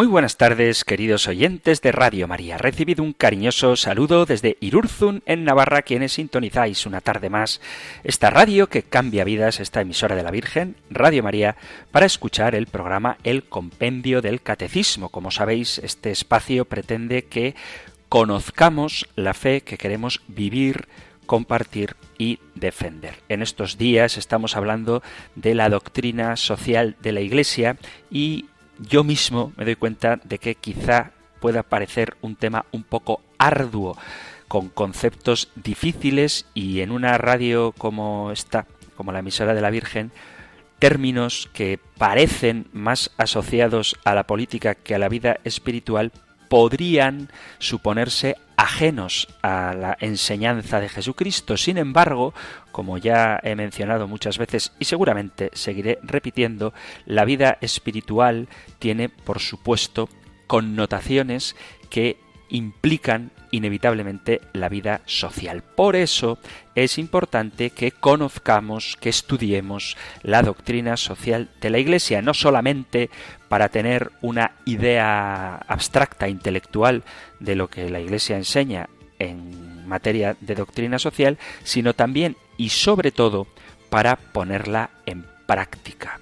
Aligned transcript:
Muy 0.00 0.06
buenas 0.06 0.38
tardes, 0.38 0.82
queridos 0.86 1.28
oyentes 1.28 1.82
de 1.82 1.92
Radio 1.92 2.26
María. 2.26 2.56
Recibido 2.56 3.04
un 3.04 3.12
cariñoso 3.12 3.76
saludo 3.76 4.24
desde 4.24 4.56
Irurzun, 4.60 5.22
en 5.26 5.44
Navarra, 5.44 5.82
quienes 5.82 6.14
sintonizáis 6.14 6.86
una 6.86 7.02
tarde 7.02 7.28
más 7.28 7.60
esta 8.02 8.30
radio 8.30 8.70
que 8.70 8.82
cambia 8.82 9.24
vidas, 9.24 9.60
esta 9.60 9.82
emisora 9.82 10.16
de 10.16 10.22
la 10.22 10.30
Virgen, 10.30 10.74
Radio 10.88 11.22
María, 11.22 11.56
para 11.90 12.06
escuchar 12.06 12.54
el 12.54 12.66
programa 12.66 13.18
El 13.24 13.44
Compendio 13.44 14.22
del 14.22 14.40
Catecismo. 14.40 15.10
Como 15.10 15.30
sabéis, 15.30 15.76
este 15.76 16.10
espacio 16.10 16.64
pretende 16.64 17.26
que 17.26 17.54
conozcamos 18.08 19.06
la 19.16 19.34
fe 19.34 19.60
que 19.60 19.76
queremos 19.76 20.22
vivir, 20.28 20.88
compartir 21.26 21.94
y 22.16 22.38
defender. 22.54 23.16
En 23.28 23.42
estos 23.42 23.76
días 23.76 24.16
estamos 24.16 24.56
hablando 24.56 25.02
de 25.34 25.54
la 25.54 25.68
doctrina 25.68 26.36
social 26.36 26.96
de 27.02 27.12
la 27.12 27.20
Iglesia 27.20 27.76
y 28.10 28.46
yo 28.80 29.04
mismo 29.04 29.52
me 29.56 29.64
doy 29.64 29.76
cuenta 29.76 30.20
de 30.24 30.38
que 30.38 30.54
quizá 30.54 31.12
pueda 31.40 31.62
parecer 31.62 32.16
un 32.20 32.36
tema 32.36 32.66
un 32.72 32.82
poco 32.82 33.20
arduo, 33.38 33.96
con 34.48 34.68
conceptos 34.68 35.48
difíciles 35.54 36.46
y 36.54 36.80
en 36.80 36.90
una 36.90 37.16
radio 37.18 37.72
como 37.78 38.32
esta, 38.32 38.66
como 38.96 39.12
la 39.12 39.20
emisora 39.20 39.54
de 39.54 39.60
la 39.60 39.70
Virgen, 39.70 40.10
términos 40.80 41.48
que 41.52 41.78
parecen 41.98 42.66
más 42.72 43.12
asociados 43.16 43.96
a 44.04 44.14
la 44.14 44.24
política 44.24 44.74
que 44.74 44.94
a 44.94 44.98
la 44.98 45.08
vida 45.08 45.38
espiritual 45.44 46.10
podrían 46.50 47.28
suponerse 47.60 48.34
ajenos 48.56 49.28
a 49.40 49.72
la 49.72 49.96
enseñanza 50.00 50.80
de 50.80 50.88
Jesucristo. 50.88 51.56
Sin 51.56 51.78
embargo, 51.78 52.34
como 52.72 52.98
ya 52.98 53.38
he 53.44 53.54
mencionado 53.54 54.08
muchas 54.08 54.36
veces 54.36 54.72
y 54.80 54.84
seguramente 54.84 55.50
seguiré 55.52 56.00
repitiendo, 56.02 56.74
la 57.06 57.24
vida 57.24 57.56
espiritual 57.60 58.48
tiene, 58.80 59.08
por 59.08 59.38
supuesto, 59.38 60.08
connotaciones 60.48 61.54
que 61.88 62.18
implican 62.50 63.30
inevitablemente 63.50 64.40
la 64.52 64.68
vida 64.68 65.00
social. 65.06 65.62
Por 65.62 65.96
eso 65.96 66.38
es 66.74 66.98
importante 66.98 67.70
que 67.70 67.90
conozcamos, 67.90 68.96
que 69.00 69.08
estudiemos 69.08 69.96
la 70.22 70.42
doctrina 70.42 70.96
social 70.96 71.50
de 71.60 71.70
la 71.70 71.78
Iglesia, 71.78 72.22
no 72.22 72.34
solamente 72.34 73.10
para 73.48 73.68
tener 73.68 74.12
una 74.20 74.52
idea 74.64 75.56
abstracta, 75.56 76.28
intelectual 76.28 77.02
de 77.40 77.56
lo 77.56 77.68
que 77.68 77.90
la 77.90 78.00
Iglesia 78.00 78.36
enseña 78.36 78.88
en 79.18 79.86
materia 79.86 80.36
de 80.40 80.54
doctrina 80.54 80.98
social, 80.98 81.38
sino 81.64 81.94
también 81.94 82.36
y 82.56 82.70
sobre 82.70 83.10
todo 83.10 83.46
para 83.90 84.16
ponerla 84.16 84.90
en 85.06 85.26
práctica. 85.46 86.20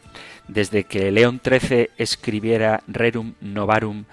Desde 0.48 0.84
que 0.84 1.12
León 1.12 1.40
XIII 1.44 1.90
escribiera 1.98 2.82
Rerum 2.86 3.34
Novarum, 3.40 4.06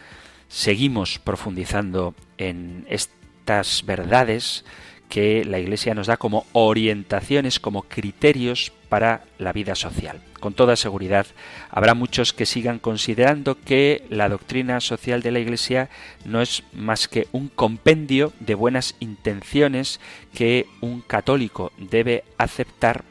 seguimos 0.56 1.20
profundizando 1.20 2.16
en 2.38 2.86
estas 2.88 3.84
verdades 3.86 4.64
que 5.10 5.44
la 5.44 5.60
Iglesia 5.60 5.94
nos 5.94 6.08
da 6.08 6.16
como 6.16 6.46
orientaciones, 6.54 7.60
como 7.60 7.84
criterios 7.84 8.72
para 8.88 9.26
la 9.38 9.52
vida 9.52 9.76
social. 9.76 10.22
Con 10.40 10.54
toda 10.54 10.78
seguridad, 10.78 11.28
habrá 11.70 11.94
muchos 11.94 12.32
que 12.32 12.46
sigan 12.46 12.80
considerando 12.80 13.60
que 13.60 14.06
la 14.10 14.30
doctrina 14.30 14.80
social 14.80 15.22
de 15.22 15.32
la 15.32 15.40
Iglesia 15.40 15.90
no 16.24 16.42
es 16.42 16.64
más 16.72 17.10
que 17.10 17.28
un 17.34 17.50
compendio 17.50 18.32
de 18.40 18.56
buenas 18.56 18.96
intenciones 19.02 20.00
que 20.34 20.68
un 20.80 21.02
católico 21.02 21.74
debe 21.78 22.24
aceptar, 22.38 23.04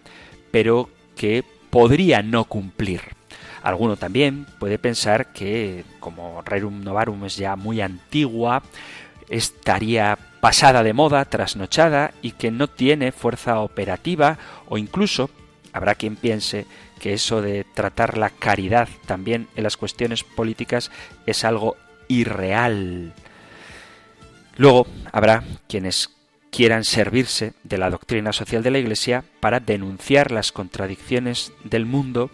pero 0.50 0.88
que 1.14 1.44
podría 1.68 2.22
no 2.22 2.46
cumplir. 2.46 3.13
Alguno 3.64 3.96
también 3.96 4.46
puede 4.58 4.78
pensar 4.78 5.32
que, 5.32 5.86
como 5.98 6.42
Rerum 6.42 6.84
Novarum 6.84 7.24
es 7.24 7.36
ya 7.36 7.56
muy 7.56 7.80
antigua, 7.80 8.62
estaría 9.30 10.18
pasada 10.42 10.82
de 10.82 10.92
moda, 10.92 11.24
trasnochada 11.24 12.12
y 12.20 12.32
que 12.32 12.50
no 12.50 12.68
tiene 12.68 13.10
fuerza 13.10 13.60
operativa 13.60 14.36
o 14.68 14.76
incluso 14.76 15.30
habrá 15.72 15.94
quien 15.94 16.16
piense 16.16 16.66
que 17.00 17.14
eso 17.14 17.40
de 17.40 17.64
tratar 17.64 18.18
la 18.18 18.28
caridad 18.28 18.86
también 19.06 19.48
en 19.56 19.62
las 19.62 19.78
cuestiones 19.78 20.24
políticas 20.24 20.90
es 21.24 21.42
algo 21.42 21.78
irreal. 22.06 23.14
Luego 24.58 24.86
habrá 25.10 25.42
quienes 25.68 26.10
quieran 26.50 26.84
servirse 26.84 27.54
de 27.62 27.78
la 27.78 27.88
doctrina 27.88 28.34
social 28.34 28.62
de 28.62 28.72
la 28.72 28.78
Iglesia 28.78 29.24
para 29.40 29.58
denunciar 29.58 30.32
las 30.32 30.52
contradicciones 30.52 31.50
del 31.64 31.86
mundo 31.86 32.30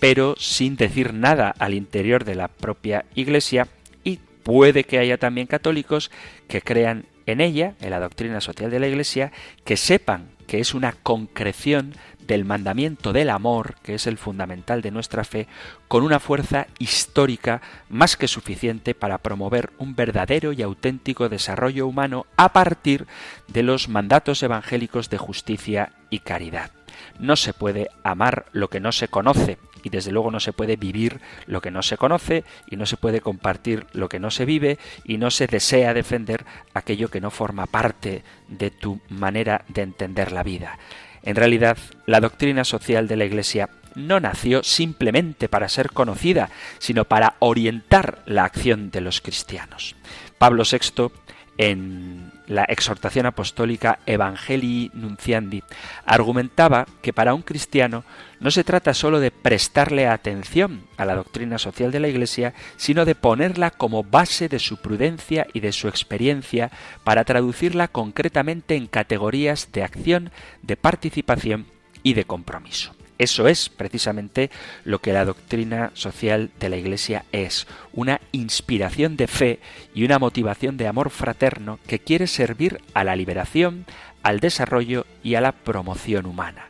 pero 0.00 0.34
sin 0.38 0.76
decir 0.76 1.14
nada 1.14 1.54
al 1.58 1.74
interior 1.74 2.24
de 2.24 2.34
la 2.34 2.48
propia 2.48 3.04
Iglesia 3.14 3.68
y 4.04 4.18
puede 4.42 4.84
que 4.84 4.98
haya 4.98 5.18
también 5.18 5.46
católicos 5.46 6.10
que 6.46 6.62
crean 6.62 7.06
en 7.26 7.40
ella, 7.40 7.74
en 7.80 7.90
la 7.90 8.00
doctrina 8.00 8.40
social 8.40 8.70
de 8.70 8.80
la 8.80 8.88
Iglesia, 8.88 9.32
que 9.64 9.76
sepan 9.76 10.28
que 10.46 10.60
es 10.60 10.72
una 10.72 10.92
concreción 10.92 11.94
del 12.26 12.44
mandamiento 12.44 13.12
del 13.12 13.30
amor, 13.30 13.76
que 13.82 13.94
es 13.94 14.06
el 14.06 14.18
fundamental 14.18 14.82
de 14.82 14.90
nuestra 14.90 15.24
fe, 15.24 15.48
con 15.88 16.04
una 16.04 16.20
fuerza 16.20 16.68
histórica 16.78 17.60
más 17.88 18.16
que 18.16 18.28
suficiente 18.28 18.94
para 18.94 19.18
promover 19.18 19.70
un 19.78 19.96
verdadero 19.96 20.52
y 20.52 20.62
auténtico 20.62 21.28
desarrollo 21.28 21.86
humano 21.86 22.26
a 22.36 22.52
partir 22.52 23.06
de 23.48 23.62
los 23.62 23.88
mandatos 23.88 24.42
evangélicos 24.42 25.10
de 25.10 25.18
justicia 25.18 25.92
y 26.10 26.20
caridad. 26.20 26.77
No 27.18 27.36
se 27.36 27.52
puede 27.52 27.88
amar 28.02 28.46
lo 28.52 28.68
que 28.68 28.80
no 28.80 28.92
se 28.92 29.08
conoce, 29.08 29.58
y 29.82 29.90
desde 29.90 30.12
luego 30.12 30.30
no 30.30 30.40
se 30.40 30.52
puede 30.52 30.76
vivir 30.76 31.20
lo 31.46 31.60
que 31.60 31.70
no 31.70 31.82
se 31.82 31.96
conoce 31.96 32.44
y 32.68 32.76
no 32.76 32.86
se 32.86 32.96
puede 32.96 33.20
compartir 33.20 33.86
lo 33.92 34.08
que 34.08 34.18
no 34.18 34.30
se 34.30 34.44
vive 34.44 34.78
y 35.04 35.18
no 35.18 35.30
se 35.30 35.46
desea 35.46 35.94
defender 35.94 36.44
aquello 36.74 37.08
que 37.08 37.20
no 37.20 37.30
forma 37.30 37.66
parte 37.66 38.22
de 38.48 38.70
tu 38.70 39.00
manera 39.08 39.64
de 39.68 39.82
entender 39.82 40.32
la 40.32 40.42
vida. 40.42 40.78
En 41.22 41.36
realidad, 41.36 41.76
la 42.06 42.20
doctrina 42.20 42.64
social 42.64 43.08
de 43.08 43.16
la 43.16 43.24
Iglesia 43.24 43.68
no 43.94 44.20
nació 44.20 44.62
simplemente 44.62 45.48
para 45.48 45.68
ser 45.68 45.90
conocida, 45.90 46.50
sino 46.78 47.04
para 47.04 47.34
orientar 47.40 48.22
la 48.26 48.44
acción 48.44 48.90
de 48.90 49.00
los 49.00 49.20
cristianos. 49.20 49.96
Pablo 50.38 50.62
VI 50.70 51.10
en 51.58 52.30
la 52.48 52.64
exhortación 52.64 53.26
apostólica 53.26 54.00
Evangelii 54.06 54.90
Nunciandi, 54.94 55.62
argumentaba 56.04 56.86
que 57.02 57.12
para 57.12 57.34
un 57.34 57.42
cristiano 57.42 58.04
no 58.40 58.50
se 58.50 58.64
trata 58.64 58.94
sólo 58.94 59.20
de 59.20 59.30
prestarle 59.30 60.08
atención 60.08 60.82
a 60.96 61.04
la 61.04 61.14
doctrina 61.14 61.58
social 61.58 61.92
de 61.92 62.00
la 62.00 62.08
Iglesia, 62.08 62.54
sino 62.76 63.04
de 63.04 63.14
ponerla 63.14 63.70
como 63.70 64.02
base 64.02 64.48
de 64.48 64.58
su 64.58 64.78
prudencia 64.78 65.46
y 65.52 65.60
de 65.60 65.72
su 65.72 65.88
experiencia 65.88 66.70
para 67.04 67.24
traducirla 67.24 67.88
concretamente 67.88 68.76
en 68.76 68.86
categorías 68.86 69.70
de 69.72 69.84
acción, 69.84 70.30
de 70.62 70.76
participación 70.76 71.66
y 72.02 72.14
de 72.14 72.24
compromiso. 72.24 72.97
Eso 73.18 73.48
es 73.48 73.68
precisamente 73.68 74.50
lo 74.84 75.00
que 75.00 75.12
la 75.12 75.24
doctrina 75.24 75.90
social 75.94 76.50
de 76.60 76.68
la 76.68 76.76
Iglesia 76.76 77.24
es, 77.32 77.66
una 77.92 78.20
inspiración 78.30 79.16
de 79.16 79.26
fe 79.26 79.58
y 79.92 80.04
una 80.04 80.20
motivación 80.20 80.76
de 80.76 80.86
amor 80.86 81.10
fraterno 81.10 81.80
que 81.86 81.98
quiere 81.98 82.28
servir 82.28 82.80
a 82.94 83.02
la 83.02 83.16
liberación, 83.16 83.86
al 84.22 84.38
desarrollo 84.38 85.04
y 85.24 85.34
a 85.34 85.40
la 85.40 85.52
promoción 85.52 86.26
humana. 86.26 86.66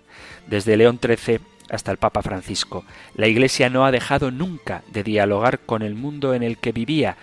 Desde 0.47 0.79
León 0.79 0.99
XIII 1.03 1.41
hasta 1.69 1.93
el 1.93 1.99
Papa 1.99 2.23
Francisco, 2.23 2.85
la 3.15 3.29
Iglesia 3.29 3.69
no 3.69 3.85
ha 3.85 3.91
dejado 3.91 4.31
nunca 4.31 4.83
de 4.91 5.05
dialogar 5.05 5.61
con 5.61 5.83
el 5.83 5.95
mundo 5.95 6.33
en 6.33 6.43
el 6.43 6.57
que 6.57 6.73
vivía, 6.73 7.19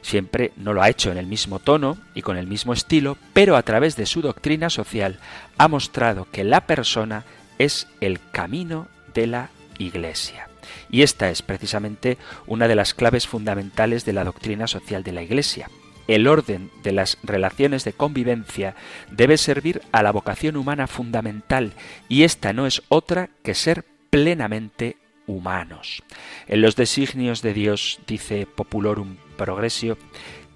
Siempre 0.00 0.52
no 0.56 0.72
lo 0.72 0.82
ha 0.82 0.88
hecho 0.88 1.10
en 1.10 1.18
el 1.18 1.26
mismo 1.26 1.58
tono 1.58 1.98
y 2.14 2.22
con 2.22 2.36
el 2.36 2.46
mismo 2.46 2.72
estilo, 2.72 3.18
pero 3.32 3.56
a 3.56 3.62
través 3.62 3.96
de 3.96 4.06
su 4.06 4.22
doctrina 4.22 4.70
social 4.70 5.18
ha 5.58 5.68
mostrado 5.68 6.28
que 6.30 6.44
la 6.44 6.62
persona 6.62 7.24
es 7.58 7.86
el 8.00 8.20
camino 8.30 8.88
de 9.14 9.26
la 9.26 9.50
Iglesia. 9.78 10.48
Y 10.90 11.02
esta 11.02 11.30
es 11.30 11.42
precisamente 11.42 12.18
una 12.46 12.68
de 12.68 12.74
las 12.74 12.94
claves 12.94 13.26
fundamentales 13.26 14.04
de 14.04 14.12
la 14.12 14.24
doctrina 14.24 14.66
social 14.66 15.02
de 15.02 15.12
la 15.12 15.22
Iglesia. 15.22 15.70
El 16.06 16.26
orden 16.26 16.70
de 16.82 16.92
las 16.92 17.18
relaciones 17.22 17.84
de 17.84 17.92
convivencia 17.92 18.74
debe 19.10 19.36
servir 19.36 19.82
a 19.92 20.02
la 20.02 20.10
vocación 20.10 20.56
humana 20.56 20.86
fundamental 20.86 21.74
y 22.08 22.22
esta 22.22 22.54
no 22.54 22.66
es 22.66 22.82
otra 22.88 23.28
que 23.42 23.54
ser 23.54 23.84
plenamente 24.08 24.96
humanos. 25.26 26.02
En 26.46 26.62
los 26.62 26.76
designios 26.76 27.42
de 27.42 27.52
Dios, 27.52 28.00
dice 28.06 28.46
Populorum 28.46 29.16
Progressio, 29.36 29.98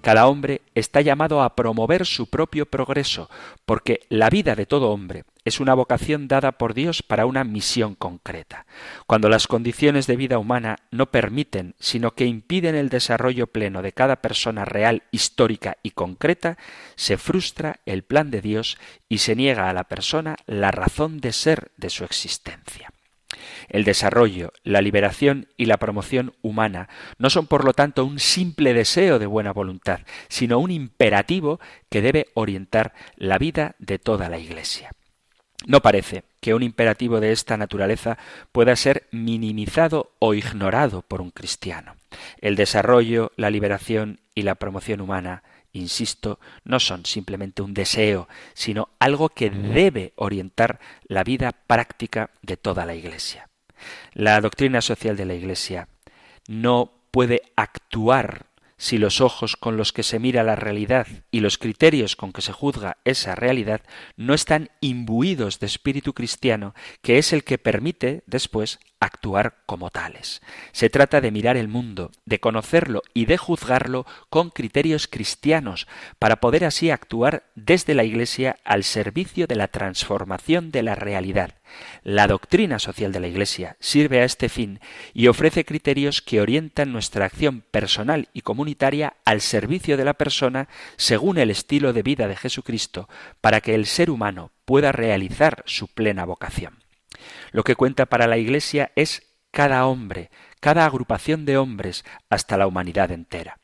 cada 0.01 0.27
hombre 0.27 0.61
está 0.73 1.01
llamado 1.01 1.43
a 1.43 1.55
promover 1.55 2.05
su 2.05 2.27
propio 2.27 2.65
progreso, 2.65 3.29
porque 3.65 4.01
la 4.09 4.29
vida 4.29 4.55
de 4.55 4.65
todo 4.65 4.89
hombre 4.89 5.23
es 5.45 5.59
una 5.59 5.73
vocación 5.73 6.27
dada 6.27 6.53
por 6.53 6.73
Dios 6.73 7.03
para 7.03 7.25
una 7.25 7.43
misión 7.43 7.95
concreta. 7.95 8.65
Cuando 9.07 9.29
las 9.29 9.47
condiciones 9.47 10.07
de 10.07 10.15
vida 10.15 10.37
humana 10.37 10.77
no 10.91 11.11
permiten, 11.11 11.75
sino 11.79 12.11
que 12.11 12.25
impiden 12.25 12.75
el 12.75 12.89
desarrollo 12.89 13.47
pleno 13.47 13.81
de 13.81 13.91
cada 13.91 14.17
persona 14.17 14.65
real, 14.65 15.03
histórica 15.11 15.77
y 15.83 15.91
concreta, 15.91 16.57
se 16.95 17.17
frustra 17.17 17.79
el 17.85 18.03
plan 18.03 18.31
de 18.31 18.41
Dios 18.41 18.77
y 19.09 19.19
se 19.19 19.35
niega 19.35 19.69
a 19.69 19.73
la 19.73 19.85
persona 19.85 20.37
la 20.45 20.71
razón 20.71 21.19
de 21.19 21.33
ser 21.33 21.71
de 21.77 21.89
su 21.89 22.03
existencia. 22.03 22.91
El 23.69 23.83
desarrollo, 23.83 24.53
la 24.63 24.81
liberación 24.81 25.47
y 25.57 25.65
la 25.65 25.77
promoción 25.77 26.33
humana 26.41 26.89
no 27.17 27.29
son 27.29 27.47
por 27.47 27.65
lo 27.65 27.73
tanto 27.73 28.05
un 28.05 28.19
simple 28.19 28.73
deseo 28.73 29.19
de 29.19 29.25
buena 29.25 29.51
voluntad, 29.51 30.01
sino 30.27 30.59
un 30.59 30.71
imperativo 30.71 31.59
que 31.89 32.01
debe 32.01 32.27
orientar 32.35 32.93
la 33.15 33.37
vida 33.37 33.75
de 33.79 33.99
toda 33.99 34.29
la 34.29 34.37
Iglesia. 34.37 34.91
No 35.65 35.81
parece 35.81 36.23
que 36.41 36.53
un 36.53 36.63
imperativo 36.63 37.19
de 37.19 37.31
esta 37.31 37.57
naturaleza 37.57 38.17
pueda 38.51 38.75
ser 38.75 39.07
minimizado 39.11 40.11
o 40.19 40.33
ignorado 40.33 41.01
por 41.01 41.21
un 41.21 41.31
cristiano. 41.31 41.95
El 42.41 42.55
desarrollo, 42.55 43.31
la 43.37 43.49
liberación 43.49 44.19
y 44.35 44.43
la 44.43 44.55
promoción 44.55 45.01
humana, 45.01 45.43
insisto, 45.71 46.39
no 46.63 46.79
son 46.79 47.05
simplemente 47.05 47.61
un 47.61 47.73
deseo, 47.73 48.27
sino 48.53 48.89
algo 48.99 49.29
que 49.29 49.49
debe 49.49 50.13
orientar 50.15 50.79
la 51.07 51.23
vida 51.23 51.51
práctica 51.51 52.29
de 52.41 52.57
toda 52.57 52.85
la 52.85 52.95
Iglesia. 52.95 53.49
La 54.13 54.39
doctrina 54.41 54.81
social 54.81 55.17
de 55.17 55.25
la 55.25 55.33
Iglesia 55.33 55.87
no 56.47 56.91
puede 57.11 57.41
actuar 57.55 58.47
si 58.83 58.97
los 58.97 59.21
ojos 59.21 59.55
con 59.55 59.77
los 59.77 59.93
que 59.93 60.03
se 60.03 60.19
mira 60.19 60.43
la 60.43 60.57
realidad 60.57 61.07
y 61.31 61.39
los 61.39 61.57
criterios 61.57 62.17
con 62.17 62.33
que 62.33 62.41
se 62.41 62.51
juzga 62.51 62.97
esa 63.05 63.33
realidad 63.33 63.79
no 64.17 64.33
están 64.33 64.71
imbuidos 64.81 65.61
de 65.61 65.67
espíritu 65.67 66.11
cristiano, 66.13 66.75
que 67.01 67.17
es 67.17 67.31
el 67.31 67.45
que 67.45 67.57
permite 67.57 68.23
después 68.27 68.79
actuar 69.03 69.57
como 69.65 69.89
tales. 69.89 70.41
Se 70.71 70.89
trata 70.89 71.21
de 71.21 71.31
mirar 71.31 71.57
el 71.57 71.67
mundo, 71.67 72.11
de 72.25 72.39
conocerlo 72.39 73.01
y 73.13 73.25
de 73.25 73.37
juzgarlo 73.37 74.05
con 74.29 74.49
criterios 74.49 75.07
cristianos, 75.07 75.87
para 76.19 76.37
poder 76.37 76.65
así 76.65 76.89
actuar 76.89 77.43
desde 77.55 77.93
la 77.93 78.03
Iglesia 78.03 78.57
al 78.63 78.83
servicio 78.83 79.47
de 79.47 79.55
la 79.55 79.67
transformación 79.67 80.71
de 80.71 80.83
la 80.83 80.95
realidad. 80.95 81.55
La 82.03 82.27
doctrina 82.27 82.79
social 82.79 83.11
de 83.11 83.19
la 83.19 83.27
Iglesia 83.27 83.77
sirve 83.79 84.21
a 84.21 84.25
este 84.25 84.49
fin 84.49 84.79
y 85.13 85.27
ofrece 85.27 85.65
criterios 85.65 86.21
que 86.21 86.41
orientan 86.41 86.91
nuestra 86.91 87.25
acción 87.25 87.63
personal 87.71 88.29
y 88.33 88.41
comunitaria 88.41 89.15
al 89.25 89.41
servicio 89.41 89.97
de 89.97 90.05
la 90.05 90.13
persona 90.13 90.67
según 90.97 91.37
el 91.37 91.49
estilo 91.49 91.93
de 91.93 92.03
vida 92.03 92.27
de 92.27 92.35
Jesucristo, 92.35 93.09
para 93.41 93.61
que 93.61 93.75
el 93.75 93.85
ser 93.85 94.09
humano 94.09 94.51
pueda 94.65 94.91
realizar 94.91 95.63
su 95.65 95.87
plena 95.87 96.25
vocación. 96.25 96.82
Lo 97.51 97.63
que 97.63 97.75
cuenta 97.75 98.05
para 98.05 98.27
la 98.27 98.37
Iglesia 98.37 98.91
es 98.95 99.33
cada 99.51 99.85
hombre, 99.85 100.31
cada 100.59 100.85
agrupación 100.85 101.45
de 101.45 101.57
hombres, 101.57 102.05
hasta 102.29 102.57
la 102.57 102.67
humanidad 102.67 103.11
entera. 103.11 103.59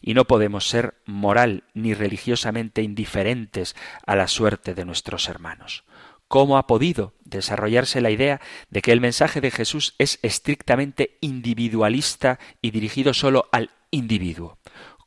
Y 0.00 0.14
no 0.14 0.26
podemos 0.26 0.68
ser 0.68 0.94
moral 1.06 1.64
ni 1.74 1.94
religiosamente 1.94 2.82
indiferentes 2.82 3.74
a 4.06 4.16
la 4.16 4.28
suerte 4.28 4.74
de 4.74 4.84
nuestros 4.84 5.28
hermanos. 5.28 5.84
¿Cómo 6.28 6.56
ha 6.56 6.66
podido 6.66 7.12
desarrollarse 7.24 8.00
la 8.00 8.10
idea 8.10 8.40
de 8.70 8.80
que 8.80 8.92
el 8.92 9.00
mensaje 9.00 9.40
de 9.40 9.50
Jesús 9.50 9.94
es 9.98 10.18
estrictamente 10.22 11.18
individualista 11.20 12.38
y 12.62 12.70
dirigido 12.70 13.12
solo 13.12 13.48
al 13.52 13.70
individuo? 13.90 14.58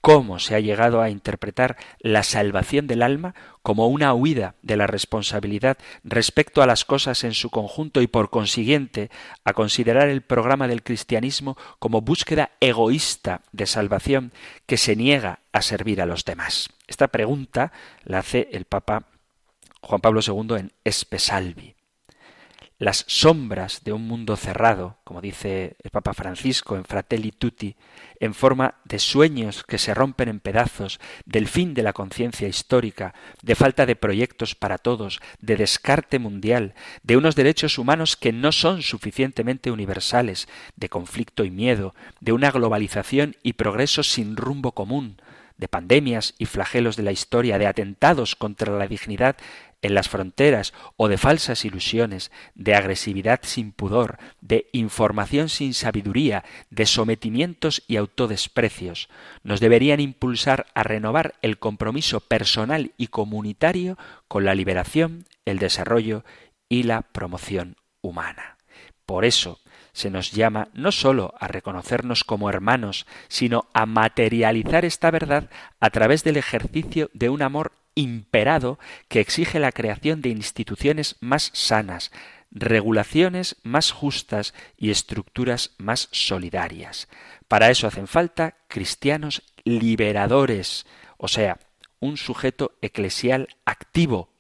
Cómo 0.06 0.38
se 0.38 0.54
ha 0.54 0.60
llegado 0.60 1.02
a 1.02 1.10
interpretar 1.10 1.78
la 2.00 2.22
salvación 2.22 2.86
del 2.86 3.02
alma 3.02 3.34
como 3.64 3.88
una 3.88 4.14
huida 4.14 4.54
de 4.62 4.78
la 4.78 4.86
responsabilidad 4.86 5.80
respecto 6.04 6.62
a 6.62 6.68
las 6.68 6.86
cosas 6.86 7.24
en 7.24 7.34
su 7.34 7.50
conjunto 7.50 8.04
y 8.04 8.08
por 8.08 8.30
consiguiente 8.30 9.10
a 9.46 9.54
considerar 9.54 10.08
el 10.10 10.22
programa 10.22 10.68
del 10.68 10.84
cristianismo 10.84 11.58
como 11.80 12.02
búsqueda 12.02 12.52
egoísta 12.60 13.42
de 13.52 13.66
salvación 13.66 14.32
que 14.68 14.78
se 14.78 14.96
niega 14.96 15.40
a 15.52 15.64
servir 15.64 16.00
a 16.04 16.06
los 16.06 16.24
demás. 16.24 16.70
Esta 16.86 17.08
pregunta 17.08 17.72
la 18.04 18.20
hace 18.20 18.50
el 18.52 18.66
Papa 18.66 19.08
Juan 19.82 20.02
Pablo 20.02 20.20
II 20.24 20.56
en 20.60 20.72
Espesalvi 20.84 21.75
las 22.78 23.06
sombras 23.08 23.84
de 23.86 23.94
un 23.94 24.06
mundo 24.06 24.36
cerrado, 24.36 24.98
como 25.06 25.22
dice 25.22 25.78
el 25.82 25.92
Papa 25.92 26.14
Francisco 26.14 26.76
en 26.76 26.84
Fratelli 26.84 27.32
Tutti, 27.32 27.78
en 28.20 28.34
forma 28.34 28.76
de 28.84 29.00
sueños 29.00 29.64
que 29.64 29.78
se 29.78 29.94
rompen 29.94 30.28
en 30.28 30.42
pedazos, 30.42 31.00
del 31.26 31.48
fin 31.48 31.74
de 31.74 31.84
la 31.84 31.94
conciencia 31.94 32.50
histórica, 32.50 33.14
de 33.42 33.56
falta 33.56 33.86
de 33.86 33.96
proyectos 33.96 34.56
para 34.56 34.78
todos, 34.78 35.22
de 35.40 35.56
descarte 35.56 36.20
mundial, 36.20 36.74
de 37.04 37.16
unos 37.16 37.36
derechos 37.36 37.78
humanos 37.78 38.18
que 38.18 38.34
no 38.34 38.52
son 38.52 38.82
suficientemente 38.82 39.72
universales, 39.72 40.50
de 40.76 40.90
conflicto 40.90 41.46
y 41.46 41.52
miedo, 41.52 41.96
de 42.20 42.34
una 42.34 42.52
globalización 42.52 43.38
y 43.42 43.54
progreso 43.54 44.04
sin 44.04 44.36
rumbo 44.36 44.74
común, 44.74 45.18
de 45.58 45.68
pandemias 45.68 46.34
y 46.38 46.46
flagelos 46.46 46.98
de 46.98 47.04
la 47.04 47.12
historia, 47.12 47.58
de 47.58 47.68
atentados 47.68 48.36
contra 48.36 48.78
la 48.78 48.88
dignidad 48.88 49.38
en 49.86 49.94
las 49.94 50.10
fronteras 50.10 50.74
o 50.98 51.08
de 51.08 51.18
falsas 51.18 51.64
ilusiones, 51.64 52.32
de 52.56 52.74
agresividad 52.74 53.42
sin 53.44 53.72
pudor, 53.72 54.18
de 54.42 54.68
información 54.74 55.48
sin 55.48 55.76
sabiduría, 55.76 56.44
de 56.72 56.88
sometimientos 56.88 57.84
y 57.88 57.98
autodesprecios, 57.98 59.10
nos 59.44 59.60
deberían 59.60 60.00
impulsar 60.00 60.66
a 60.74 60.82
renovar 60.82 61.36
el 61.44 61.60
compromiso 61.60 62.20
personal 62.20 62.94
y 62.98 63.08
comunitario 63.08 63.98
con 64.28 64.44
la 64.44 64.56
liberación, 64.56 65.26
el 65.46 65.60
desarrollo 65.60 66.26
y 66.68 66.84
la 66.84 67.04
promoción 67.04 67.76
humana. 68.02 68.58
Por 69.06 69.24
eso, 69.24 69.60
se 69.94 70.10
nos 70.10 70.32
llama 70.32 70.70
no 70.74 70.92
sólo 70.92 71.36
a 71.40 71.48
reconocernos 71.48 72.24
como 72.24 72.50
hermanos, 72.50 73.06
sino 73.28 73.68
a 73.74 73.86
materializar 73.86 74.84
esta 74.84 75.12
verdad 75.12 75.52
a 75.80 75.92
través 75.92 76.24
del 76.24 76.38
ejercicio 76.38 77.12
de 77.14 77.30
un 77.30 77.44
amor 77.44 77.72
imperado 77.96 78.78
que 79.08 79.20
exige 79.20 79.60
la 79.60 79.72
creación 79.72 80.22
de 80.22 80.30
instituciones 80.30 81.16
más 81.22 81.52
sanas, 81.54 82.12
regulaciones 82.52 83.58
más 83.64 83.92
justas 83.92 84.54
y 84.78 84.92
estructuras 84.92 85.72
más 85.78 86.10
solidarias. 86.12 87.08
Para 87.48 87.70
eso 87.70 87.88
hacen 87.88 88.08
falta 88.08 88.56
cristianos 88.68 89.44
liberadores, 89.64 90.86
o 91.18 91.28
sea, 91.28 91.60
un 92.00 92.18
sujeto 92.18 92.78
eclesial 92.82 93.48
activo, 93.66 94.35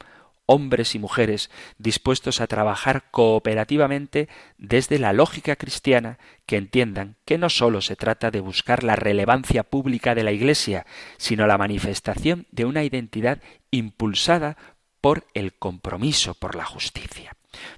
hombres 0.45 0.95
y 0.95 0.99
mujeres 0.99 1.49
dispuestos 1.77 2.41
a 2.41 2.47
trabajar 2.47 3.05
cooperativamente 3.11 4.29
desde 4.57 4.99
la 4.99 5.13
lógica 5.13 5.55
cristiana 5.55 6.19
que 6.45 6.57
entiendan 6.57 7.15
que 7.25 7.37
no 7.37 7.49
sólo 7.49 7.81
se 7.81 7.95
trata 7.95 8.31
de 8.31 8.39
buscar 8.39 8.83
la 8.83 8.95
relevancia 8.95 9.63
pública 9.63 10.15
de 10.15 10.23
la 10.23 10.31
Iglesia, 10.31 10.85
sino 11.17 11.47
la 11.47 11.57
manifestación 11.57 12.45
de 12.51 12.65
una 12.65 12.83
identidad 12.83 13.41
impulsada 13.71 14.57
por 15.01 15.25
el 15.33 15.53
compromiso 15.53 16.33
por 16.33 16.55
la 16.55 16.65
justicia. 16.65 17.35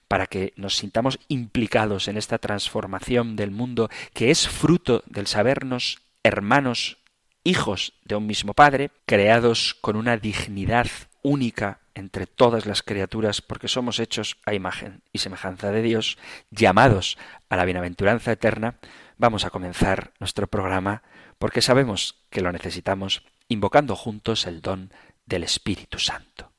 Para 0.08 0.26
que 0.26 0.54
nos 0.56 0.76
sintamos 0.76 1.20
implicados 1.28 2.08
en 2.08 2.18
esta 2.18 2.40
transformación 2.40 3.36
del 3.36 3.52
mundo 3.52 3.90
que 4.14 4.32
es 4.32 4.48
fruto 4.48 5.04
del 5.06 5.28
sabernos 5.28 6.00
hermanos, 6.24 6.98
hijos 7.44 7.94
de 8.04 8.16
un 8.16 8.26
mismo 8.26 8.54
Padre, 8.54 8.92
creados 9.06 9.76
con 9.80 9.96
una 9.96 10.18
dignidad 10.18 10.88
única 11.28 11.80
entre 11.94 12.26
todas 12.26 12.66
las 12.66 12.84
criaturas, 12.84 13.42
porque 13.42 13.68
somos 13.68 14.00
hechos 14.00 14.38
a 14.46 14.54
imagen 14.54 15.02
y 15.12 15.20
semejanza 15.20 15.72
de 15.72 15.82
Dios, 15.82 16.18
llamados 16.52 17.18
a 17.50 17.58
la 17.58 17.66
bienaventuranza 17.66 18.32
eterna, 18.32 18.76
vamos 19.18 19.44
a 19.44 19.50
comenzar 19.50 20.14
nuestro 20.20 20.48
programa 20.48 21.04
porque 21.38 21.62
sabemos 21.62 22.16
que 22.30 22.42
lo 22.42 22.52
necesitamos, 22.52 23.24
invocando 23.50 23.96
juntos 23.96 24.46
el 24.48 24.62
don 24.62 24.92
del 25.26 25.44
Espíritu 25.44 26.00
Santo. 26.00 26.52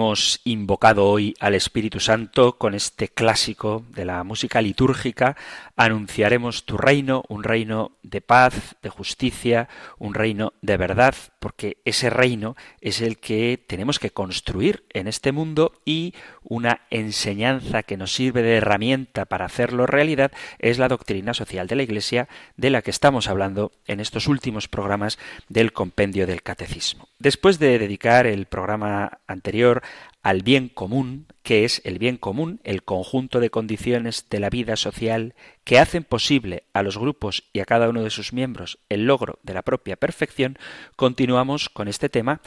Hemos 0.00 0.40
invocado 0.44 1.04
hoy 1.04 1.34
al 1.40 1.54
Espíritu 1.54 2.00
Santo 2.00 2.56
con 2.56 2.74
este 2.74 3.08
clásico 3.08 3.84
de 3.90 4.06
la 4.06 4.24
música 4.24 4.62
litúrgica. 4.62 5.36
Anunciaremos 5.76 6.64
tu 6.64 6.78
reino, 6.78 7.22
un 7.28 7.44
reino 7.44 7.92
de 8.10 8.20
paz, 8.20 8.76
de 8.82 8.90
justicia, 8.90 9.68
un 9.98 10.14
reino 10.14 10.52
de 10.60 10.76
verdad, 10.76 11.14
porque 11.38 11.78
ese 11.84 12.10
reino 12.10 12.56
es 12.80 13.00
el 13.00 13.18
que 13.18 13.62
tenemos 13.66 13.98
que 13.98 14.10
construir 14.10 14.84
en 14.90 15.06
este 15.06 15.32
mundo 15.32 15.72
y 15.84 16.14
una 16.42 16.82
enseñanza 16.90 17.82
que 17.82 17.96
nos 17.96 18.12
sirve 18.12 18.42
de 18.42 18.56
herramienta 18.56 19.24
para 19.24 19.46
hacerlo 19.46 19.86
realidad 19.86 20.32
es 20.58 20.78
la 20.78 20.88
doctrina 20.88 21.34
social 21.34 21.66
de 21.66 21.76
la 21.76 21.82
Iglesia 21.82 22.28
de 22.56 22.70
la 22.70 22.82
que 22.82 22.90
estamos 22.90 23.28
hablando 23.28 23.72
en 23.86 24.00
estos 24.00 24.26
últimos 24.26 24.68
programas 24.68 25.18
del 25.48 25.72
compendio 25.72 26.26
del 26.26 26.42
catecismo. 26.42 27.08
Después 27.18 27.58
de 27.58 27.78
dedicar 27.78 28.26
el 28.26 28.46
programa 28.46 29.20
anterior 29.26 29.82
al 30.22 30.42
bien 30.42 30.68
común, 30.68 31.26
que 31.50 31.64
es 31.64 31.82
el 31.84 31.98
bien 31.98 32.16
común, 32.16 32.60
el 32.62 32.84
conjunto 32.84 33.40
de 33.40 33.50
condiciones 33.50 34.26
de 34.30 34.38
la 34.38 34.50
vida 34.50 34.76
social 34.76 35.34
que 35.64 35.80
hacen 35.80 36.04
posible 36.04 36.62
a 36.74 36.84
los 36.84 36.96
grupos 36.96 37.42
y 37.52 37.58
a 37.58 37.64
cada 37.64 37.88
uno 37.88 38.04
de 38.04 38.10
sus 38.10 38.32
miembros 38.32 38.78
el 38.88 39.06
logro 39.06 39.40
de 39.42 39.54
la 39.54 39.62
propia 39.62 39.96
perfección, 39.96 40.56
continuamos 40.94 41.68
con 41.68 41.88
este 41.88 42.08
tema 42.08 42.40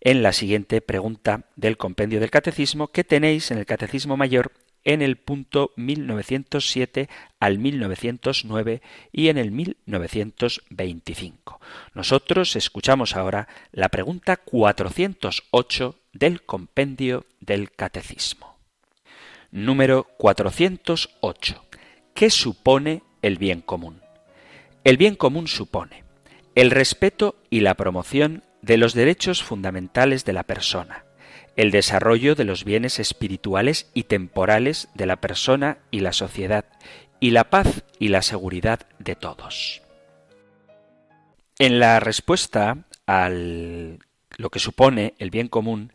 en 0.00 0.22
la 0.22 0.32
siguiente 0.32 0.80
pregunta 0.80 1.44
del 1.54 1.76
compendio 1.76 2.18
del 2.18 2.30
catecismo 2.30 2.88
que 2.88 3.04
tenéis 3.04 3.50
en 3.50 3.58
el 3.58 3.66
catecismo 3.66 4.16
mayor 4.16 4.52
en 4.84 5.02
el 5.02 5.16
punto 5.16 5.72
1907 5.76 7.10
al 7.38 7.58
1909 7.58 8.80
y 9.12 9.28
en 9.28 9.36
el 9.36 9.50
1925. 9.50 11.60
Nosotros 11.92 12.56
escuchamos 12.56 13.16
ahora 13.16 13.48
la 13.72 13.90
pregunta 13.90 14.38
408 14.38 15.94
del 16.18 16.42
compendio 16.42 17.26
del 17.40 17.70
Catecismo. 17.72 18.56
Número 19.50 20.04
408. 20.18 21.64
¿Qué 22.14 22.30
supone 22.30 23.02
el 23.22 23.38
bien 23.38 23.60
común? 23.60 24.00
El 24.84 24.96
bien 24.96 25.16
común 25.16 25.48
supone 25.48 26.06
el 26.56 26.70
respeto 26.70 27.36
y 27.50 27.60
la 27.60 27.74
promoción 27.74 28.42
de 28.62 28.78
los 28.78 28.94
derechos 28.94 29.42
fundamentales 29.42 30.24
de 30.24 30.32
la 30.32 30.42
persona, 30.42 31.04
el 31.54 31.70
desarrollo 31.70 32.34
de 32.34 32.44
los 32.44 32.64
bienes 32.64 32.98
espirituales 32.98 33.90
y 33.92 34.04
temporales 34.04 34.88
de 34.94 35.04
la 35.04 35.16
persona 35.16 35.78
y 35.90 36.00
la 36.00 36.14
sociedad, 36.14 36.64
y 37.20 37.30
la 37.30 37.50
paz 37.50 37.84
y 37.98 38.08
la 38.08 38.22
seguridad 38.22 38.86
de 38.98 39.16
todos. 39.16 39.82
En 41.58 41.78
la 41.78 42.00
respuesta 42.00 42.78
al 43.06 43.98
lo 44.36 44.50
que 44.50 44.58
supone 44.58 45.14
el 45.18 45.30
bien 45.30 45.48
común, 45.48 45.92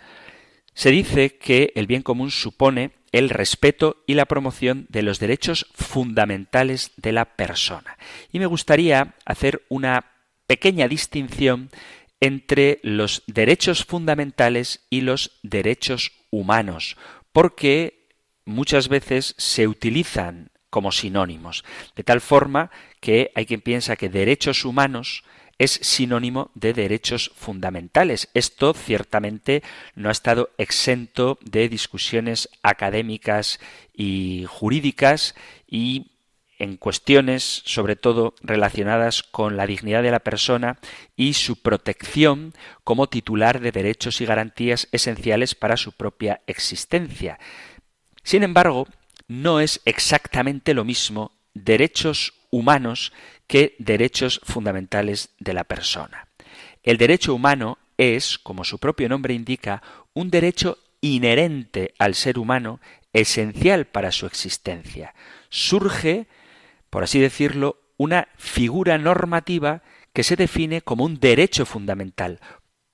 se 0.73 0.91
dice 0.91 1.37
que 1.37 1.73
el 1.75 1.87
bien 1.87 2.01
común 2.01 2.31
supone 2.31 2.91
el 3.11 3.29
respeto 3.29 4.03
y 4.07 4.13
la 4.13 4.25
promoción 4.25 4.85
de 4.89 5.01
los 5.01 5.19
derechos 5.19 5.67
fundamentales 5.73 6.91
de 6.95 7.11
la 7.11 7.25
persona. 7.25 7.97
Y 8.31 8.39
me 8.39 8.45
gustaría 8.45 9.15
hacer 9.25 9.63
una 9.69 10.05
pequeña 10.47 10.87
distinción 10.87 11.69
entre 12.21 12.79
los 12.83 13.23
derechos 13.27 13.83
fundamentales 13.83 14.85
y 14.89 15.01
los 15.01 15.39
derechos 15.43 16.11
humanos, 16.29 16.95
porque 17.33 18.07
muchas 18.45 18.87
veces 18.87 19.35
se 19.37 19.67
utilizan 19.67 20.51
como 20.69 20.91
sinónimos, 20.91 21.65
de 21.95 22.03
tal 22.03 22.21
forma 22.21 22.71
que 23.01 23.31
hay 23.35 23.45
quien 23.45 23.61
piensa 23.61 23.97
que 23.97 24.07
derechos 24.07 24.63
humanos 24.63 25.23
es 25.61 25.73
sinónimo 25.83 26.49
de 26.55 26.73
derechos 26.73 27.31
fundamentales. 27.35 28.29
Esto 28.33 28.73
ciertamente 28.73 29.61
no 29.93 30.09
ha 30.09 30.11
estado 30.11 30.49
exento 30.57 31.37
de 31.41 31.69
discusiones 31.69 32.49
académicas 32.63 33.59
y 33.93 34.45
jurídicas 34.47 35.35
y 35.67 36.13
en 36.57 36.77
cuestiones 36.77 37.61
sobre 37.63 37.95
todo 37.95 38.33
relacionadas 38.41 39.21
con 39.21 39.55
la 39.55 39.67
dignidad 39.67 40.01
de 40.01 40.09
la 40.09 40.21
persona 40.21 40.79
y 41.15 41.33
su 41.33 41.61
protección 41.61 42.53
como 42.83 43.05
titular 43.05 43.59
de 43.59 43.71
derechos 43.71 44.19
y 44.19 44.25
garantías 44.25 44.87
esenciales 44.91 45.53
para 45.53 45.77
su 45.77 45.91
propia 45.91 46.41
existencia. 46.47 47.37
Sin 48.23 48.41
embargo, 48.41 48.87
no 49.27 49.59
es 49.59 49.79
exactamente 49.85 50.73
lo 50.73 50.85
mismo 50.85 51.33
derechos 51.53 52.33
humanos 52.49 53.13
que 53.51 53.75
derechos 53.79 54.39
fundamentales 54.45 55.31
de 55.37 55.51
la 55.51 55.65
persona. 55.65 56.29
El 56.83 56.95
derecho 56.95 57.35
humano 57.35 57.79
es, 57.97 58.39
como 58.39 58.63
su 58.63 58.79
propio 58.79 59.09
nombre 59.09 59.33
indica, 59.33 59.83
un 60.13 60.29
derecho 60.29 60.77
inherente 61.01 61.93
al 61.99 62.15
ser 62.15 62.39
humano, 62.39 62.79
esencial 63.11 63.87
para 63.87 64.13
su 64.13 64.25
existencia. 64.25 65.13
Surge, 65.49 66.27
por 66.89 67.03
así 67.03 67.19
decirlo, 67.19 67.81
una 67.97 68.29
figura 68.37 68.97
normativa 68.97 69.83
que 70.13 70.23
se 70.23 70.37
define 70.37 70.81
como 70.81 71.03
un 71.03 71.19
derecho 71.19 71.65
fundamental, 71.65 72.39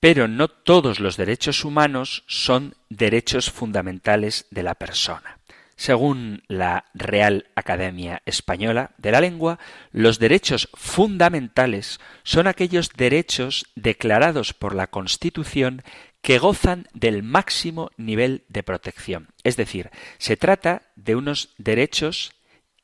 pero 0.00 0.26
no 0.26 0.48
todos 0.48 0.98
los 0.98 1.16
derechos 1.16 1.64
humanos 1.64 2.24
son 2.26 2.74
derechos 2.88 3.48
fundamentales 3.48 4.46
de 4.50 4.64
la 4.64 4.74
persona. 4.74 5.37
Según 5.78 6.42
la 6.48 6.86
Real 6.92 7.46
Academia 7.54 8.20
Española 8.26 8.90
de 8.98 9.12
la 9.12 9.20
Lengua, 9.20 9.60
los 9.92 10.18
derechos 10.18 10.68
fundamentales 10.74 12.00
son 12.24 12.48
aquellos 12.48 12.90
derechos 12.96 13.64
declarados 13.76 14.54
por 14.54 14.74
la 14.74 14.88
Constitución 14.88 15.84
que 16.20 16.38
gozan 16.38 16.88
del 16.94 17.22
máximo 17.22 17.92
nivel 17.96 18.42
de 18.48 18.64
protección. 18.64 19.28
Es 19.44 19.56
decir, 19.56 19.90
se 20.18 20.36
trata 20.36 20.82
de 20.96 21.14
unos 21.14 21.54
derechos 21.58 22.32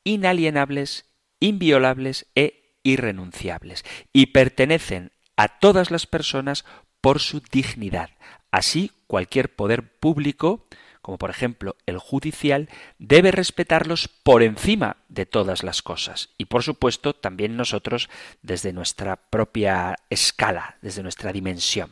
inalienables, 0.05 1.03
inviolables 1.41 2.27
e 2.33 2.79
irrenunciables, 2.83 3.83
y 4.13 4.27
pertenecen 4.27 5.11
a 5.35 5.59
todas 5.59 5.91
las 5.91 6.07
personas 6.07 6.63
por 7.01 7.19
su 7.19 7.41
dignidad. 7.41 8.11
Así, 8.51 8.93
cualquier 9.07 9.53
poder 9.53 9.99
público 9.99 10.65
como 11.05 11.19
por 11.19 11.29
ejemplo 11.29 11.75
el 11.85 11.99
judicial, 11.99 12.67
debe 12.97 13.29
respetarlos 13.29 14.07
por 14.07 14.41
encima 14.41 14.97
de 15.07 15.27
todas 15.27 15.61
las 15.61 15.83
cosas. 15.83 16.29
Y 16.39 16.45
por 16.45 16.63
supuesto 16.63 17.13
también 17.13 17.55
nosotros 17.55 18.09
desde 18.41 18.73
nuestra 18.73 19.15
propia 19.15 19.97
escala, 20.09 20.77
desde 20.81 21.03
nuestra 21.03 21.31
dimensión. 21.31 21.91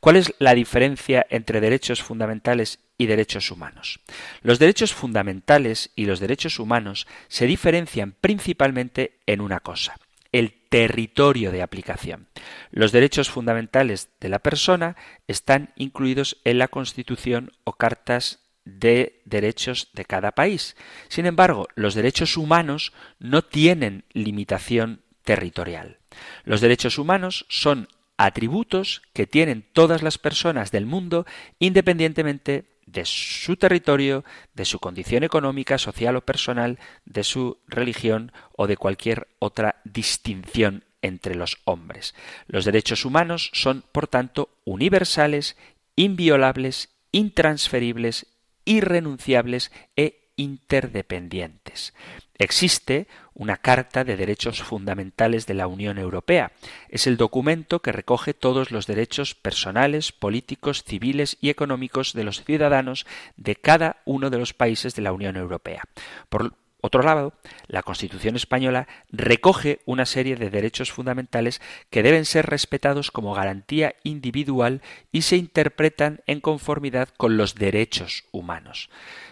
¿Cuál 0.00 0.16
es 0.16 0.34
la 0.40 0.54
diferencia 0.54 1.24
entre 1.30 1.60
derechos 1.60 2.02
fundamentales 2.02 2.80
y 2.98 3.06
derechos 3.06 3.52
humanos? 3.52 4.00
Los 4.42 4.58
derechos 4.58 4.92
fundamentales 4.92 5.92
y 5.94 6.06
los 6.06 6.18
derechos 6.18 6.58
humanos 6.58 7.06
se 7.28 7.46
diferencian 7.46 8.16
principalmente 8.20 9.20
en 9.26 9.40
una 9.40 9.60
cosa 9.60 9.94
el 10.32 10.52
territorio 10.68 11.52
de 11.52 11.62
aplicación. 11.62 12.26
Los 12.70 12.92
derechos 12.92 13.30
fundamentales 13.30 14.10
de 14.20 14.28
la 14.28 14.40
persona 14.40 14.94
están 15.26 15.72
incluidos 15.76 16.36
en 16.44 16.58
la 16.58 16.68
Constitución 16.68 17.52
o 17.64 17.72
cartas 17.72 18.40
de 18.76 19.22
derechos 19.24 19.88
de 19.94 20.04
cada 20.04 20.32
país. 20.32 20.76
Sin 21.08 21.26
embargo, 21.26 21.68
los 21.74 21.94
derechos 21.94 22.36
humanos 22.36 22.92
no 23.18 23.42
tienen 23.42 24.04
limitación 24.12 25.02
territorial. 25.24 25.98
Los 26.44 26.60
derechos 26.60 26.98
humanos 26.98 27.46
son 27.48 27.88
atributos 28.16 29.02
que 29.12 29.26
tienen 29.26 29.64
todas 29.72 30.02
las 30.02 30.18
personas 30.18 30.70
del 30.70 30.86
mundo 30.86 31.24
independientemente 31.58 32.64
de 32.86 33.04
su 33.04 33.56
territorio, 33.56 34.24
de 34.54 34.64
su 34.64 34.78
condición 34.78 35.22
económica, 35.22 35.78
social 35.78 36.16
o 36.16 36.22
personal, 36.22 36.78
de 37.04 37.22
su 37.22 37.58
religión 37.66 38.32
o 38.56 38.66
de 38.66 38.76
cualquier 38.76 39.28
otra 39.38 39.76
distinción 39.84 40.84
entre 41.02 41.34
los 41.34 41.58
hombres. 41.64 42.14
Los 42.46 42.64
derechos 42.64 43.04
humanos 43.04 43.50
son, 43.52 43.84
por 43.92 44.08
tanto, 44.08 44.48
universales, 44.64 45.56
inviolables, 45.96 46.88
intransferibles 47.12 48.26
irrenunciables 48.68 49.72
e 49.96 50.28
interdependientes. 50.36 51.94
Existe 52.36 53.08
una 53.34 53.56
Carta 53.56 54.04
de 54.04 54.16
Derechos 54.16 54.62
Fundamentales 54.62 55.46
de 55.46 55.54
la 55.54 55.66
Unión 55.66 55.98
Europea. 55.98 56.52
Es 56.88 57.08
el 57.08 57.16
documento 57.16 57.80
que 57.80 57.90
recoge 57.90 58.34
todos 58.34 58.70
los 58.70 58.86
derechos 58.86 59.34
personales, 59.34 60.12
políticos, 60.12 60.84
civiles 60.84 61.36
y 61.40 61.50
económicos 61.50 62.12
de 62.12 62.24
los 62.24 62.44
ciudadanos 62.44 63.06
de 63.36 63.56
cada 63.56 64.02
uno 64.04 64.30
de 64.30 64.38
los 64.38 64.54
países 64.54 64.94
de 64.94 65.02
la 65.02 65.12
Unión 65.12 65.36
Europea. 65.36 65.82
Por 66.28 66.54
otro 66.80 67.02
lado, 67.02 67.34
la 67.66 67.82
Constitución 67.82 68.36
española 68.36 68.86
recoge 69.10 69.80
una 69.84 70.06
serie 70.06 70.36
de 70.36 70.48
derechos 70.48 70.92
fundamentales 70.92 71.60
que 71.90 72.04
deben 72.04 72.24
ser 72.24 72.46
respetados 72.46 73.10
como 73.10 73.34
garantía 73.34 73.96
individual 74.04 74.80
y 75.10 75.22
se 75.22 75.36
interpretan 75.36 76.22
en 76.26 76.40
conformidad 76.40 77.08
con 77.16 77.36
los 77.36 77.56
derechos 77.56 78.24
humanos. 78.30 78.90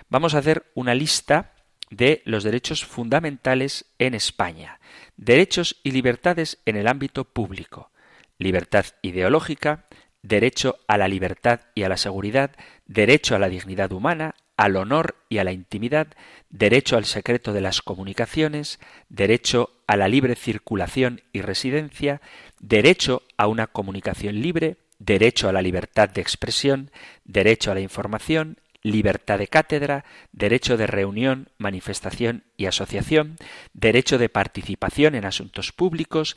Vamos 0.08 0.34
a 0.34 0.38
hacer 0.38 0.70
una 0.74 0.94
lista 0.94 1.52
de 1.90 2.22
los 2.24 2.42
derechos 2.42 2.84
fundamentales 2.84 3.86
en 3.98 4.14
España. 4.14 4.80
Derechos 5.16 5.76
y 5.84 5.92
libertades 5.92 6.58
en 6.66 6.74
el 6.76 6.88
ámbito 6.88 7.24
público. 7.24 7.92
Libertad 8.38 8.86
ideológica, 9.02 9.86
derecho 10.22 10.78
a 10.88 10.98
la 10.98 11.06
libertad 11.06 11.60
y 11.76 11.84
a 11.84 11.88
la 11.88 11.96
seguridad, 11.96 12.50
derecho 12.86 13.36
a 13.36 13.38
la 13.38 13.48
dignidad 13.48 13.92
humana, 13.92 14.34
al 14.56 14.76
honor 14.76 15.16
y 15.28 15.38
a 15.38 15.44
la 15.44 15.52
intimidad, 15.52 16.08
derecho 16.50 16.96
al 16.96 17.04
secreto 17.04 17.52
de 17.52 17.60
las 17.60 17.82
comunicaciones, 17.82 18.80
derecho 19.08 19.70
a 19.86 19.96
la 19.96 20.08
libre 20.08 20.34
circulación 20.34 21.22
y 21.32 21.42
residencia, 21.42 22.20
derecho 22.60 23.22
a 23.36 23.46
una 23.46 23.66
comunicación 23.66 24.40
libre, 24.40 24.78
derecho 24.98 25.48
a 25.48 25.52
la 25.52 25.62
libertad 25.62 26.08
de 26.08 26.22
expresión, 26.22 26.90
derecho 27.25 27.70
a 27.70 27.75
la 27.75 27.80
información, 27.80 28.58
libertad 28.82 29.38
de 29.38 29.48
cátedra, 29.48 30.04
derecho 30.32 30.76
de 30.76 30.86
reunión, 30.86 31.48
manifestación 31.59 32.44
y 32.57 32.66
asociación, 32.66 33.37
derecho 33.72 34.16
de 34.16 34.28
participación 34.28 35.14
en 35.14 35.24
asuntos 35.24 35.72
públicos, 35.72 36.37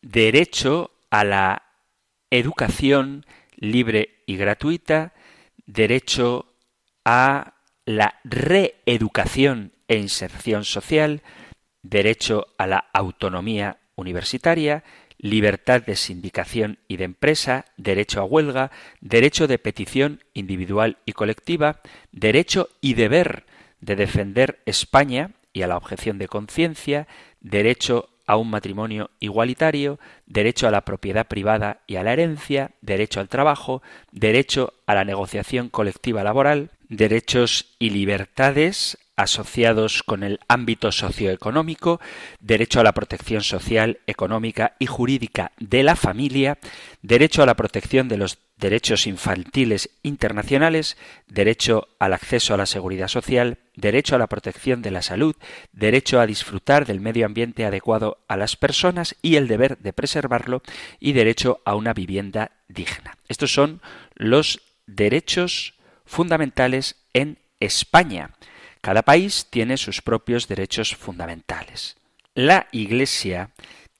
derecho 0.00 0.90
a 1.10 1.24
la 1.24 1.62
educación 2.30 3.26
libre 3.56 4.22
y 4.26 4.36
gratuita, 4.36 5.12
derecho 5.66 6.46
a 7.04 7.51
la 7.84 8.20
reeducación 8.24 9.72
e 9.88 9.96
inserción 9.96 10.64
social, 10.64 11.22
derecho 11.82 12.46
a 12.58 12.66
la 12.66 12.78
autonomía 12.92 13.78
universitaria, 13.96 14.84
libertad 15.18 15.82
de 15.82 15.96
sindicación 15.96 16.78
y 16.88 16.96
de 16.96 17.04
empresa, 17.04 17.66
derecho 17.76 18.20
a 18.20 18.24
huelga, 18.24 18.70
derecho 19.00 19.46
de 19.46 19.58
petición 19.58 20.24
individual 20.34 20.98
y 21.06 21.12
colectiva, 21.12 21.80
derecho 22.10 22.68
y 22.80 22.94
deber 22.94 23.44
de 23.80 23.96
defender 23.96 24.60
España 24.66 25.30
y 25.52 25.62
a 25.62 25.66
la 25.66 25.76
objeción 25.76 26.18
de 26.18 26.28
conciencia, 26.28 27.06
derecho 27.40 28.08
a 28.26 28.36
un 28.36 28.50
matrimonio 28.50 29.10
igualitario, 29.20 29.98
derecho 30.26 30.68
a 30.68 30.70
la 30.70 30.84
propiedad 30.84 31.26
privada 31.26 31.80
y 31.86 31.96
a 31.96 32.02
la 32.02 32.12
herencia, 32.12 32.72
derecho 32.80 33.20
al 33.20 33.28
trabajo, 33.28 33.82
derecho 34.10 34.74
a 34.86 34.94
la 34.94 35.04
negociación 35.04 35.68
colectiva 35.68 36.22
laboral, 36.22 36.70
derechos 36.88 37.74
y 37.78 37.90
libertades 37.90 38.98
asociados 39.16 40.02
con 40.02 40.22
el 40.22 40.40
ámbito 40.48 40.90
socioeconómico, 40.90 42.00
derecho 42.40 42.80
a 42.80 42.84
la 42.84 42.92
protección 42.92 43.42
social, 43.42 43.98
económica 44.06 44.74
y 44.78 44.86
jurídica 44.86 45.52
de 45.58 45.82
la 45.82 45.96
familia, 45.96 46.58
derecho 47.02 47.42
a 47.42 47.46
la 47.46 47.54
protección 47.54 48.08
de 48.08 48.16
los 48.16 48.38
derechos 48.62 49.08
infantiles 49.08 49.90
internacionales, 50.04 50.96
derecho 51.26 51.88
al 51.98 52.12
acceso 52.12 52.54
a 52.54 52.56
la 52.56 52.66
seguridad 52.66 53.08
social, 53.08 53.58
derecho 53.74 54.14
a 54.14 54.18
la 54.18 54.28
protección 54.28 54.82
de 54.82 54.92
la 54.92 55.02
salud, 55.02 55.34
derecho 55.72 56.20
a 56.20 56.26
disfrutar 56.26 56.86
del 56.86 57.00
medio 57.00 57.26
ambiente 57.26 57.66
adecuado 57.66 58.18
a 58.28 58.36
las 58.36 58.54
personas 58.54 59.16
y 59.20 59.34
el 59.34 59.48
deber 59.48 59.78
de 59.78 59.92
preservarlo 59.92 60.62
y 61.00 61.12
derecho 61.12 61.60
a 61.64 61.74
una 61.74 61.92
vivienda 61.92 62.52
digna. 62.68 63.18
Estos 63.28 63.52
son 63.52 63.82
los 64.14 64.60
derechos 64.86 65.74
fundamentales 66.06 66.96
en 67.14 67.38
España. 67.58 68.30
Cada 68.80 69.02
país 69.02 69.48
tiene 69.50 69.76
sus 69.76 70.02
propios 70.02 70.46
derechos 70.46 70.94
fundamentales. 70.94 71.96
La 72.34 72.68
Iglesia 72.70 73.50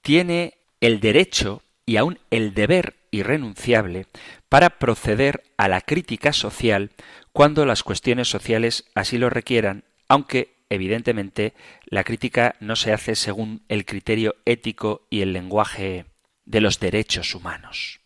tiene 0.03 0.55
el 0.81 1.01
derecho 1.01 1.63
y 1.85 1.97
aún 1.97 2.21
el 2.31 2.55
deber 2.55 2.95
irrenunciable 3.11 4.07
para 4.53 4.79
proceder 4.79 5.45
a 5.57 5.67
la 5.67 5.81
crítica 5.81 6.35
social 6.35 6.91
cuando 7.33 7.65
las 7.65 7.83
cuestiones 7.83 8.29
sociales 8.29 8.85
así 8.95 9.17
lo 9.17 9.31
requieran, 9.31 9.85
aunque 10.09 10.59
evidentemente 10.69 11.55
la 11.87 12.05
crítica 12.05 12.57
no 12.61 12.77
se 12.77 12.93
hace 12.93 13.15
según 13.15 13.65
el 13.69 13.87
criterio 13.87 14.35
ético 14.45 15.07
y 15.09 15.23
el 15.23 15.33
lenguaje 15.33 16.05
de 16.45 16.61
los 16.61 16.81
derechos 16.81 17.35
humanos. 17.35 18.01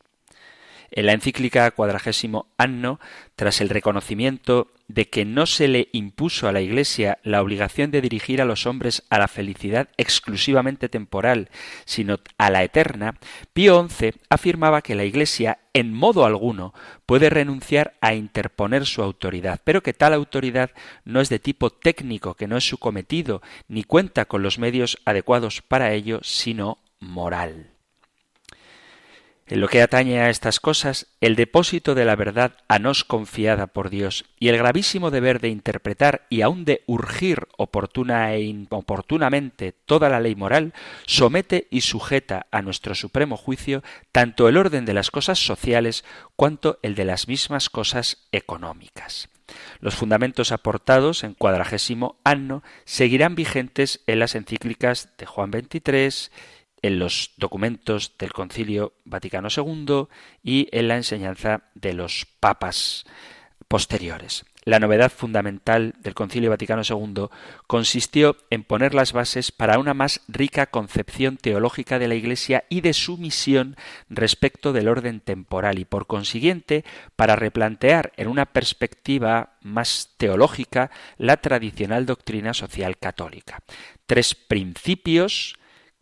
En 0.92 1.06
la 1.06 1.14
encíclica 1.14 1.68
cuadragésimo 1.72 2.46
anno, 2.58 3.00
tras 3.34 3.60
el 3.60 3.68
reconocimiento 3.68 4.70
de 4.88 5.08
que 5.08 5.24
no 5.24 5.46
se 5.46 5.68
le 5.68 5.88
impuso 5.92 6.48
a 6.48 6.52
la 6.52 6.60
Iglesia 6.60 7.18
la 7.22 7.42
obligación 7.42 7.90
de 7.90 8.00
dirigir 8.00 8.40
a 8.40 8.44
los 8.44 8.66
hombres 8.66 9.02
a 9.10 9.18
la 9.18 9.28
felicidad 9.28 9.88
exclusivamente 9.96 10.88
temporal, 10.88 11.50
sino 11.84 12.18
a 12.38 12.50
la 12.50 12.62
eterna, 12.62 13.16
Pío 13.52 13.86
XI 13.88 14.12
afirmaba 14.30 14.82
que 14.82 14.94
la 14.94 15.04
Iglesia 15.04 15.58
en 15.72 15.92
modo 15.92 16.24
alguno 16.24 16.72
puede 17.04 17.28
renunciar 17.28 17.94
a 18.00 18.14
interponer 18.14 18.86
su 18.86 19.02
autoridad, 19.02 19.60
pero 19.64 19.82
que 19.82 19.92
tal 19.92 20.14
autoridad 20.14 20.70
no 21.04 21.20
es 21.20 21.28
de 21.28 21.38
tipo 21.38 21.70
técnico, 21.70 22.34
que 22.34 22.46
no 22.46 22.56
es 22.56 22.64
su 22.64 22.78
cometido, 22.78 23.42
ni 23.68 23.84
cuenta 23.84 24.24
con 24.24 24.42
los 24.42 24.58
medios 24.58 24.98
adecuados 25.04 25.62
para 25.62 25.92
ello, 25.92 26.20
sino 26.22 26.78
moral. 26.98 27.75
En 29.48 29.60
lo 29.60 29.68
que 29.68 29.80
atañe 29.80 30.20
a 30.20 30.28
estas 30.28 30.58
cosas, 30.58 31.06
el 31.20 31.36
depósito 31.36 31.94
de 31.94 32.04
la 32.04 32.16
verdad 32.16 32.56
a 32.66 32.80
nos 32.80 33.04
confiada 33.04 33.68
por 33.68 33.90
Dios 33.90 34.24
y 34.40 34.48
el 34.48 34.56
gravísimo 34.56 35.12
deber 35.12 35.40
de 35.40 35.50
interpretar 35.50 36.26
y 36.28 36.42
aun 36.42 36.64
de 36.64 36.82
urgir 36.86 37.46
oportuna 37.56 38.34
e 38.34 38.40
inoportunamente 38.40 39.70
toda 39.70 40.08
la 40.08 40.18
ley 40.18 40.34
moral, 40.34 40.74
somete 41.06 41.68
y 41.70 41.82
sujeta 41.82 42.46
a 42.50 42.60
nuestro 42.60 42.96
supremo 42.96 43.36
juicio 43.36 43.84
tanto 44.10 44.48
el 44.48 44.56
orden 44.56 44.84
de 44.84 44.94
las 44.94 45.12
cosas 45.12 45.38
sociales 45.38 46.04
cuanto 46.34 46.80
el 46.82 46.96
de 46.96 47.04
las 47.04 47.28
mismas 47.28 47.70
cosas 47.70 48.26
económicas. 48.32 49.28
Los 49.78 49.94
fundamentos 49.94 50.50
aportados 50.50 51.22
en 51.22 51.34
cuadragésimo 51.34 52.18
anno 52.24 52.64
seguirán 52.84 53.36
vigentes 53.36 54.00
en 54.08 54.18
las 54.18 54.34
encíclicas 54.34 55.10
de 55.18 55.26
Juan 55.26 55.52
XXIII 55.52 56.30
en 56.86 56.98
los 56.98 57.32
documentos 57.36 58.12
del 58.18 58.32
Concilio 58.32 58.92
Vaticano 59.04 59.48
II 59.54 60.06
y 60.42 60.68
en 60.72 60.88
la 60.88 60.96
enseñanza 60.96 61.62
de 61.74 61.92
los 61.92 62.26
papas 62.40 63.04
posteriores. 63.68 64.44
La 64.66 64.80
novedad 64.80 65.12
fundamental 65.12 65.94
del 66.00 66.14
Concilio 66.14 66.50
Vaticano 66.50 66.82
II 66.88 67.28
consistió 67.68 68.36
en 68.50 68.64
poner 68.64 68.94
las 68.94 69.12
bases 69.12 69.52
para 69.52 69.78
una 69.78 69.94
más 69.94 70.22
rica 70.26 70.66
concepción 70.66 71.36
teológica 71.36 72.00
de 72.00 72.08
la 72.08 72.16
Iglesia 72.16 72.64
y 72.68 72.80
de 72.80 72.92
su 72.92 73.16
misión 73.16 73.76
respecto 74.08 74.72
del 74.72 74.88
orden 74.88 75.20
temporal 75.20 75.78
y 75.78 75.84
por 75.84 76.08
consiguiente 76.08 76.84
para 77.14 77.36
replantear 77.36 78.12
en 78.16 78.26
una 78.26 78.44
perspectiva 78.44 79.52
más 79.62 80.14
teológica 80.16 80.90
la 81.16 81.36
tradicional 81.36 82.04
doctrina 82.04 82.52
social 82.52 82.98
católica. 82.98 83.62
Tres 84.06 84.34
principios 84.34 85.56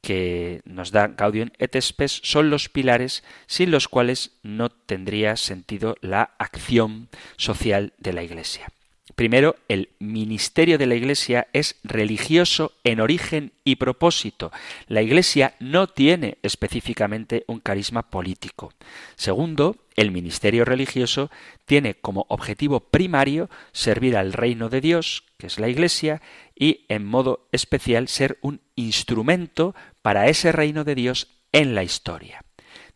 que 0.05 0.61
nos 0.65 0.93
da 0.93 1.09
Gaudium 1.09 1.51
et 1.59 1.75
Spes 1.81 2.21
son 2.23 2.51
los 2.51 2.69
pilares 2.69 3.25
sin 3.47 3.73
los 3.73 3.89
cuales 3.89 4.37
no 4.43 4.69
tendría 4.69 5.37
sentido 5.37 5.97
la 6.03 6.35
acción 6.39 7.09
social 7.37 7.95
de 7.99 8.13
la 8.13 8.23
Iglesia. 8.23 8.69
Primero, 9.15 9.57
el 9.69 9.91
ministerio 10.01 10.77
de 10.77 10.87
la 10.87 10.97
Iglesia 10.97 11.47
es 11.53 11.77
religioso 11.85 12.73
en 12.83 13.01
origen 13.01 13.53
y 13.63 13.77
propósito. 13.77 14.51
La 14.89 15.03
Iglesia 15.03 15.55
no 15.61 15.87
tiene 15.87 16.39
específicamente 16.43 17.45
un 17.47 17.61
carisma 17.61 18.11
político. 18.11 18.73
Segundo, 19.15 19.77
el 19.97 20.11
ministerio 20.11 20.65
religioso 20.65 21.31
tiene 21.65 21.95
como 21.95 22.27
objetivo 22.29 22.81
primario 22.81 23.49
servir 23.73 24.17
al 24.17 24.33
reino 24.33 24.69
de 24.69 24.81
Dios, 24.81 25.25
que 25.39 25.47
es 25.47 25.61
la 25.61 25.69
Iglesia, 25.69 26.21
y 26.57 26.85
en 26.89 27.05
modo 27.05 27.47
especial 27.53 28.09
ser 28.09 28.39
un 28.43 28.61
instrumento 28.75 29.75
para 30.03 30.29
ese 30.29 30.51
reino 30.51 30.83
de 30.83 30.97
Dios 30.97 31.29
en 31.53 31.77
la 31.77 31.85
historia. 31.85 32.45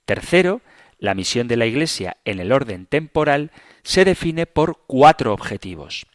Tercero, 0.04 0.62
la 0.98 1.14
misión 1.14 1.48
de 1.48 1.56
la 1.56 1.66
Iglesia 1.66 2.16
en 2.24 2.40
el 2.40 2.52
orden 2.52 2.86
temporal 2.86 3.50
se 3.82 4.04
define 4.04 4.46
por 4.46 4.80
cuatro 4.86 5.32
objetivos. 5.32 6.06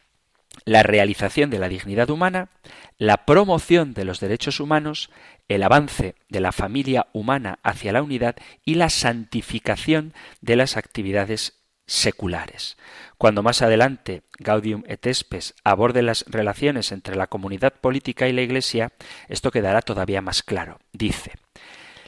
La 0.66 0.84
realización 0.84 1.50
de 1.50 1.60
la 1.60 1.68
dignidad 1.68 2.10
humana, 2.10 2.50
la 2.98 3.26
promoción 3.26 3.94
de 3.94 4.06
los 4.06 4.20
derechos 4.20 4.60
humanos, 4.60 5.10
el 5.48 5.64
avance 5.64 6.16
de 6.30 6.40
la 6.40 6.52
familia 6.52 7.08
humana 7.12 7.60
hacia 7.64 7.92
la 7.92 8.04
unidad 8.04 8.36
y 8.64 8.76
la 8.76 8.90
santificación 8.90 10.14
de 10.42 10.56
las 10.56 10.78
actividades 10.78 11.64
seculares. 11.86 12.78
Cuando 13.18 13.44
más 13.44 13.62
adelante 13.62 14.24
Gaudium 14.40 14.84
et 14.88 15.06
Spes 15.14 15.54
aborde 15.64 16.02
las 16.02 16.26
relaciones 16.28 16.92
entre 16.92 17.16
la 17.16 17.28
comunidad 17.28 17.74
política 17.74 18.28
y 18.28 18.34
la 18.34 18.42
Iglesia, 18.42 18.94
esto 19.28 19.52
quedará 19.52 19.82
todavía 19.82 20.22
más 20.22 20.44
claro. 20.44 20.80
Dice, 20.94 21.34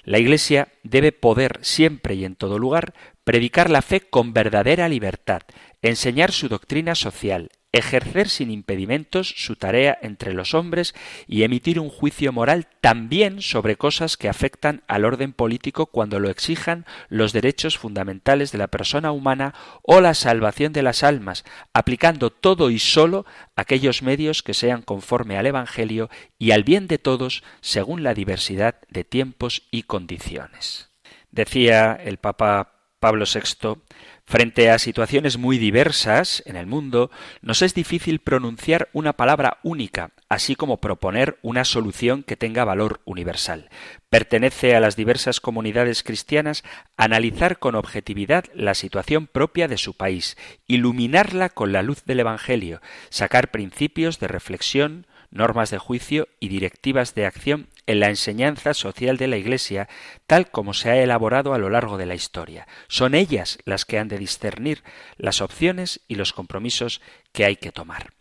la 0.06 0.20
Iglesia 0.20 0.70
debe 0.84 1.12
poder 1.12 1.60
siempre 1.62 2.16
y 2.16 2.26
en 2.26 2.36
todo 2.36 2.58
lugar 2.60 2.94
predicar 3.24 3.70
la 3.70 3.82
fe 3.82 4.02
con 4.02 4.34
verdadera 4.34 4.88
libertad, 4.88 5.42
enseñar 5.82 6.32
su 6.32 6.48
doctrina 6.48 6.96
social, 6.96 7.50
ejercer 7.78 8.30
sin 8.30 8.52
impedimentos 8.52 9.34
su 9.36 9.58
tarea 9.58 9.98
entre 10.02 10.34
los 10.34 10.54
hombres 10.54 10.96
y 11.28 11.44
emitir 11.44 11.80
un 11.80 11.90
juicio 11.90 12.32
moral 12.32 12.68
también 12.80 13.42
sobre 13.42 13.76
cosas 13.76 14.16
que 14.16 14.30
afectan 14.30 14.84
al 14.88 15.04
orden 15.04 15.34
político 15.34 15.88
cuando 15.88 16.20
lo 16.20 16.30
exijan 16.30 16.86
los 17.10 17.34
derechos 17.34 17.78
fundamentales 17.78 18.52
de 18.54 18.60
la 18.60 18.68
persona 18.68 19.12
humana 19.12 19.54
o 19.84 20.00
la 20.00 20.14
salvación 20.14 20.72
de 20.72 20.84
las 20.84 21.04
almas, 21.04 21.44
aplicando 21.74 22.30
todo 22.30 22.70
y 22.70 22.80
sólo 22.80 23.26
aquellos 23.58 24.02
medios 24.02 24.42
que 24.42 24.54
sean 24.54 24.82
conforme 24.82 25.38
al 25.38 25.46
Evangelio 25.46 26.10
y 26.40 26.52
al 26.52 26.64
bien 26.64 26.88
de 26.88 26.98
todos 26.98 27.44
según 27.60 28.04
la 28.04 28.14
diversidad 28.14 28.76
de 28.88 29.04
tiempos 29.04 29.64
y 29.70 29.84
condiciones. 29.84 30.92
Decía 31.32 31.94
el 31.94 32.18
Papa 32.18 32.72
Pablo 33.00 33.26
VI, 33.32 33.82
frente 34.26 34.70
a 34.72 34.80
situaciones 34.80 35.38
muy 35.38 35.58
diversas 35.58 36.42
en 36.46 36.56
el 36.56 36.66
mundo, 36.66 37.12
nos 37.42 37.62
es 37.62 37.74
difícil 37.74 38.20
pronunciar 38.20 38.90
una 38.92 39.14
palabra 39.14 39.60
única, 39.64 40.12
así 40.30 40.56
como 40.56 40.78
proponer 40.78 41.38
una 41.42 41.64
solución 41.64 42.24
que 42.24 42.36
tenga 42.36 42.66
valor 42.66 43.02
universal. 43.06 43.70
Pertenece 44.10 44.76
a 44.76 44.80
las 44.80 44.96
diversas 44.96 45.40
comunidades 45.40 46.02
cristianas 46.02 46.64
analizar 46.98 47.60
con 47.60 47.76
objetividad 47.76 48.46
la 48.54 48.74
situación 48.74 49.28
propia 49.28 49.68
de 49.68 49.78
su 49.78 49.94
país, 49.94 50.38
iluminarla 50.68 51.50
con 51.50 51.72
la 51.72 51.84
luz 51.84 52.04
del 52.06 52.20
Evangelio, 52.20 52.82
sacar 53.10 53.52
principios 53.52 54.20
de 54.20 54.28
reflexión, 54.28 55.06
normas 55.36 55.70
de 55.70 55.78
juicio 55.78 56.28
y 56.40 56.48
directivas 56.48 57.14
de 57.14 57.26
acción 57.26 57.68
en 57.86 58.00
la 58.00 58.10
enseñanza 58.10 58.74
social 58.74 59.18
de 59.18 59.28
la 59.28 59.38
Iglesia, 59.38 59.88
tal 60.26 60.50
como 60.50 60.74
se 60.74 60.90
ha 60.90 60.98
elaborado 60.98 61.54
a 61.54 61.60
lo 61.60 61.70
largo 61.70 61.98
de 61.98 62.08
la 62.08 62.16
historia. 62.16 62.68
Son 62.88 63.14
ellas 63.14 63.60
las 63.66 63.86
que 63.86 64.00
han 64.00 64.08
de 64.08 64.18
discernir 64.18 64.84
las 65.18 65.42
opciones 65.42 66.02
y 66.08 66.16
los 66.16 66.34
compromisos 66.34 67.02
que 67.32 67.46
hay 67.46 67.58
que 67.58 67.72
tomar. 67.72 68.14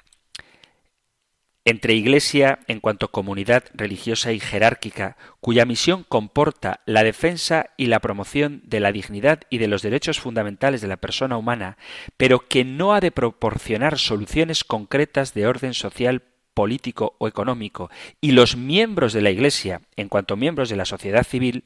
Entre 1.67 1.95
Iglesia, 1.95 2.59
en 2.69 2.81
cuanto 2.81 3.11
comunidad 3.11 3.65
religiosa 3.73 4.33
y 4.33 4.39
jerárquica, 4.39 5.17
cuya 5.41 5.65
misión 5.65 6.05
comporta 6.07 6.81
la 6.85 7.03
defensa 7.03 7.71
y 7.79 7.87
la 7.87 8.01
promoción 8.01 8.61
de 8.65 8.81
la 8.81 8.93
dignidad 8.93 9.41
y 9.49 9.57
de 9.57 9.69
los 9.69 9.81
derechos 9.81 10.21
fundamentales 10.21 10.83
de 10.83 10.89
la 10.89 10.99
persona 10.99 11.39
humana, 11.39 11.79
pero 12.19 12.49
que 12.49 12.67
no 12.67 12.93
ha 12.93 13.01
de 13.01 13.13
proporcionar 13.13 13.99
soluciones 13.99 14.63
concretas 14.63 15.33
de 15.33 15.47
orden 15.47 15.73
social 15.73 16.23
político 16.55 17.15
o 17.19 17.29
económico 17.29 17.91
y 18.21 18.33
los 18.33 18.57
miembros 18.57 19.13
de 19.13 19.21
la 19.21 19.31
Iglesia, 19.31 19.83
en 19.97 20.09
cuanto 20.09 20.37
miembros 20.37 20.69
de 20.69 20.77
la 20.77 20.85
sociedad 20.85 21.25
civil, 21.25 21.65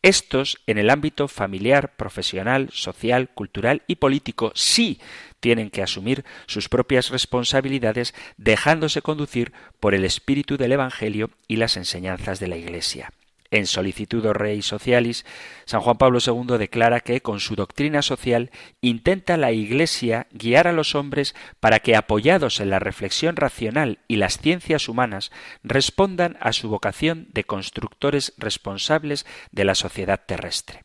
estos, 0.00 0.58
en 0.68 0.78
el 0.78 0.90
ámbito 0.90 1.26
familiar, 1.26 1.96
profesional, 1.96 2.70
social, 2.72 3.30
cultural 3.30 3.82
y 3.88 3.96
político, 3.96 4.52
sí 4.54 5.00
tienen 5.40 5.70
que 5.70 5.82
asumir 5.82 6.24
sus 6.46 6.68
propias 6.68 7.10
responsabilidades 7.10 8.14
dejándose 8.36 9.02
conducir 9.02 9.52
por 9.80 9.94
el 9.94 10.04
espíritu 10.04 10.56
del 10.56 10.72
Evangelio 10.72 11.30
y 11.48 11.56
las 11.56 11.76
enseñanzas 11.76 12.38
de 12.38 12.48
la 12.48 12.56
Iglesia. 12.56 13.12
En 13.50 13.66
Solicitudo 13.66 14.32
Rei 14.34 14.60
Socialis, 14.60 15.24
San 15.64 15.80
Juan 15.80 15.96
Pablo 15.96 16.18
II 16.24 16.58
declara 16.58 17.00
que 17.00 17.22
con 17.22 17.40
su 17.40 17.56
doctrina 17.56 18.02
social 18.02 18.50
intenta 18.80 19.36
la 19.36 19.52
Iglesia 19.52 20.26
guiar 20.32 20.68
a 20.68 20.72
los 20.72 20.94
hombres 20.94 21.34
para 21.60 21.80
que, 21.80 21.96
apoyados 21.96 22.60
en 22.60 22.70
la 22.70 22.78
reflexión 22.78 23.36
racional 23.36 24.00
y 24.06 24.16
las 24.16 24.38
ciencias 24.38 24.88
humanas, 24.88 25.32
respondan 25.62 26.36
a 26.40 26.52
su 26.52 26.68
vocación 26.68 27.28
de 27.32 27.44
constructores 27.44 28.34
responsables 28.36 29.24
de 29.50 29.64
la 29.64 29.74
sociedad 29.74 30.20
terrestre. 30.26 30.84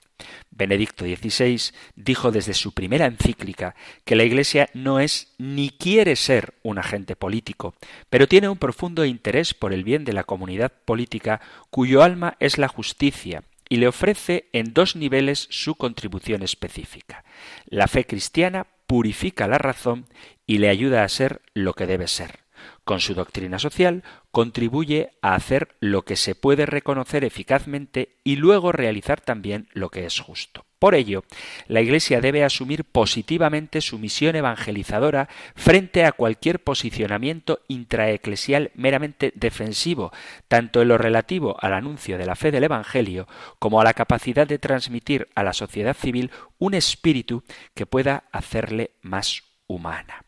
Benedicto 0.51 1.05
XVI 1.05 1.73
dijo 1.95 2.31
desde 2.31 2.53
su 2.53 2.73
primera 2.73 3.05
encíclica 3.05 3.75
que 4.05 4.15
la 4.15 4.23
Iglesia 4.23 4.69
no 4.73 4.99
es 4.99 5.33
ni 5.37 5.69
quiere 5.69 6.15
ser 6.15 6.53
un 6.63 6.77
agente 6.77 7.15
político, 7.15 7.75
pero 8.09 8.27
tiene 8.27 8.49
un 8.49 8.57
profundo 8.57 9.05
interés 9.05 9.53
por 9.53 9.73
el 9.73 9.83
bien 9.83 10.05
de 10.05 10.13
la 10.13 10.23
comunidad 10.23 10.71
política 10.85 11.41
cuyo 11.69 12.03
alma 12.03 12.37
es 12.39 12.57
la 12.57 12.67
justicia, 12.67 13.43
y 13.69 13.77
le 13.77 13.87
ofrece 13.87 14.49
en 14.53 14.73
dos 14.73 14.95
niveles 14.95 15.47
su 15.49 15.75
contribución 15.75 16.43
específica. 16.43 17.23
La 17.65 17.87
fe 17.87 18.05
cristiana 18.05 18.67
purifica 18.85 19.47
la 19.47 19.57
razón 19.57 20.05
y 20.45 20.59
le 20.59 20.69
ayuda 20.69 21.03
a 21.03 21.09
ser 21.09 21.41
lo 21.53 21.73
que 21.73 21.87
debe 21.87 22.07
ser. 22.07 22.42
Con 22.83 22.99
su 22.99 23.13
doctrina 23.13 23.59
social 23.59 24.03
contribuye 24.31 25.11
a 25.21 25.35
hacer 25.35 25.75
lo 25.79 26.01
que 26.01 26.17
se 26.17 26.35
puede 26.35 26.65
reconocer 26.65 27.23
eficazmente 27.23 28.17
y 28.25 28.35
luego 28.35 28.73
realizar 28.73 29.21
también 29.21 29.69
lo 29.71 29.89
que 29.89 30.05
es 30.05 30.19
justo. 30.19 30.65
Por 30.79 30.95
ello, 30.95 31.23
la 31.69 31.79
Iglesia 31.79 32.19
debe 32.19 32.43
asumir 32.43 32.83
positivamente 32.83 33.79
su 33.79 33.99
misión 33.99 34.35
evangelizadora 34.35 35.29
frente 35.55 36.03
a 36.03 36.11
cualquier 36.11 36.61
posicionamiento 36.61 37.61
intraeclesial 37.69 38.71
meramente 38.75 39.31
defensivo, 39.33 40.11
tanto 40.49 40.81
en 40.81 40.89
lo 40.89 40.97
relativo 40.97 41.55
al 41.61 41.73
anuncio 41.73 42.17
de 42.17 42.25
la 42.25 42.35
fe 42.35 42.51
del 42.51 42.65
Evangelio 42.65 43.29
como 43.59 43.79
a 43.79 43.85
la 43.85 43.93
capacidad 43.93 44.45
de 44.45 44.59
transmitir 44.59 45.29
a 45.35 45.43
la 45.43 45.53
sociedad 45.53 45.95
civil 45.95 46.31
un 46.57 46.73
espíritu 46.73 47.43
que 47.75 47.85
pueda 47.85 48.25
hacerle 48.33 48.91
más 49.01 49.41
humana. 49.67 50.22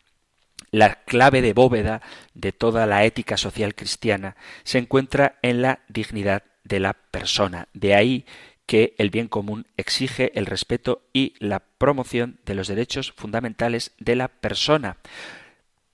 La 0.72 0.96
clave 1.04 1.42
de 1.42 1.54
bóveda 1.54 2.02
de 2.34 2.52
toda 2.52 2.86
la 2.86 3.06
ética 3.06 3.38
social 3.38 3.76
cristiana 3.76 4.36
se 4.64 4.78
encuentra 4.78 5.38
en 5.42 5.62
la 5.62 5.80
dignidad 5.88 6.44
de 6.64 6.80
la 6.80 6.94
persona. 6.94 7.68
De 7.74 7.96
ahí 7.96 8.26
que 8.66 8.96
el 8.98 9.10
bien 9.10 9.28
común 9.28 9.68
exige 9.78 10.32
el 10.38 10.46
respeto 10.46 11.04
y 11.14 11.36
la 11.40 11.60
promoción 11.60 12.40
de 12.46 12.56
los 12.56 12.68
derechos 12.68 13.14
fundamentales 13.16 13.94
de 14.00 14.16
la 14.16 14.28
persona 14.28 14.98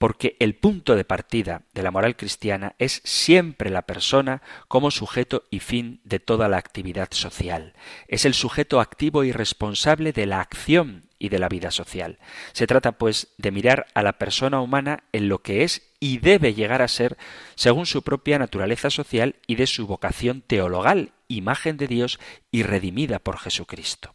porque 0.01 0.35
el 0.39 0.55
punto 0.55 0.95
de 0.95 1.05
partida 1.05 1.61
de 1.75 1.83
la 1.83 1.91
moral 1.91 2.15
cristiana 2.15 2.73
es 2.79 3.03
siempre 3.03 3.69
la 3.69 3.83
persona 3.83 4.41
como 4.67 4.89
sujeto 4.89 5.43
y 5.51 5.59
fin 5.59 6.01
de 6.03 6.19
toda 6.19 6.49
la 6.49 6.57
actividad 6.57 7.09
social. 7.11 7.75
Es 8.07 8.25
el 8.25 8.33
sujeto 8.33 8.81
activo 8.81 9.23
y 9.23 9.31
responsable 9.31 10.11
de 10.11 10.25
la 10.25 10.41
acción 10.41 11.10
y 11.21 11.29
de 11.29 11.37
la 11.37 11.49
vida 11.49 11.69
social. 11.69 12.17
Se 12.51 12.65
trata, 12.65 12.93
pues, 12.93 13.27
de 13.37 13.51
mirar 13.51 13.85
a 13.93 14.01
la 14.01 14.13
persona 14.13 14.59
humana 14.59 15.03
en 15.11 15.29
lo 15.29 15.43
que 15.43 15.63
es 15.63 15.83
y 15.99 16.17
debe 16.17 16.55
llegar 16.55 16.81
a 16.81 16.87
ser 16.87 17.15
según 17.53 17.85
su 17.85 18.01
propia 18.01 18.39
naturaleza 18.39 18.89
social 18.89 19.35
y 19.45 19.55
de 19.55 19.67
su 19.67 19.85
vocación 19.85 20.41
teologal, 20.41 21.11
imagen 21.27 21.77
de 21.77 21.87
Dios 21.87 22.19
y 22.49 22.63
redimida 22.63 23.19
por 23.19 23.37
Jesucristo. 23.37 24.13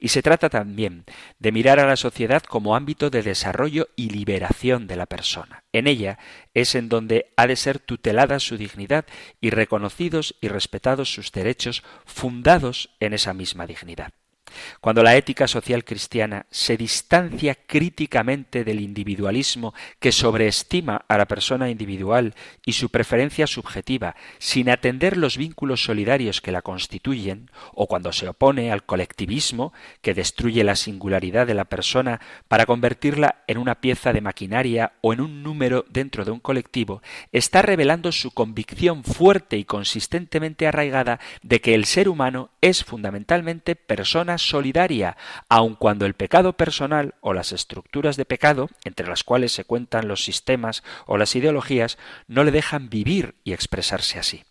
Y 0.00 0.08
se 0.08 0.22
trata 0.22 0.48
también 0.48 1.04
de 1.38 1.52
mirar 1.52 1.78
a 1.78 1.86
la 1.86 1.96
sociedad 1.96 2.42
como 2.42 2.74
ámbito 2.74 3.08
de 3.08 3.22
desarrollo 3.22 3.88
y 3.94 4.10
liberación 4.10 4.88
de 4.88 4.96
la 4.96 5.06
persona. 5.06 5.62
En 5.72 5.86
ella 5.86 6.18
es 6.54 6.74
en 6.74 6.88
donde 6.88 7.26
ha 7.36 7.46
de 7.46 7.54
ser 7.54 7.78
tutelada 7.78 8.40
su 8.40 8.56
dignidad 8.56 9.04
y 9.40 9.50
reconocidos 9.50 10.34
y 10.40 10.48
respetados 10.48 11.12
sus 11.12 11.30
derechos 11.30 11.84
fundados 12.04 12.90
en 12.98 13.12
esa 13.12 13.32
misma 13.32 13.66
dignidad. 13.66 14.12
Cuando 14.80 15.02
la 15.02 15.16
ética 15.16 15.48
social 15.48 15.84
cristiana 15.84 16.46
se 16.50 16.76
distancia 16.76 17.54
críticamente 17.54 18.64
del 18.64 18.80
individualismo 18.80 19.74
que 19.98 20.12
sobreestima 20.12 21.04
a 21.08 21.18
la 21.18 21.26
persona 21.26 21.70
individual 21.70 22.34
y 22.64 22.72
su 22.72 22.90
preferencia 22.90 23.46
subjetiva, 23.46 24.16
sin 24.38 24.70
atender 24.70 25.16
los 25.16 25.36
vínculos 25.36 25.84
solidarios 25.84 26.40
que 26.40 26.52
la 26.52 26.62
constituyen, 26.62 27.50
o 27.74 27.86
cuando 27.86 28.12
se 28.12 28.28
opone 28.28 28.72
al 28.72 28.84
colectivismo 28.84 29.72
que 30.02 30.14
destruye 30.14 30.64
la 30.64 30.76
singularidad 30.76 31.46
de 31.46 31.54
la 31.54 31.64
persona 31.64 32.20
para 32.48 32.66
convertirla 32.66 33.42
en 33.46 33.58
una 33.58 33.80
pieza 33.80 34.12
de 34.12 34.20
maquinaria 34.20 34.92
o 35.00 35.12
en 35.12 35.20
un 35.20 35.42
número 35.42 35.84
dentro 35.88 36.24
de 36.24 36.30
un 36.30 36.40
colectivo, 36.40 37.02
está 37.32 37.62
revelando 37.62 38.12
su 38.12 38.30
convicción 38.30 39.04
fuerte 39.04 39.56
y 39.56 39.64
consistentemente 39.64 40.66
arraigada 40.66 41.20
de 41.42 41.60
que 41.60 41.74
el 41.74 41.84
ser 41.84 42.08
humano 42.08 42.50
es 42.60 42.84
fundamentalmente 42.84 43.76
persona 43.76 44.38
solidaria, 44.48 45.16
aun 45.48 45.74
cuando 45.74 46.06
el 46.06 46.14
pecado 46.14 46.54
personal 46.54 47.14
o 47.20 47.32
las 47.32 47.52
estructuras 47.52 48.16
de 48.16 48.24
pecado, 48.24 48.68
entre 48.84 49.06
las 49.06 49.24
cuales 49.24 49.52
se 49.52 49.64
cuentan 49.64 50.08
los 50.08 50.24
sistemas 50.24 50.82
o 51.06 51.16
las 51.16 51.34
ideologías, 51.36 51.98
no 52.26 52.44
le 52.44 52.50
dejan 52.50 52.88
vivir 52.88 53.34
y 53.44 53.52
expresarse 53.52 54.18
así. 54.18 54.44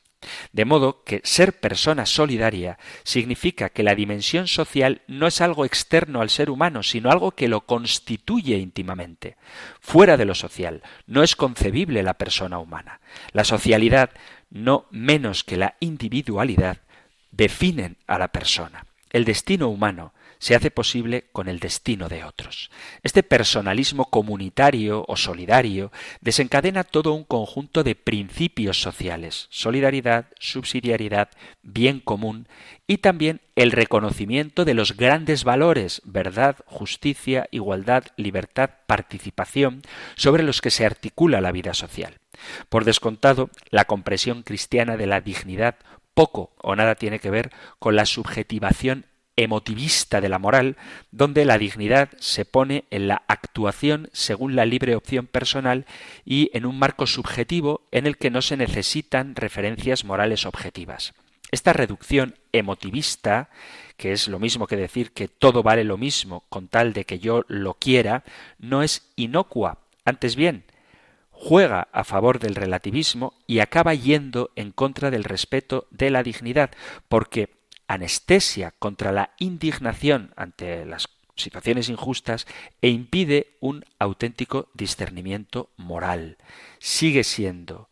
De 0.52 0.66
modo 0.66 1.04
que 1.04 1.22
ser 1.24 1.60
persona 1.60 2.06
solidaria 2.06 2.80
significa 3.04 3.70
que 3.70 3.84
la 3.84 3.96
dimensión 3.96 4.48
social 4.48 5.02
no 5.08 5.28
es 5.28 5.42
algo 5.42 5.64
externo 5.64 6.22
al 6.22 6.30
ser 6.30 6.50
humano, 6.50 6.84
sino 6.84 7.12
algo 7.12 7.32
que 7.32 7.48
lo 7.48 7.62
constituye 7.62 8.58
íntimamente. 8.58 9.38
Fuera 9.80 10.18
de 10.18 10.26
lo 10.26 10.34
social 10.34 10.82
no 11.06 11.24
es 11.24 11.36
concebible 11.36 12.02
la 12.04 12.16
persona 12.16 12.60
humana. 12.60 13.00
La 13.32 13.44
socialidad, 13.44 14.10
no 14.50 14.88
menos 14.90 15.44
que 15.44 15.58
la 15.58 15.76
individualidad, 15.80 16.80
definen 17.32 17.98
a 18.08 18.18
la 18.18 18.30
persona. 18.30 18.87
El 19.10 19.26
destino 19.26 19.70
humano 19.70 20.14
se 20.40 20.56
hace 20.56 20.72
posible 20.72 21.26
con 21.32 21.48
el 21.48 21.60
destino 21.60 22.10
de 22.10 22.24
otros. 22.24 22.70
Este 23.04 23.24
personalismo 23.24 24.06
comunitario 24.06 25.04
o 25.08 25.16
solidario 25.16 25.92
desencadena 26.22 26.84
todo 26.84 27.14
un 27.14 27.24
conjunto 27.24 27.84
de 27.84 27.96
principios 27.96 28.82
sociales, 28.82 29.48
solidaridad, 29.50 30.28
subsidiariedad, 30.40 31.30
bien 31.64 32.00
común 32.00 32.48
y 32.86 33.00
también 33.00 33.42
el 33.56 33.72
reconocimiento 33.72 34.66
de 34.66 34.76
los 34.76 34.96
grandes 34.96 35.44
valores, 35.44 36.02
verdad, 36.06 36.58
justicia, 36.66 37.48
igualdad, 37.52 38.04
libertad, 38.16 38.70
participación, 38.86 39.82
sobre 40.16 40.44
los 40.44 40.62
que 40.62 40.70
se 40.70 40.86
articula 40.86 41.42
la 41.42 41.52
vida 41.52 41.74
social. 41.74 42.18
Por 42.70 42.86
descontado, 42.86 43.50
la 43.72 43.86
compresión 43.86 44.44
cristiana 44.44 44.96
de 44.96 45.08
la 45.08 45.22
dignidad 45.22 45.76
poco 46.18 46.56
o 46.64 46.76
nada 46.76 46.96
tiene 46.96 47.20
que 47.20 47.30
ver 47.30 47.52
con 47.78 47.96
la 47.96 48.08
subjetivación 48.08 49.06
emotivista 49.36 50.20
de 50.20 50.30
la 50.30 50.40
moral, 50.40 50.76
donde 51.12 51.46
la 51.46 51.60
dignidad 51.60 52.10
se 52.18 52.44
pone 52.44 52.86
en 52.90 53.08
la 53.08 53.22
actuación 53.28 54.10
según 54.14 54.56
la 54.56 54.66
libre 54.66 54.96
opción 54.96 55.28
personal 55.28 55.86
y 56.26 56.50
en 56.54 56.66
un 56.66 56.80
marco 56.80 57.06
subjetivo 57.06 57.82
en 57.92 58.08
el 58.08 58.18
que 58.18 58.32
no 58.32 58.42
se 58.42 58.58
necesitan 58.58 59.36
referencias 59.36 60.06
morales 60.06 60.48
objetivas. 60.48 61.14
Esta 61.52 61.72
reducción 61.72 62.34
emotivista, 62.52 63.52
que 63.96 64.12
es 64.12 64.28
lo 64.28 64.40
mismo 64.40 64.66
que 64.66 64.76
decir 64.76 65.12
que 65.12 65.28
todo 65.28 65.62
vale 65.62 65.84
lo 65.84 66.00
mismo 66.00 66.46
con 66.50 66.68
tal 66.68 66.94
de 66.94 67.06
que 67.06 67.20
yo 67.20 67.46
lo 67.48 67.76
quiera, 67.76 68.24
no 68.58 68.82
es 68.82 69.12
inocua, 69.18 69.78
antes 70.04 70.36
bien, 70.36 70.64
juega 71.40 71.88
a 71.92 72.04
favor 72.04 72.40
del 72.40 72.56
relativismo 72.56 73.34
y 73.46 73.60
acaba 73.60 73.94
yendo 73.94 74.50
en 74.56 74.72
contra 74.72 75.12
del 75.12 75.24
respeto 75.24 75.88
de 75.92 76.10
la 76.10 76.24
dignidad, 76.24 76.72
porque 77.08 77.50
anestesia 77.88 78.74
contra 78.80 79.12
la 79.12 79.32
indignación 79.38 80.34
ante 80.36 80.84
las 80.86 81.08
situaciones 81.36 81.90
injustas 81.90 82.48
e 82.82 82.90
impide 82.90 83.56
un 83.60 83.86
auténtico 84.00 84.70
discernimiento 84.74 85.70
moral. 85.78 86.38
Sigue 86.80 87.24
siendo 87.24 87.90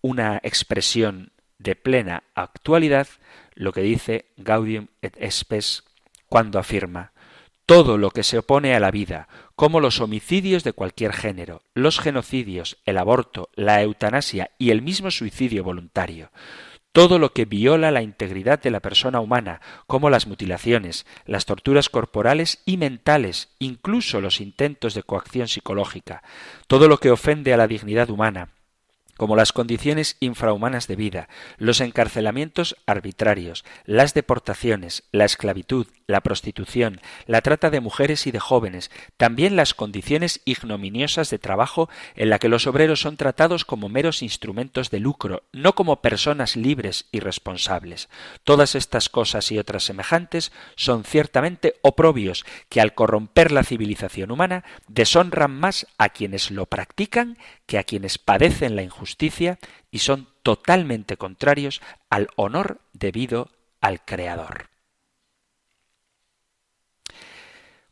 una 0.00 0.40
expresión 0.42 1.32
de 1.58 1.76
plena 1.76 2.24
actualidad 2.34 3.06
lo 3.54 3.72
que 3.72 3.82
dice 3.82 4.26
Gaudium 4.38 4.88
et 5.02 5.14
Spes 5.30 5.84
cuando 6.26 6.58
afirma 6.58 7.12
todo 7.66 7.98
lo 7.98 8.10
que 8.10 8.22
se 8.22 8.38
opone 8.38 8.74
a 8.74 8.80
la 8.80 8.90
vida, 8.90 9.28
como 9.62 9.78
los 9.78 10.00
homicidios 10.00 10.64
de 10.64 10.72
cualquier 10.72 11.12
género, 11.12 11.62
los 11.72 12.00
genocidios, 12.00 12.78
el 12.84 12.98
aborto, 12.98 13.48
la 13.54 13.80
eutanasia 13.80 14.50
y 14.58 14.70
el 14.70 14.82
mismo 14.82 15.12
suicidio 15.12 15.62
voluntario, 15.62 16.32
todo 16.90 17.20
lo 17.20 17.32
que 17.32 17.44
viola 17.44 17.92
la 17.92 18.02
integridad 18.02 18.60
de 18.60 18.72
la 18.72 18.80
persona 18.80 19.20
humana, 19.20 19.60
como 19.86 20.10
las 20.10 20.26
mutilaciones, 20.26 21.06
las 21.26 21.44
torturas 21.46 21.88
corporales 21.90 22.60
y 22.66 22.76
mentales, 22.76 23.50
incluso 23.60 24.20
los 24.20 24.40
intentos 24.40 24.94
de 24.94 25.04
coacción 25.04 25.46
psicológica, 25.46 26.24
todo 26.66 26.88
lo 26.88 26.98
que 26.98 27.12
ofende 27.12 27.54
a 27.54 27.56
la 27.56 27.68
dignidad 27.68 28.10
humana, 28.10 28.48
como 29.16 29.36
las 29.36 29.52
condiciones 29.52 30.16
infrahumanas 30.18 30.88
de 30.88 30.96
vida, 30.96 31.28
los 31.56 31.80
encarcelamientos 31.80 32.74
arbitrarios, 32.86 33.64
las 33.84 34.14
deportaciones, 34.14 35.04
la 35.12 35.24
esclavitud, 35.24 35.86
la 36.12 36.20
prostitución, 36.20 37.00
la 37.26 37.40
trata 37.40 37.70
de 37.70 37.80
mujeres 37.80 38.26
y 38.26 38.30
de 38.30 38.38
jóvenes, 38.38 38.90
también 39.16 39.56
las 39.56 39.74
condiciones 39.74 40.40
ignominiosas 40.44 41.30
de 41.30 41.38
trabajo 41.38 41.90
en 42.14 42.30
la 42.30 42.38
que 42.38 42.48
los 42.48 42.66
obreros 42.66 43.00
son 43.00 43.16
tratados 43.16 43.64
como 43.64 43.88
meros 43.88 44.22
instrumentos 44.22 44.90
de 44.90 45.00
lucro, 45.00 45.42
no 45.52 45.74
como 45.74 46.00
personas 46.00 46.54
libres 46.54 47.06
y 47.10 47.20
responsables. 47.20 48.08
Todas 48.44 48.74
estas 48.74 49.08
cosas 49.08 49.50
y 49.50 49.58
otras 49.58 49.82
semejantes 49.82 50.52
son 50.76 51.04
ciertamente 51.04 51.74
oprobios 51.82 52.44
que 52.68 52.80
al 52.80 52.94
corromper 52.94 53.50
la 53.50 53.64
civilización 53.64 54.30
humana 54.30 54.64
deshonran 54.88 55.50
más 55.50 55.86
a 55.98 56.10
quienes 56.10 56.50
lo 56.50 56.66
practican 56.66 57.38
que 57.66 57.78
a 57.78 57.84
quienes 57.84 58.18
padecen 58.18 58.76
la 58.76 58.82
injusticia 58.82 59.58
y 59.90 59.98
son 59.98 60.28
totalmente 60.42 61.16
contrarios 61.16 61.80
al 62.10 62.28
honor 62.36 62.80
debido 62.92 63.50
al 63.80 64.04
Creador. 64.04 64.71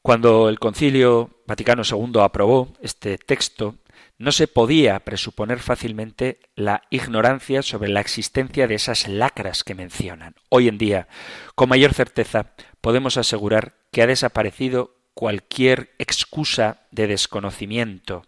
Cuando 0.02 0.48
el 0.48 0.58
Concilio 0.58 1.42
Vaticano 1.46 1.82
II 1.88 2.20
aprobó 2.22 2.72
este 2.80 3.18
texto, 3.18 3.76
no 4.16 4.32
se 4.32 4.48
podía 4.48 4.98
presuponer 5.00 5.58
fácilmente 5.58 6.40
la 6.54 6.82
ignorancia 6.88 7.62
sobre 7.62 7.90
la 7.90 8.00
existencia 8.00 8.66
de 8.66 8.76
esas 8.76 9.08
lacras 9.08 9.62
que 9.62 9.74
mencionan. 9.74 10.36
Hoy 10.48 10.68
en 10.68 10.78
día, 10.78 11.08
con 11.54 11.68
mayor 11.68 11.92
certeza, 11.92 12.54
podemos 12.80 13.18
asegurar 13.18 13.74
que 13.92 14.00
ha 14.00 14.06
desaparecido 14.06 14.96
cualquier 15.12 15.94
excusa 15.98 16.86
de 16.90 17.06
desconocimiento. 17.06 18.24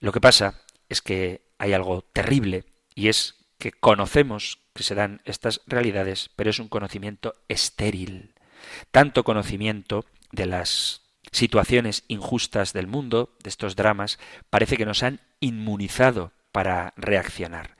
Lo 0.00 0.12
que 0.12 0.20
pasa 0.20 0.60
es 0.90 1.00
que 1.00 1.46
hay 1.56 1.72
algo 1.72 2.02
terrible 2.12 2.66
y 2.94 3.08
es 3.08 3.46
que 3.56 3.72
conocemos 3.72 4.58
que 4.74 4.82
se 4.82 4.94
dan 4.94 5.22
estas 5.24 5.62
realidades, 5.66 6.30
pero 6.36 6.50
es 6.50 6.58
un 6.58 6.68
conocimiento 6.68 7.34
estéril. 7.48 8.34
Tanto 8.90 9.24
conocimiento 9.24 10.04
de 10.34 10.46
las 10.46 11.02
situaciones 11.32 12.04
injustas 12.08 12.72
del 12.72 12.86
mundo, 12.86 13.36
de 13.42 13.50
estos 13.50 13.76
dramas, 13.76 14.18
parece 14.50 14.76
que 14.76 14.86
nos 14.86 15.02
han 15.02 15.20
inmunizado 15.40 16.32
para 16.52 16.92
reaccionar. 16.96 17.76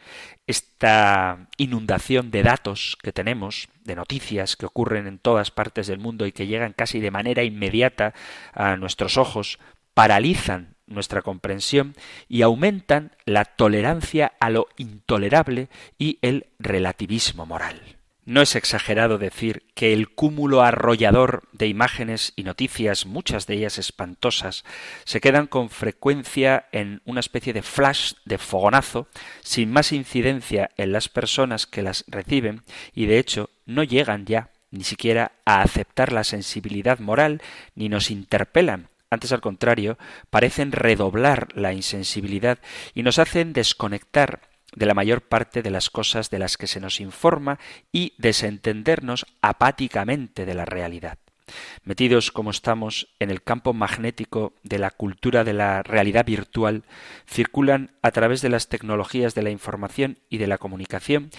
Esta 0.46 1.48
inundación 1.56 2.30
de 2.30 2.42
datos 2.42 2.98
que 3.02 3.12
tenemos, 3.12 3.68
de 3.84 3.94
noticias 3.94 4.56
que 4.56 4.66
ocurren 4.66 5.06
en 5.06 5.18
todas 5.18 5.50
partes 5.50 5.86
del 5.86 6.00
mundo 6.00 6.26
y 6.26 6.32
que 6.32 6.48
llegan 6.48 6.72
casi 6.72 7.00
de 7.00 7.12
manera 7.12 7.44
inmediata 7.44 8.14
a 8.52 8.76
nuestros 8.76 9.16
ojos, 9.16 9.58
paralizan 9.94 10.74
nuestra 10.86 11.22
comprensión 11.22 11.94
y 12.28 12.42
aumentan 12.42 13.12
la 13.24 13.44
tolerancia 13.44 14.32
a 14.40 14.50
lo 14.50 14.66
intolerable 14.76 15.68
y 15.96 16.18
el 16.20 16.48
relativismo 16.58 17.46
moral. 17.46 17.80
No 18.26 18.40
es 18.40 18.56
exagerado 18.56 19.18
decir 19.18 19.64
que 19.74 19.92
el 19.92 20.08
cúmulo 20.08 20.62
arrollador 20.62 21.46
de 21.52 21.66
imágenes 21.66 22.32
y 22.36 22.44
noticias, 22.44 23.04
muchas 23.04 23.46
de 23.46 23.54
ellas 23.54 23.78
espantosas, 23.78 24.64
se 25.04 25.20
quedan 25.20 25.46
con 25.46 25.68
frecuencia 25.68 26.66
en 26.72 27.02
una 27.04 27.20
especie 27.20 27.52
de 27.52 27.60
flash 27.60 28.14
de 28.24 28.38
fogonazo, 28.38 29.08
sin 29.42 29.70
más 29.70 29.92
incidencia 29.92 30.70
en 30.78 30.92
las 30.92 31.10
personas 31.10 31.66
que 31.66 31.82
las 31.82 32.04
reciben, 32.08 32.62
y 32.94 33.04
de 33.04 33.18
hecho 33.18 33.50
no 33.66 33.82
llegan 33.82 34.24
ya 34.24 34.48
ni 34.70 34.84
siquiera 34.84 35.32
a 35.44 35.60
aceptar 35.60 36.10
la 36.10 36.24
sensibilidad 36.24 37.00
moral 37.00 37.42
ni 37.74 37.90
nos 37.90 38.10
interpelan. 38.10 38.88
Antes 39.10 39.32
al 39.32 39.42
contrario, 39.42 39.98
parecen 40.30 40.72
redoblar 40.72 41.48
la 41.54 41.74
insensibilidad 41.74 42.58
y 42.94 43.02
nos 43.02 43.18
hacen 43.18 43.52
desconectar 43.52 44.40
de 44.74 44.86
la 44.86 44.94
mayor 44.94 45.22
parte 45.22 45.62
de 45.62 45.70
las 45.70 45.90
cosas 45.90 46.30
de 46.30 46.38
las 46.38 46.56
que 46.56 46.66
se 46.66 46.80
nos 46.80 47.00
informa 47.00 47.58
y 47.92 48.14
desentendernos 48.18 49.26
apáticamente 49.40 50.46
de 50.46 50.54
la 50.54 50.64
realidad. 50.64 51.18
Metidos 51.84 52.30
como 52.32 52.50
estamos 52.50 53.14
en 53.18 53.30
el 53.30 53.42
campo 53.42 53.74
magnético 53.74 54.54
de 54.62 54.78
la 54.78 54.90
cultura 54.90 55.44
de 55.44 55.52
la 55.52 55.82
realidad 55.82 56.24
virtual, 56.24 56.84
circulan 57.26 57.96
a 58.02 58.10
través 58.12 58.40
de 58.40 58.48
las 58.48 58.68
tecnologías 58.68 59.34
de 59.34 59.42
la 59.42 59.50
información 59.50 60.18
y 60.30 60.38
de 60.38 60.46
la 60.46 60.58
comunicación 60.58 61.30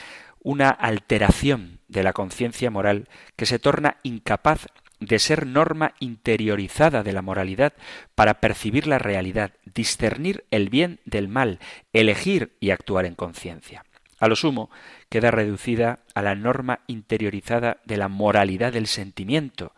una 0.45 0.69
alteración 0.69 1.79
de 1.87 2.03
la 2.03 2.13
conciencia 2.13 2.69
moral 2.69 3.09
que 3.35 3.47
se 3.47 3.57
torna 3.57 3.97
incapaz 4.03 4.67
de 5.05 5.19
ser 5.19 5.45
norma 5.45 5.93
interiorizada 5.99 7.03
de 7.03 7.13
la 7.13 7.21
moralidad 7.21 7.73
para 8.15 8.39
percibir 8.41 8.87
la 8.87 8.99
realidad, 8.99 9.51
discernir 9.73 10.45
el 10.51 10.69
bien 10.69 10.99
del 11.05 11.27
mal, 11.27 11.59
elegir 11.93 12.53
y 12.59 12.71
actuar 12.71 13.05
en 13.05 13.15
conciencia. 13.15 13.85
A 14.19 14.27
lo 14.27 14.35
sumo, 14.35 14.69
queda 15.09 15.31
reducida 15.31 15.99
a 16.13 16.21
la 16.21 16.35
norma 16.35 16.79
interiorizada 16.87 17.77
de 17.85 17.97
la 17.97 18.07
moralidad 18.07 18.73
del 18.73 18.87
sentimiento, 18.87 19.73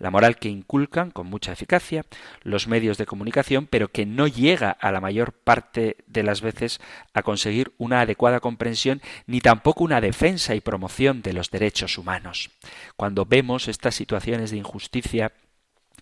la 0.00 0.10
moral 0.10 0.38
que 0.38 0.48
inculcan 0.48 1.12
con 1.12 1.28
mucha 1.28 1.52
eficacia 1.52 2.04
los 2.42 2.66
medios 2.66 2.98
de 2.98 3.06
comunicación, 3.06 3.68
pero 3.68 3.88
que 3.88 4.06
no 4.06 4.26
llega 4.26 4.70
a 4.70 4.90
la 4.90 5.00
mayor 5.00 5.32
parte 5.32 5.98
de 6.06 6.22
las 6.24 6.40
veces 6.40 6.80
a 7.14 7.22
conseguir 7.22 7.72
una 7.78 8.00
adecuada 8.00 8.40
comprensión 8.40 9.02
ni 9.26 9.40
tampoco 9.40 9.84
una 9.84 10.00
defensa 10.00 10.54
y 10.54 10.60
promoción 10.60 11.22
de 11.22 11.34
los 11.34 11.50
derechos 11.50 11.98
humanos. 11.98 12.50
Cuando 12.96 13.26
vemos 13.26 13.68
estas 13.68 13.94
situaciones 13.94 14.50
de 14.50 14.56
injusticia 14.56 15.32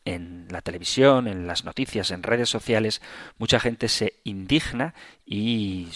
en 0.05 0.47
la 0.51 0.63
televisión, 0.63 1.27
en 1.27 1.47
las 1.47 1.65
noticias, 1.65 2.13
en 2.13 2.23
redes 2.23 2.49
sociales, 2.49 3.03
mucha 3.37 3.59
gente 3.59 3.89
se 3.89 4.15
indigna 4.23 4.95
y 5.27 5.89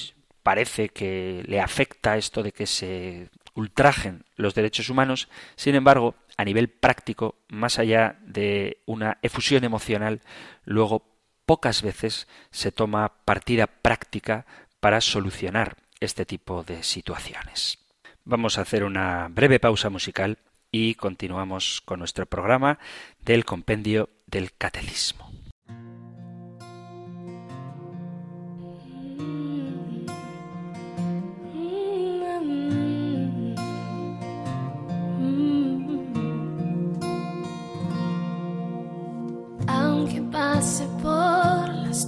parece 0.43 0.89
que 0.89 1.45
le 1.47 1.61
afecta 1.61 2.17
esto 2.17 2.43
de 2.43 2.51
que 2.51 2.67
se 2.67 3.31
ultrajen 3.55 4.25
los 4.37 4.55
derechos 4.55 4.89
humanos, 4.89 5.29
sin 5.57 5.75
embargo, 5.75 6.15
a 6.37 6.45
nivel 6.45 6.69
práctico, 6.69 7.37
más 7.49 7.79
allá 7.79 8.19
de 8.23 8.83
una 8.87 9.19
efusión 9.23 9.65
emocional, 9.65 10.21
luego 10.65 11.05
pocas 11.47 11.83
veces 11.83 12.29
se 12.51 12.73
toma 12.73 13.13
partida 13.25 13.67
práctica 13.67 14.47
para 14.81 15.01
solucionar 15.01 15.77
este 16.01 16.27
tipo 16.27 16.63
de 16.65 16.83
situaciones. 16.83 17.79
Vamos 18.25 18.59
a 18.59 18.63
hacer 18.63 18.85
una 18.85 19.29
breve 19.29 19.61
pausa 19.61 19.91
musical 19.91 20.39
y 20.71 20.95
continuamos 20.95 21.81
con 21.85 21.99
nuestro 21.99 22.27
programa 22.27 22.79
del 23.21 23.45
compendio 23.45 24.09
del 24.27 24.53
catecismo. 24.53 25.32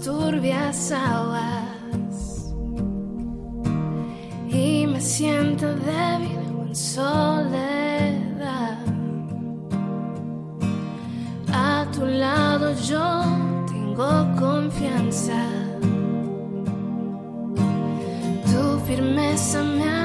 Turbias 0.05 0.93
aguas 0.93 2.53
y 4.51 4.87
me 4.87 5.01
siento 5.01 5.75
débil 5.77 6.38
en 6.67 6.77
soledad. 6.77 8.79
A 11.53 11.87
tu 11.95 12.05
lado 12.05 12.75
yo 12.83 13.25
tengo 13.67 14.27
confianza. 14.38 15.43
Tu 18.51 18.81
firmeza 18.87 19.62
me 19.62 20.04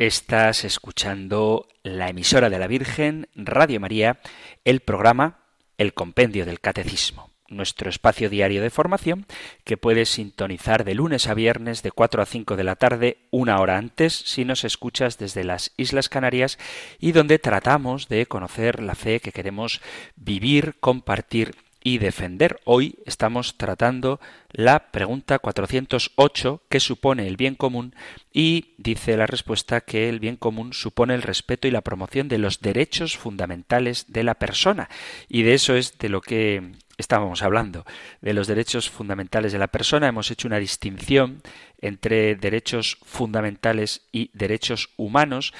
Estás 0.00 0.64
escuchando 0.64 1.68
la 1.82 2.08
emisora 2.08 2.48
de 2.48 2.58
la 2.58 2.68
Virgen, 2.68 3.28
Radio 3.34 3.80
María, 3.80 4.18
el 4.64 4.80
programa 4.80 5.40
El 5.76 5.92
Compendio 5.92 6.46
del 6.46 6.58
Catecismo, 6.58 7.28
nuestro 7.48 7.90
espacio 7.90 8.30
diario 8.30 8.62
de 8.62 8.70
formación 8.70 9.26
que 9.62 9.76
puedes 9.76 10.08
sintonizar 10.08 10.84
de 10.84 10.94
lunes 10.94 11.26
a 11.26 11.34
viernes 11.34 11.82
de 11.82 11.90
4 11.92 12.22
a 12.22 12.24
5 12.24 12.56
de 12.56 12.64
la 12.64 12.76
tarde, 12.76 13.18
una 13.30 13.60
hora 13.60 13.76
antes, 13.76 14.14
si 14.14 14.46
nos 14.46 14.64
escuchas 14.64 15.18
desde 15.18 15.44
las 15.44 15.74
Islas 15.76 16.08
Canarias 16.08 16.58
y 16.98 17.12
donde 17.12 17.38
tratamos 17.38 18.08
de 18.08 18.24
conocer 18.24 18.82
la 18.82 18.94
fe 18.94 19.20
que 19.20 19.32
queremos 19.32 19.82
vivir, 20.16 20.76
compartir 20.80 21.56
y 21.82 21.98
defender. 21.98 22.60
Hoy 22.64 22.98
estamos 23.06 23.56
tratando 23.56 24.20
la 24.52 24.90
pregunta 24.90 25.38
408, 25.38 26.62
¿qué 26.68 26.80
supone 26.80 27.26
el 27.26 27.36
bien 27.36 27.54
común? 27.54 27.94
Y 28.32 28.74
dice 28.78 29.16
la 29.16 29.26
respuesta 29.26 29.80
que 29.80 30.08
el 30.08 30.20
bien 30.20 30.36
común 30.36 30.72
supone 30.72 31.14
el 31.14 31.22
respeto 31.22 31.68
y 31.68 31.70
la 31.70 31.80
promoción 31.80 32.28
de 32.28 32.38
los 32.38 32.60
derechos 32.60 33.16
fundamentales 33.16 34.06
de 34.08 34.24
la 34.24 34.34
persona. 34.34 34.88
Y 35.28 35.42
de 35.42 35.54
eso 35.54 35.74
es 35.74 35.98
de 35.98 36.08
lo 36.08 36.20
que 36.20 36.72
estábamos 36.98 37.42
hablando, 37.42 37.84
de 38.20 38.34
los 38.34 38.46
derechos 38.46 38.90
fundamentales 38.90 39.52
de 39.52 39.58
la 39.58 39.68
persona. 39.68 40.08
Hemos 40.08 40.30
hecho 40.30 40.48
una 40.48 40.58
distinción 40.58 41.42
entre 41.80 42.36
derechos 42.36 42.98
fundamentales 43.04 44.02
y 44.12 44.30
derechos 44.34 44.90
humanos 44.96 45.54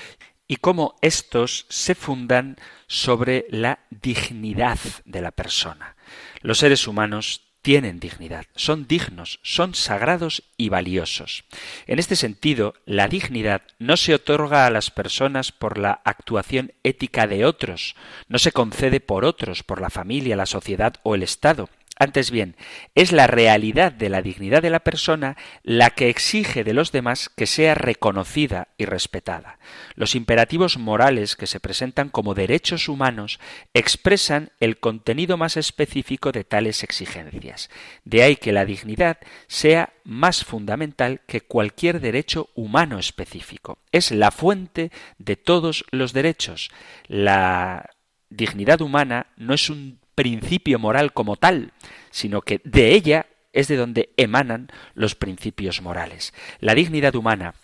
y 0.47 0.57
cómo 0.57 0.97
estos 1.01 1.66
se 1.68 1.95
fundan 1.95 2.57
sobre 2.87 3.47
la 3.51 3.79
dignidad 3.91 4.79
de 5.05 5.23
la 5.23 5.31
persona. 5.31 5.97
Los 6.41 6.59
seres 6.59 6.86
humanos 6.86 7.43
tienen 7.62 8.01
dignidad, 8.01 8.47
son 8.57 8.86
dignos, 8.86 9.38
son 9.43 9.74
sagrados 9.74 10.43
y 10.57 10.70
valiosos. 10.70 11.45
En 11.86 11.99
este 11.99 12.16
sentido, 12.16 12.74
la 12.86 13.09
dignidad 13.09 13.62
no 13.78 13.99
se 13.99 14.14
otorga 14.14 14.64
a 14.64 14.70
las 14.70 14.91
personas 14.91 15.53
por 15.53 15.76
la 15.76 16.01
actuación 16.05 16.72
ética 16.82 17.26
de 17.26 17.45
otros, 17.45 17.95
no 18.28 18.38
se 18.38 18.53
concede 18.53 19.01
por 19.01 19.26
otros, 19.26 19.62
por 19.62 19.80
la 19.80 19.91
familia, 19.91 20.36
la 20.36 20.47
sociedad 20.47 20.95
o 21.03 21.14
el 21.14 21.22
Estado, 21.22 21.68
antes 22.01 22.31
bien, 22.31 22.57
es 22.95 23.13
la 23.13 23.27
realidad 23.27 23.93
de 23.93 24.09
la 24.09 24.23
dignidad 24.23 24.63
de 24.63 24.71
la 24.71 24.81
persona 24.81 25.37
la 25.63 25.91
que 25.91 26.09
exige 26.09 26.65
de 26.65 26.73
los 26.73 26.93
demás 26.93 27.29
que 27.29 27.47
sea 27.47 27.75
reconocida 27.75 28.69
y 28.79 28.87
respetada. 28.87 29.59
Los 29.97 30.15
imperativos 30.15 30.79
morales 30.79 31.37
que 31.37 31.47
se 31.47 31.61
presentan 31.61 32.09
como 32.09 32.33
derechos 32.33 32.89
humanos 32.89 33.39
expresan 33.75 34.51
el 34.61 34.81
contenido 34.81 35.37
más 35.37 35.59
específico 35.59 36.33
de 36.33 36.43
tales 36.43 36.83
exigencias. 36.83 37.69
De 38.05 38.23
ahí 38.23 38.37
que 38.37 38.53
la 38.53 38.65
dignidad 38.65 39.19
sea 39.47 39.93
más 40.03 40.43
fundamental 40.43 41.21
que 41.27 41.43
cualquier 41.43 42.01
derecho 42.01 42.49
humano 42.55 42.99
específico. 42.99 43.77
Es 43.93 44.11
la 44.11 44.31
fuente 44.31 44.91
de 45.19 45.37
todos 45.37 45.85
los 45.91 46.15
derechos. 46.15 46.71
La 47.09 47.91
dignidad 48.31 48.81
humana 48.81 49.27
no 49.37 49.53
es 49.53 49.69
un 49.69 50.00
principio 50.15 50.79
moral 50.79 51.13
como 51.13 51.37
tal, 51.37 51.73
sino 52.11 52.43
que 52.43 52.61
de 52.65 52.93
ella 52.93 53.27
es 53.53 53.69
de 53.69 53.77
donde 53.77 54.11
emanan 54.17 54.69
los 54.95 55.15
principios 55.15 55.83
morales. 55.83 56.33
La 56.61 56.75
dignidad 56.75 57.15
humana 57.15 57.55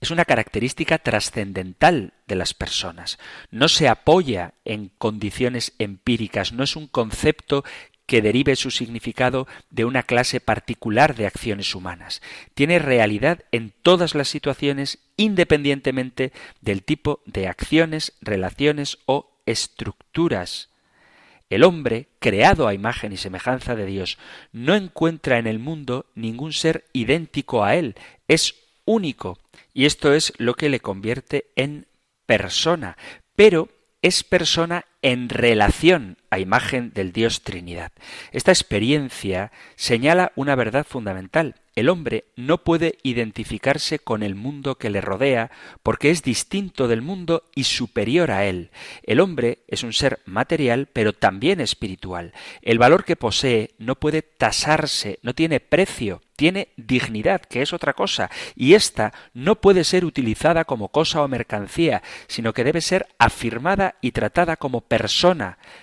es 0.00 0.10
una 0.10 0.24
característica 0.24 0.98
trascendental 0.98 2.12
de 2.26 2.36
las 2.36 2.54
personas. 2.54 3.18
No 3.50 3.68
se 3.68 3.88
apoya 3.88 4.54
en 4.64 4.90
condiciones 4.98 5.72
empíricas, 5.78 6.52
no 6.52 6.64
es 6.64 6.76
un 6.76 6.86
concepto 6.86 7.64
que 8.06 8.22
derive 8.22 8.54
su 8.54 8.70
significado 8.70 9.48
de 9.70 9.84
una 9.84 10.04
clase 10.04 10.40
particular 10.40 11.16
de 11.16 11.26
acciones 11.26 11.74
humanas. 11.74 12.22
Tiene 12.54 12.78
realidad 12.78 13.44
en 13.50 13.72
todas 13.82 14.14
las 14.14 14.28
situaciones 14.28 15.00
independientemente 15.16 16.32
del 16.60 16.84
tipo 16.84 17.20
de 17.26 17.48
acciones, 17.48 18.12
relaciones 18.20 18.98
o 19.06 19.32
estructuras 19.44 20.68
el 21.50 21.62
hombre, 21.64 22.08
creado 22.18 22.66
a 22.66 22.74
imagen 22.74 23.12
y 23.12 23.16
semejanza 23.16 23.74
de 23.74 23.86
Dios, 23.86 24.18
no 24.52 24.74
encuentra 24.74 25.38
en 25.38 25.46
el 25.46 25.58
mundo 25.58 26.06
ningún 26.14 26.52
ser 26.52 26.84
idéntico 26.92 27.64
a 27.64 27.76
él, 27.76 27.94
es 28.28 28.54
único, 28.84 29.38
y 29.72 29.86
esto 29.86 30.12
es 30.12 30.32
lo 30.38 30.54
que 30.54 30.68
le 30.68 30.80
convierte 30.80 31.46
en 31.56 31.86
persona, 32.26 32.96
pero 33.34 33.68
es 34.02 34.24
persona 34.24 34.86
en 35.06 35.28
relación 35.28 36.16
a 36.30 36.40
imagen 36.40 36.92
del 36.92 37.12
Dios 37.12 37.42
Trinidad. 37.42 37.92
Esta 38.32 38.50
experiencia 38.50 39.52
señala 39.76 40.32
una 40.34 40.56
verdad 40.56 40.84
fundamental. 40.84 41.54
El 41.76 41.90
hombre 41.90 42.24
no 42.34 42.64
puede 42.64 42.98
identificarse 43.04 44.00
con 44.00 44.24
el 44.24 44.34
mundo 44.34 44.78
que 44.78 44.90
le 44.90 45.02
rodea 45.02 45.52
porque 45.84 46.10
es 46.10 46.22
distinto 46.22 46.88
del 46.88 47.02
mundo 47.02 47.44
y 47.54 47.64
superior 47.64 48.32
a 48.32 48.46
él. 48.46 48.70
El 49.04 49.20
hombre 49.20 49.58
es 49.68 49.84
un 49.84 49.92
ser 49.92 50.18
material 50.24 50.88
pero 50.92 51.12
también 51.12 51.60
espiritual. 51.60 52.32
El 52.62 52.78
valor 52.78 53.04
que 53.04 53.14
posee 53.14 53.74
no 53.78 53.94
puede 53.94 54.22
tasarse, 54.22 55.20
no 55.22 55.34
tiene 55.34 55.60
precio, 55.60 56.22
tiene 56.34 56.68
dignidad, 56.76 57.42
que 57.42 57.62
es 57.62 57.72
otra 57.72 57.94
cosa, 57.94 58.30
y 58.54 58.74
ésta 58.74 59.12
no 59.34 59.56
puede 59.56 59.84
ser 59.84 60.04
utilizada 60.04 60.64
como 60.64 60.88
cosa 60.88 61.22
o 61.22 61.28
mercancía, 61.28 62.02
sino 62.26 62.52
que 62.52 62.64
debe 62.64 62.80
ser 62.80 63.06
afirmada 63.18 63.96
y 64.00 64.12
tratada 64.12 64.56
como 64.56 64.82
persona. 64.82 64.95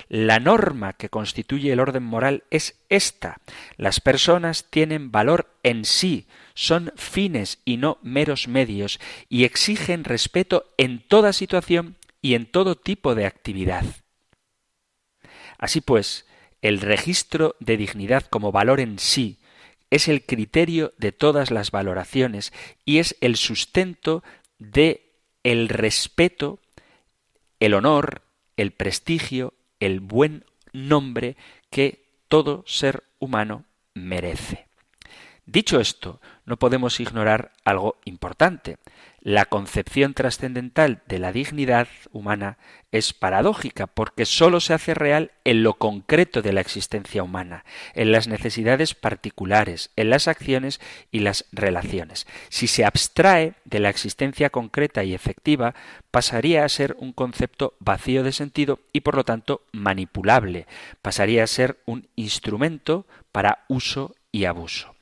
La 0.10 0.40
norma 0.40 0.94
que 0.94 1.10
constituye 1.10 1.72
el 1.72 1.80
orden 1.80 2.04
moral 2.04 2.44
es 2.50 2.80
esta. 2.90 3.38
Las 3.78 4.00
personas 4.00 4.66
tienen 4.70 5.12
valor 5.12 5.50
en 5.64 5.86
sí, 5.86 6.28
son 6.54 6.92
fines 6.96 7.60
y 7.66 7.78
no 7.78 7.98
meros 8.02 8.48
medios, 8.48 9.00
y 9.30 9.44
exigen 9.44 10.04
respeto 10.04 10.74
en 10.78 11.00
toda 11.08 11.34
situación 11.34 11.96
y 12.22 12.36
en 12.36 12.46
todo 12.46 12.76
tipo 12.76 13.16
de 13.16 13.26
actividad. 13.26 13.84
Así 15.58 15.82
pues, 15.82 16.26
el 16.62 16.80
registro 16.80 17.56
de 17.60 17.78
dignidad 17.78 18.26
como 18.26 18.52
valor 18.52 18.80
en 18.80 19.00
sí 19.00 19.40
es 19.90 20.08
el 20.08 20.26
criterio 20.26 20.94
de 20.98 21.12
todas 21.12 21.52
las 21.52 21.70
valoraciones 21.72 22.52
y 22.84 22.98
es 22.98 23.16
el 23.22 23.36
sustento 23.36 24.24
de 24.58 25.12
el 25.44 25.70
respeto, 25.70 26.60
el 27.60 27.74
honor, 27.74 28.24
el 28.58 28.72
prestigio, 28.72 29.54
el 29.80 30.00
buen 30.00 30.46
nombre 30.72 31.36
que 31.70 32.06
todo 32.28 32.64
ser 32.68 33.04
humano 33.20 33.66
merece. 33.94 34.68
Dicho 35.46 35.80
esto, 35.80 36.22
no 36.46 36.58
podemos 36.58 37.00
ignorar 37.00 37.52
algo 37.66 37.98
importante. 38.06 38.78
La 39.26 39.46
concepción 39.46 40.14
trascendental 40.14 41.02
de 41.08 41.18
la 41.18 41.32
dignidad 41.32 41.88
humana 42.12 42.58
es 42.92 43.14
paradójica 43.14 43.88
porque 43.88 44.26
sólo 44.26 44.60
se 44.60 44.74
hace 44.74 44.94
real 44.94 45.32
en 45.46 45.64
lo 45.64 45.76
concreto 45.76 46.42
de 46.42 46.52
la 46.52 46.60
existencia 46.60 47.24
humana, 47.24 47.64
en 47.94 48.12
las 48.12 48.28
necesidades 48.28 48.96
particulares, 48.96 49.92
en 49.96 50.10
las 50.10 50.28
acciones 50.28 50.82
y 51.10 51.20
las 51.20 51.46
relaciones. 51.54 52.28
Si 52.50 52.68
se 52.68 52.84
abstrae 52.84 53.54
de 53.64 53.80
la 53.80 53.88
existencia 53.88 54.50
concreta 54.50 55.06
y 55.06 55.14
efectiva, 55.14 55.74
pasaría 56.12 56.66
a 56.66 56.70
ser 56.70 56.98
un 57.00 57.14
concepto 57.14 57.76
vacío 57.80 58.24
de 58.24 58.34
sentido 58.34 58.82
y 58.92 59.00
por 59.00 59.16
lo 59.16 59.24
tanto 59.24 59.62
manipulable, 59.72 60.68
pasaría 61.02 61.46
a 61.46 61.48
ser 61.48 61.78
un 61.86 62.10
instrumento 62.18 63.06
para 63.32 63.64
uso 63.70 64.16
y 64.34 64.44
abuso. 64.44 64.94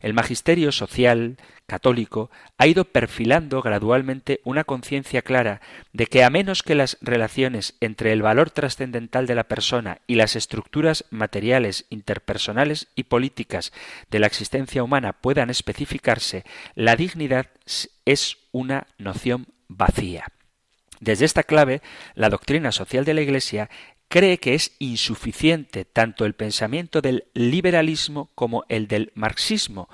El 0.00 0.14
magisterio 0.14 0.72
social 0.72 1.36
católico 1.66 2.30
ha 2.58 2.66
ido 2.66 2.84
perfilando 2.84 3.60
gradualmente 3.60 4.40
una 4.44 4.64
conciencia 4.64 5.22
clara 5.22 5.60
de 5.92 6.06
que 6.06 6.24
a 6.24 6.30
menos 6.30 6.62
que 6.62 6.74
las 6.74 6.96
relaciones 7.00 7.74
entre 7.80 8.12
el 8.12 8.22
valor 8.22 8.50
trascendental 8.50 9.26
de 9.26 9.34
la 9.34 9.44
persona 9.44 9.98
y 10.06 10.14
las 10.14 10.36
estructuras 10.36 11.04
materiales, 11.10 11.86
interpersonales 11.90 12.88
y 12.94 13.04
políticas 13.04 13.72
de 14.10 14.20
la 14.20 14.26
existencia 14.26 14.82
humana 14.82 15.12
puedan 15.12 15.50
especificarse, 15.50 16.44
la 16.74 16.96
dignidad 16.96 17.46
es 18.04 18.38
una 18.52 18.86
noción 18.98 19.48
vacía. 19.68 20.26
Desde 21.00 21.26
esta 21.26 21.42
clave, 21.42 21.82
la 22.14 22.30
doctrina 22.30 22.72
social 22.72 23.04
de 23.04 23.12
la 23.12 23.20
Iglesia 23.20 23.68
cree 24.08 24.38
que 24.38 24.54
es 24.54 24.76
insuficiente 24.78 25.84
tanto 25.84 26.24
el 26.24 26.34
pensamiento 26.34 27.00
del 27.00 27.24
liberalismo 27.34 28.30
como 28.34 28.64
el 28.68 28.88
del 28.88 29.12
marxismo, 29.14 29.88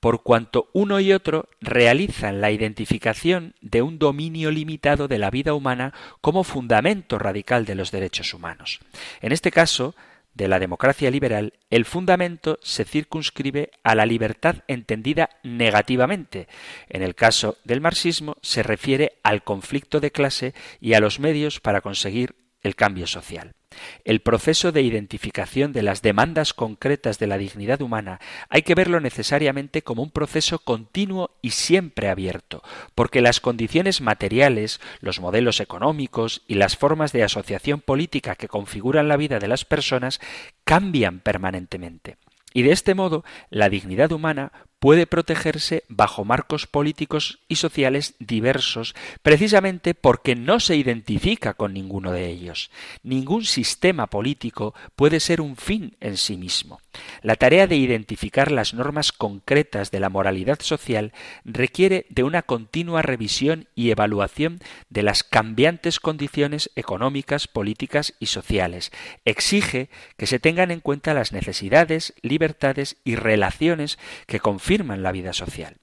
por 0.00 0.22
cuanto 0.22 0.70
uno 0.72 1.00
y 1.00 1.12
otro 1.12 1.48
realizan 1.60 2.40
la 2.40 2.50
identificación 2.50 3.54
de 3.60 3.82
un 3.82 3.98
dominio 3.98 4.50
limitado 4.50 5.08
de 5.08 5.18
la 5.18 5.30
vida 5.30 5.54
humana 5.54 5.92
como 6.20 6.44
fundamento 6.44 7.18
radical 7.18 7.64
de 7.64 7.74
los 7.74 7.90
derechos 7.90 8.32
humanos. 8.34 8.78
En 9.20 9.32
este 9.32 9.50
caso, 9.50 9.94
de 10.36 10.48
la 10.48 10.58
democracia 10.58 11.10
liberal, 11.10 11.54
el 11.70 11.86
fundamento 11.86 12.58
se 12.62 12.84
circunscribe 12.84 13.70
a 13.82 13.94
la 13.94 14.04
libertad 14.04 14.56
entendida 14.68 15.30
negativamente. 15.42 16.46
En 16.90 17.02
el 17.02 17.14
caso 17.14 17.56
del 17.64 17.80
marxismo 17.80 18.36
se 18.42 18.62
refiere 18.62 19.18
al 19.22 19.42
conflicto 19.42 19.98
de 19.98 20.12
clase 20.12 20.54
y 20.78 20.92
a 20.92 21.00
los 21.00 21.20
medios 21.20 21.58
para 21.58 21.80
conseguir 21.80 22.36
el 22.60 22.76
cambio 22.76 23.06
social. 23.06 23.55
El 24.04 24.20
proceso 24.20 24.72
de 24.72 24.82
identificación 24.82 25.72
de 25.72 25.82
las 25.82 26.02
demandas 26.02 26.54
concretas 26.54 27.18
de 27.18 27.26
la 27.26 27.38
dignidad 27.38 27.80
humana 27.82 28.20
hay 28.48 28.62
que 28.62 28.74
verlo 28.74 29.00
necesariamente 29.00 29.82
como 29.82 30.02
un 30.02 30.10
proceso 30.10 30.58
continuo 30.58 31.30
y 31.42 31.50
siempre 31.50 32.08
abierto, 32.08 32.62
porque 32.94 33.20
las 33.20 33.40
condiciones 33.40 34.00
materiales, 34.00 34.80
los 35.00 35.20
modelos 35.20 35.60
económicos 35.60 36.42
y 36.46 36.54
las 36.54 36.76
formas 36.76 37.12
de 37.12 37.24
asociación 37.24 37.80
política 37.80 38.34
que 38.34 38.48
configuran 38.48 39.08
la 39.08 39.16
vida 39.16 39.38
de 39.38 39.48
las 39.48 39.64
personas 39.64 40.20
cambian 40.64 41.20
permanentemente. 41.20 42.16
Y 42.52 42.62
de 42.62 42.72
este 42.72 42.94
modo, 42.94 43.22
la 43.50 43.68
dignidad 43.68 44.12
humana 44.12 44.50
puede 44.78 45.06
protegerse 45.06 45.84
bajo 45.88 46.24
marcos 46.24 46.66
políticos 46.66 47.40
y 47.48 47.56
sociales 47.56 48.14
diversos 48.18 48.94
precisamente 49.22 49.94
porque 49.94 50.34
no 50.36 50.60
se 50.60 50.76
identifica 50.76 51.54
con 51.54 51.72
ninguno 51.72 52.12
de 52.12 52.26
ellos. 52.26 52.70
Ningún 53.02 53.44
sistema 53.44 54.06
político 54.06 54.74
puede 54.94 55.20
ser 55.20 55.40
un 55.40 55.56
fin 55.56 55.96
en 56.00 56.16
sí 56.16 56.36
mismo. 56.36 56.80
La 57.22 57.36
tarea 57.36 57.66
de 57.66 57.76
identificar 57.76 58.50
las 58.50 58.74
normas 58.74 59.12
concretas 59.12 59.90
de 59.90 60.00
la 60.00 60.08
moralidad 60.08 60.60
social 60.60 61.12
requiere 61.44 62.06
de 62.08 62.22
una 62.22 62.42
continua 62.42 63.02
revisión 63.02 63.68
y 63.74 63.90
evaluación 63.90 64.60
de 64.88 65.02
las 65.02 65.22
cambiantes 65.22 66.00
condiciones 66.00 66.70
económicas, 66.76 67.48
políticas 67.48 68.14
y 68.18 68.26
sociales. 68.26 68.92
Exige 69.24 69.88
que 70.16 70.26
se 70.26 70.38
tengan 70.38 70.70
en 70.70 70.80
cuenta 70.80 71.14
las 71.14 71.32
necesidades, 71.32 72.14
libertades 72.22 72.96
y 73.04 73.16
relaciones 73.16 73.98
que 74.26 74.40
confirman 74.66 75.04
la 75.04 75.12
vida 75.12 75.32
social. 75.32 75.76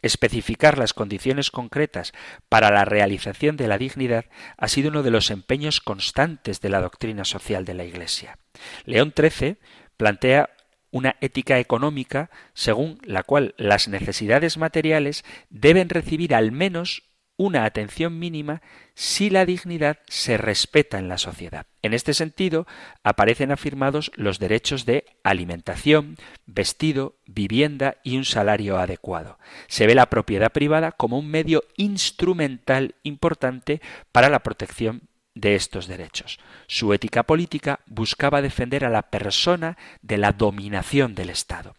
Especificar 0.00 0.78
las 0.78 0.94
condiciones 0.94 1.50
concretas 1.50 2.14
para 2.48 2.70
la 2.70 2.86
realización 2.86 3.58
de 3.58 3.68
la 3.68 3.76
dignidad 3.76 4.24
ha 4.56 4.66
sido 4.66 4.88
uno 4.88 5.02
de 5.02 5.10
los 5.10 5.30
empeños 5.30 5.82
constantes 5.82 6.62
de 6.62 6.70
la 6.70 6.80
doctrina 6.80 7.26
social 7.26 7.66
de 7.66 7.74
la 7.74 7.84
Iglesia. 7.84 8.38
León 8.86 9.12
XIII 9.14 9.58
plantea 9.98 10.48
una 10.90 11.16
ética 11.20 11.58
económica 11.58 12.30
según 12.54 12.98
la 13.04 13.24
cual 13.24 13.54
las 13.58 13.88
necesidades 13.88 14.56
materiales 14.56 15.22
deben 15.50 15.90
recibir 15.90 16.34
al 16.34 16.50
menos 16.50 17.09
una 17.40 17.64
atención 17.64 18.18
mínima 18.18 18.60
si 18.94 19.30
la 19.30 19.46
dignidad 19.46 20.00
se 20.08 20.36
respeta 20.36 20.98
en 20.98 21.08
la 21.08 21.16
sociedad. 21.16 21.64
En 21.80 21.94
este 21.94 22.12
sentido, 22.12 22.66
aparecen 23.02 23.50
afirmados 23.50 24.12
los 24.14 24.38
derechos 24.38 24.84
de 24.84 25.06
alimentación, 25.24 26.18
vestido, 26.44 27.16
vivienda 27.24 27.96
y 28.04 28.18
un 28.18 28.26
salario 28.26 28.76
adecuado. 28.76 29.38
Se 29.68 29.86
ve 29.86 29.94
la 29.94 30.10
propiedad 30.10 30.52
privada 30.52 30.92
como 30.92 31.18
un 31.18 31.28
medio 31.28 31.64
instrumental 31.78 32.94
importante 33.04 33.80
para 34.12 34.28
la 34.28 34.40
protección 34.40 35.08
de 35.34 35.54
estos 35.54 35.86
derechos. 35.86 36.40
Su 36.66 36.92
ética 36.92 37.22
política 37.22 37.80
buscaba 37.86 38.42
defender 38.42 38.84
a 38.84 38.90
la 38.90 39.08
persona 39.08 39.78
de 40.02 40.18
la 40.18 40.32
dominación 40.32 41.14
del 41.14 41.30
Estado. 41.30 41.74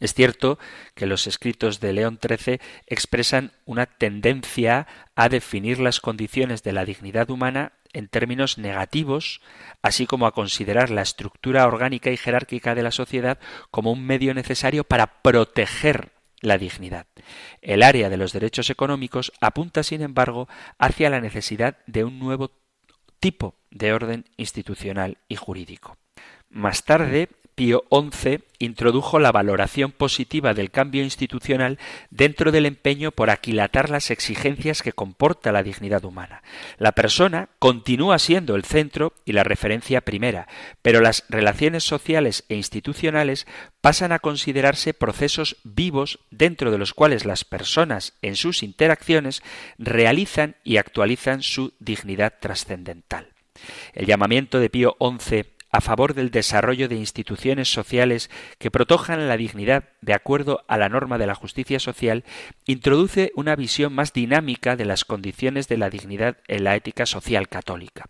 Es 0.00 0.14
cierto 0.14 0.58
que 0.94 1.06
los 1.06 1.26
escritos 1.26 1.80
de 1.80 1.92
León 1.92 2.18
XIII 2.20 2.60
expresan 2.86 3.52
una 3.64 3.86
tendencia 3.86 4.86
a 5.14 5.28
definir 5.28 5.78
las 5.78 6.00
condiciones 6.00 6.62
de 6.62 6.72
la 6.72 6.84
dignidad 6.84 7.30
humana 7.30 7.72
en 7.92 8.08
términos 8.08 8.58
negativos, 8.58 9.40
así 9.80 10.06
como 10.06 10.26
a 10.26 10.32
considerar 10.32 10.90
la 10.90 11.02
estructura 11.02 11.66
orgánica 11.66 12.10
y 12.10 12.16
jerárquica 12.16 12.74
de 12.74 12.82
la 12.82 12.90
sociedad 12.90 13.38
como 13.70 13.90
un 13.90 14.04
medio 14.04 14.34
necesario 14.34 14.84
para 14.84 15.22
proteger 15.22 16.12
la 16.40 16.58
dignidad. 16.58 17.06
El 17.62 17.82
área 17.82 18.10
de 18.10 18.18
los 18.18 18.32
derechos 18.32 18.68
económicos 18.68 19.32
apunta, 19.40 19.82
sin 19.82 20.02
embargo, 20.02 20.48
hacia 20.78 21.08
la 21.08 21.20
necesidad 21.20 21.78
de 21.86 22.04
un 22.04 22.18
nuevo 22.18 22.50
tipo 23.18 23.54
de 23.70 23.92
orden 23.92 24.26
institucional 24.36 25.18
y 25.28 25.36
jurídico. 25.36 25.96
Más 26.50 26.84
tarde, 26.84 27.30
Pío 27.56 27.84
XI 27.90 28.40
introdujo 28.58 29.18
la 29.18 29.32
valoración 29.32 29.90
positiva 29.90 30.52
del 30.52 30.70
cambio 30.70 31.02
institucional 31.02 31.78
dentro 32.10 32.52
del 32.52 32.66
empeño 32.66 33.12
por 33.12 33.30
aquilatar 33.30 33.88
las 33.88 34.10
exigencias 34.10 34.82
que 34.82 34.92
comporta 34.92 35.52
la 35.52 35.62
dignidad 35.62 36.04
humana. 36.04 36.42
La 36.76 36.92
persona 36.92 37.48
continúa 37.58 38.18
siendo 38.18 38.56
el 38.56 38.64
centro 38.64 39.14
y 39.24 39.32
la 39.32 39.42
referencia 39.42 40.02
primera, 40.02 40.48
pero 40.82 41.00
las 41.00 41.24
relaciones 41.30 41.82
sociales 41.82 42.44
e 42.50 42.56
institucionales 42.56 43.46
pasan 43.80 44.12
a 44.12 44.18
considerarse 44.18 44.92
procesos 44.92 45.56
vivos 45.64 46.18
dentro 46.30 46.70
de 46.70 46.76
los 46.76 46.92
cuales 46.92 47.24
las 47.24 47.46
personas 47.46 48.12
en 48.20 48.36
sus 48.36 48.62
interacciones 48.62 49.42
realizan 49.78 50.56
y 50.62 50.76
actualizan 50.76 51.42
su 51.42 51.72
dignidad 51.80 52.34
trascendental. 52.38 53.28
El 53.94 54.04
llamamiento 54.04 54.60
de 54.60 54.68
Pío 54.68 54.98
XI 55.00 55.55
a 55.70 55.80
favor 55.80 56.14
del 56.14 56.30
desarrollo 56.30 56.88
de 56.88 56.96
instituciones 56.96 57.72
sociales 57.72 58.30
que 58.58 58.70
protojan 58.70 59.28
la 59.28 59.36
dignidad 59.36 59.84
de 60.00 60.14
acuerdo 60.14 60.64
a 60.68 60.78
la 60.78 60.88
norma 60.88 61.18
de 61.18 61.26
la 61.26 61.34
justicia 61.34 61.80
social, 61.80 62.24
introduce 62.64 63.32
una 63.34 63.56
visión 63.56 63.92
más 63.92 64.12
dinámica 64.12 64.76
de 64.76 64.84
las 64.84 65.04
condiciones 65.04 65.68
de 65.68 65.78
la 65.78 65.90
dignidad 65.90 66.38
en 66.48 66.64
la 66.64 66.76
ética 66.76 67.06
social 67.06 67.48
católica. 67.48 68.06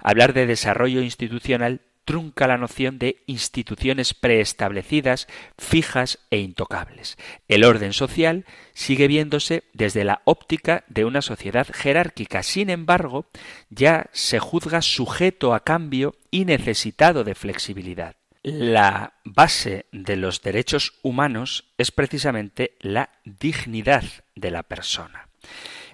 Hablar 0.00 0.32
de 0.32 0.46
desarrollo 0.46 1.02
institucional 1.02 1.82
trunca 2.08 2.46
la 2.46 2.56
noción 2.56 2.98
de 2.98 3.22
instituciones 3.26 4.14
preestablecidas, 4.14 5.28
fijas 5.58 6.18
e 6.30 6.38
intocables. 6.38 7.18
El 7.48 7.64
orden 7.64 7.92
social 7.92 8.46
sigue 8.72 9.08
viéndose 9.08 9.64
desde 9.74 10.04
la 10.04 10.22
óptica 10.24 10.84
de 10.88 11.04
una 11.04 11.20
sociedad 11.20 11.66
jerárquica. 11.70 12.42
Sin 12.42 12.70
embargo, 12.70 13.26
ya 13.68 14.08
se 14.14 14.38
juzga 14.38 14.80
sujeto 14.80 15.52
a 15.52 15.64
cambio 15.64 16.14
y 16.30 16.46
necesitado 16.46 17.24
de 17.24 17.34
flexibilidad. 17.34 18.16
La 18.42 19.12
base 19.26 19.84
de 19.92 20.16
los 20.16 20.40
derechos 20.40 20.94
humanos 21.02 21.74
es 21.76 21.90
precisamente 21.90 22.78
la 22.80 23.10
dignidad 23.26 24.04
de 24.34 24.50
la 24.50 24.62
persona. 24.62 25.28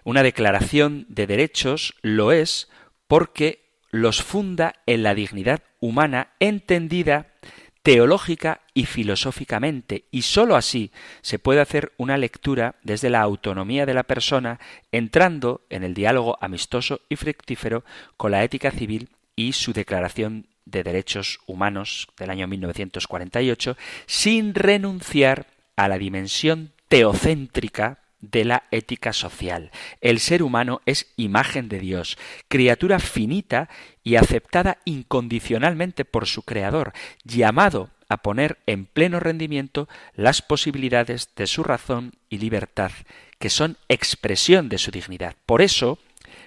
Una 0.04 0.22
declaración 0.22 1.06
de 1.08 1.26
derechos 1.26 1.96
lo 2.02 2.30
es 2.30 2.68
porque 3.08 3.64
los 3.94 4.24
funda 4.24 4.74
en 4.86 5.04
la 5.04 5.14
dignidad 5.14 5.62
humana 5.84 6.28
entendida 6.40 7.26
teológica 7.82 8.62
y 8.72 8.86
filosóficamente, 8.86 10.04
y 10.10 10.22
sólo 10.22 10.56
así 10.56 10.90
se 11.20 11.38
puede 11.38 11.60
hacer 11.60 11.92
una 11.98 12.16
lectura 12.16 12.76
desde 12.82 13.10
la 13.10 13.20
autonomía 13.20 13.84
de 13.84 13.92
la 13.92 14.04
persona, 14.04 14.58
entrando 14.92 15.60
en 15.68 15.84
el 15.84 15.92
diálogo 15.92 16.38
amistoso 16.40 17.02
y 17.10 17.16
fructífero 17.16 17.84
con 18.16 18.30
la 18.30 18.42
ética 18.42 18.70
civil 18.70 19.10
y 19.36 19.52
su 19.52 19.74
declaración 19.74 20.46
de 20.64 20.82
derechos 20.82 21.40
humanos 21.46 22.08
del 22.16 22.30
año 22.30 22.48
1948, 22.48 23.76
sin 24.06 24.54
renunciar 24.54 25.48
a 25.76 25.88
la 25.88 25.98
dimensión 25.98 26.72
teocéntrica 26.88 27.98
de 28.30 28.44
la 28.44 28.64
ética 28.70 29.12
social. 29.12 29.70
El 30.00 30.20
ser 30.20 30.42
humano 30.42 30.80
es 30.86 31.12
imagen 31.16 31.68
de 31.68 31.78
Dios, 31.78 32.18
criatura 32.48 32.98
finita 32.98 33.68
y 34.02 34.16
aceptada 34.16 34.78
incondicionalmente 34.84 36.04
por 36.04 36.26
su 36.26 36.42
Creador, 36.42 36.92
llamado 37.24 37.90
a 38.08 38.18
poner 38.18 38.58
en 38.66 38.86
pleno 38.86 39.20
rendimiento 39.20 39.88
las 40.14 40.42
posibilidades 40.42 41.30
de 41.36 41.46
su 41.46 41.62
razón 41.62 42.12
y 42.28 42.38
libertad, 42.38 42.92
que 43.38 43.50
son 43.50 43.76
expresión 43.88 44.68
de 44.68 44.78
su 44.78 44.90
dignidad. 44.90 45.36
Por 45.46 45.62
eso, 45.62 45.98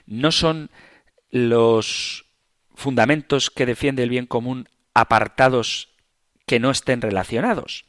no 0.06 0.32
son 0.32 0.70
los 1.30 2.26
fundamentos 2.76 3.50
que 3.50 3.66
defiende 3.66 4.04
el 4.04 4.10
bien 4.10 4.28
común 4.28 4.70
apartados 4.94 5.90
que 6.46 6.60
no 6.60 6.72
estén 6.72 7.02
relacionados 7.02 7.86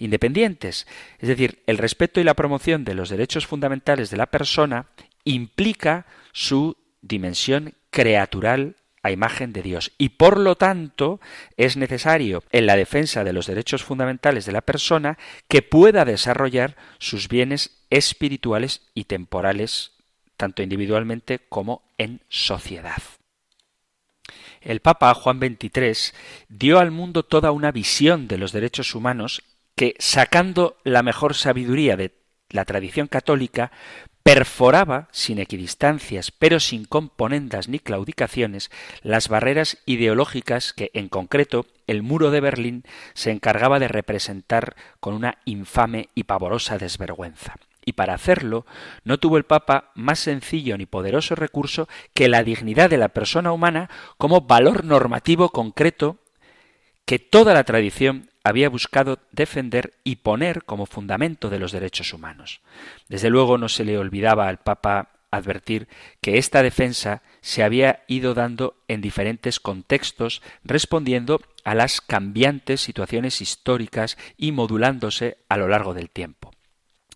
independientes. 0.00 0.86
Es 1.18 1.28
decir, 1.28 1.62
el 1.66 1.78
respeto 1.78 2.20
y 2.20 2.24
la 2.24 2.34
promoción 2.34 2.84
de 2.84 2.94
los 2.94 3.08
derechos 3.08 3.46
fundamentales 3.46 4.10
de 4.10 4.16
la 4.16 4.26
persona 4.26 4.86
implica 5.24 6.06
su 6.32 6.76
dimensión 7.02 7.74
creatural 7.90 8.76
a 9.02 9.10
imagen 9.10 9.52
de 9.52 9.62
Dios. 9.62 9.92
Y 9.98 10.10
por 10.10 10.38
lo 10.38 10.56
tanto 10.56 11.20
es 11.56 11.76
necesario 11.76 12.42
en 12.50 12.66
la 12.66 12.76
defensa 12.76 13.24
de 13.24 13.32
los 13.32 13.46
derechos 13.46 13.82
fundamentales 13.82 14.46
de 14.46 14.52
la 14.52 14.60
persona 14.60 15.18
que 15.48 15.62
pueda 15.62 16.04
desarrollar 16.04 16.76
sus 16.98 17.28
bienes 17.28 17.84
espirituales 17.90 18.82
y 18.94 19.04
temporales, 19.04 19.92
tanto 20.36 20.62
individualmente 20.62 21.40
como 21.48 21.82
en 21.98 22.20
sociedad. 22.28 23.02
El 24.60 24.80
Papa 24.80 25.14
Juan 25.14 25.38
XXIII 25.38 26.14
dio 26.48 26.78
al 26.78 26.90
mundo 26.90 27.22
toda 27.22 27.50
una 27.50 27.72
visión 27.72 28.28
de 28.28 28.36
los 28.36 28.52
derechos 28.52 28.94
humanos 28.94 29.42
que, 29.80 29.96
sacando 29.98 30.76
la 30.84 31.02
mejor 31.02 31.34
sabiduría 31.34 31.96
de 31.96 32.12
la 32.50 32.66
tradición 32.66 33.06
católica, 33.06 33.72
perforaba, 34.22 35.08
sin 35.10 35.38
equidistancias, 35.38 36.32
pero 36.32 36.60
sin 36.60 36.84
componendas 36.84 37.70
ni 37.70 37.78
claudicaciones, 37.78 38.70
las 39.00 39.30
barreras 39.30 39.78
ideológicas 39.86 40.74
que, 40.74 40.90
en 40.92 41.08
concreto, 41.08 41.64
el 41.86 42.02
muro 42.02 42.30
de 42.30 42.40
Berlín 42.42 42.84
se 43.14 43.30
encargaba 43.30 43.78
de 43.78 43.88
representar 43.88 44.76
con 45.00 45.14
una 45.14 45.38
infame 45.46 46.10
y 46.14 46.24
pavorosa 46.24 46.76
desvergüenza. 46.76 47.54
y 47.82 47.94
para 47.94 48.12
hacerlo 48.12 48.66
no 49.04 49.16
tuvo 49.18 49.38
el 49.38 49.44
Papa 49.44 49.92
más 49.94 50.18
sencillo 50.18 50.76
ni 50.76 50.84
poderoso 50.84 51.34
recurso 51.34 51.88
que 52.12 52.28
la 52.28 52.44
dignidad 52.44 52.90
de 52.90 52.98
la 52.98 53.08
persona 53.08 53.52
humana 53.52 53.88
como 54.18 54.42
valor 54.42 54.84
normativo 54.84 55.48
concreto 55.48 56.18
que 57.06 57.18
toda 57.18 57.54
la 57.54 57.64
tradición 57.64 58.29
había 58.44 58.68
buscado 58.68 59.18
defender 59.32 59.94
y 60.04 60.16
poner 60.16 60.64
como 60.64 60.86
fundamento 60.86 61.50
de 61.50 61.58
los 61.58 61.72
derechos 61.72 62.12
humanos. 62.12 62.60
Desde 63.08 63.30
luego 63.30 63.58
no 63.58 63.68
se 63.68 63.84
le 63.84 63.98
olvidaba 63.98 64.48
al 64.48 64.58
Papa 64.58 65.10
advertir 65.30 65.88
que 66.20 66.38
esta 66.38 66.62
defensa 66.62 67.22
se 67.40 67.62
había 67.62 68.02
ido 68.08 68.34
dando 68.34 68.76
en 68.88 69.00
diferentes 69.00 69.60
contextos, 69.60 70.42
respondiendo 70.64 71.40
a 71.64 71.74
las 71.74 72.00
cambiantes 72.00 72.80
situaciones 72.80 73.40
históricas 73.40 74.18
y 74.36 74.52
modulándose 74.52 75.38
a 75.48 75.56
lo 75.56 75.68
largo 75.68 75.94
del 75.94 76.10
tiempo. 76.10 76.52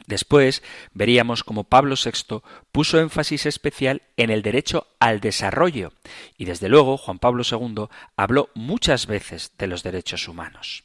Después 0.06 0.62
veríamos 0.92 1.44
cómo 1.44 1.64
Pablo 1.64 1.94
VI 2.02 2.42
puso 2.72 3.00
énfasis 3.00 3.46
especial 3.46 4.02
en 4.16 4.30
el 4.30 4.42
derecho 4.42 4.86
al 4.98 5.20
desarrollo 5.20 5.92
y 6.36 6.44
desde 6.44 6.68
luego 6.68 6.98
Juan 6.98 7.18
Pablo 7.18 7.42
II 7.50 7.86
habló 8.16 8.50
muchas 8.54 9.06
veces 9.06 9.52
de 9.56 9.66
los 9.66 9.82
derechos 9.82 10.28
humanos. 10.28 10.84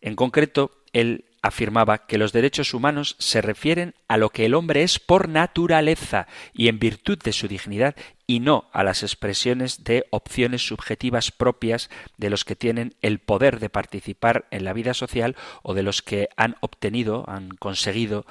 En 0.00 0.16
concreto, 0.16 0.70
él 0.92 1.24
afirmaba 1.42 2.06
que 2.06 2.18
los 2.18 2.32
derechos 2.32 2.74
humanos 2.74 3.16
se 3.18 3.40
refieren 3.40 3.94
a 4.08 4.16
lo 4.16 4.30
que 4.30 4.44
el 4.44 4.54
hombre 4.54 4.82
es 4.82 4.98
por 4.98 5.28
naturaleza 5.28 6.26
y 6.52 6.68
en 6.68 6.78
virtud 6.78 7.18
de 7.18 7.32
su 7.32 7.48
dignidad 7.48 7.94
y 8.26 8.40
no 8.40 8.68
a 8.72 8.82
las 8.82 9.02
expresiones 9.02 9.84
de 9.84 10.04
opciones 10.10 10.66
subjetivas 10.66 11.30
propias 11.30 11.90
de 12.16 12.30
los 12.30 12.44
que 12.44 12.56
tienen 12.56 12.94
el 13.02 13.20
poder 13.20 13.60
de 13.60 13.70
participar 13.70 14.46
en 14.50 14.64
la 14.64 14.72
vida 14.72 14.94
social 14.94 15.36
o 15.62 15.74
de 15.74 15.82
los 15.82 16.02
que 16.02 16.28
han 16.36 16.56
obtenido, 16.60 17.24
han 17.28 17.50
conseguido 17.50 18.26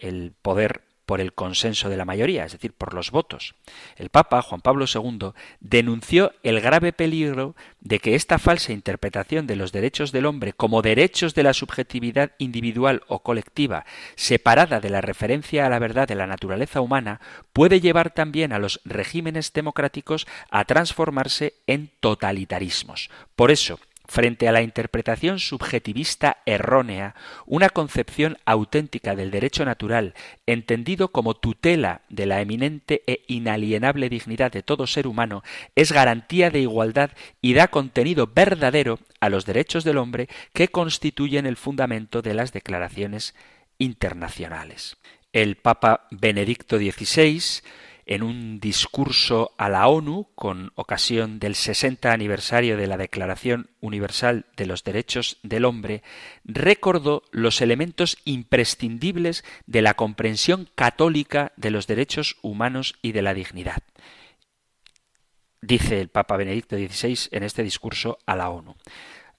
el 0.00 0.32
poder 0.42 0.85
por 1.06 1.20
el 1.20 1.32
consenso 1.32 1.88
de 1.88 1.96
la 1.96 2.04
mayoría, 2.04 2.44
es 2.44 2.52
decir, 2.52 2.72
por 2.72 2.92
los 2.92 3.12
votos. 3.12 3.54
El 3.96 4.10
Papa 4.10 4.42
Juan 4.42 4.60
Pablo 4.60 4.86
II 4.92 5.30
denunció 5.60 6.32
el 6.42 6.60
grave 6.60 6.92
peligro 6.92 7.54
de 7.80 8.00
que 8.00 8.16
esta 8.16 8.38
falsa 8.38 8.72
interpretación 8.72 9.46
de 9.46 9.56
los 9.56 9.72
derechos 9.72 10.10
del 10.12 10.26
hombre 10.26 10.52
como 10.52 10.82
derechos 10.82 11.34
de 11.34 11.44
la 11.44 11.54
subjetividad 11.54 12.32
individual 12.38 13.04
o 13.06 13.20
colectiva, 13.20 13.86
separada 14.16 14.80
de 14.80 14.90
la 14.90 15.00
referencia 15.00 15.64
a 15.64 15.70
la 15.70 15.78
verdad 15.78 16.08
de 16.08 16.16
la 16.16 16.26
naturaleza 16.26 16.80
humana, 16.80 17.20
puede 17.52 17.80
llevar 17.80 18.10
también 18.10 18.52
a 18.52 18.58
los 18.58 18.80
regímenes 18.84 19.52
democráticos 19.52 20.26
a 20.50 20.64
transformarse 20.64 21.54
en 21.66 21.90
totalitarismos. 22.00 23.10
Por 23.36 23.52
eso, 23.52 23.78
Frente 24.08 24.48
a 24.48 24.52
la 24.52 24.62
interpretación 24.62 25.38
subjetivista 25.40 26.38
errónea, 26.46 27.14
una 27.44 27.68
concepción 27.70 28.38
auténtica 28.44 29.16
del 29.16 29.30
derecho 29.30 29.64
natural, 29.64 30.14
entendido 30.46 31.08
como 31.08 31.34
tutela 31.34 32.02
de 32.08 32.26
la 32.26 32.40
eminente 32.40 33.02
e 33.06 33.24
inalienable 33.26 34.08
dignidad 34.08 34.52
de 34.52 34.62
todo 34.62 34.86
ser 34.86 35.06
humano, 35.06 35.42
es 35.74 35.90
garantía 35.90 36.50
de 36.50 36.60
igualdad 36.60 37.10
y 37.40 37.54
da 37.54 37.68
contenido 37.68 38.30
verdadero 38.32 39.00
a 39.20 39.28
los 39.28 39.44
derechos 39.44 39.82
del 39.82 39.98
hombre 39.98 40.28
que 40.52 40.68
constituyen 40.68 41.46
el 41.46 41.56
fundamento 41.56 42.22
de 42.22 42.34
las 42.34 42.52
declaraciones 42.52 43.34
internacionales. 43.78 44.96
El 45.32 45.56
Papa 45.56 46.06
Benedicto 46.10 46.78
XVI 46.78 47.42
en 48.06 48.22
un 48.22 48.60
discurso 48.60 49.52
a 49.58 49.68
la 49.68 49.88
ONU 49.88 50.28
con 50.36 50.72
ocasión 50.76 51.40
del 51.40 51.56
60 51.56 52.12
aniversario 52.12 52.76
de 52.76 52.86
la 52.86 52.96
Declaración 52.96 53.68
Universal 53.80 54.46
de 54.56 54.66
los 54.66 54.84
Derechos 54.84 55.38
del 55.42 55.64
Hombre, 55.64 56.02
recordó 56.44 57.24
los 57.32 57.60
elementos 57.60 58.16
imprescindibles 58.24 59.44
de 59.66 59.82
la 59.82 59.94
comprensión 59.94 60.68
católica 60.76 61.52
de 61.56 61.70
los 61.70 61.88
derechos 61.88 62.36
humanos 62.42 62.94
y 63.02 63.10
de 63.10 63.22
la 63.22 63.34
dignidad. 63.34 63.82
Dice 65.60 66.00
el 66.00 66.08
Papa 66.08 66.36
Benedicto 66.36 66.76
XVI 66.76 67.28
en 67.32 67.42
este 67.42 67.64
discurso 67.64 68.18
a 68.24 68.36
la 68.36 68.50
ONU 68.50 68.76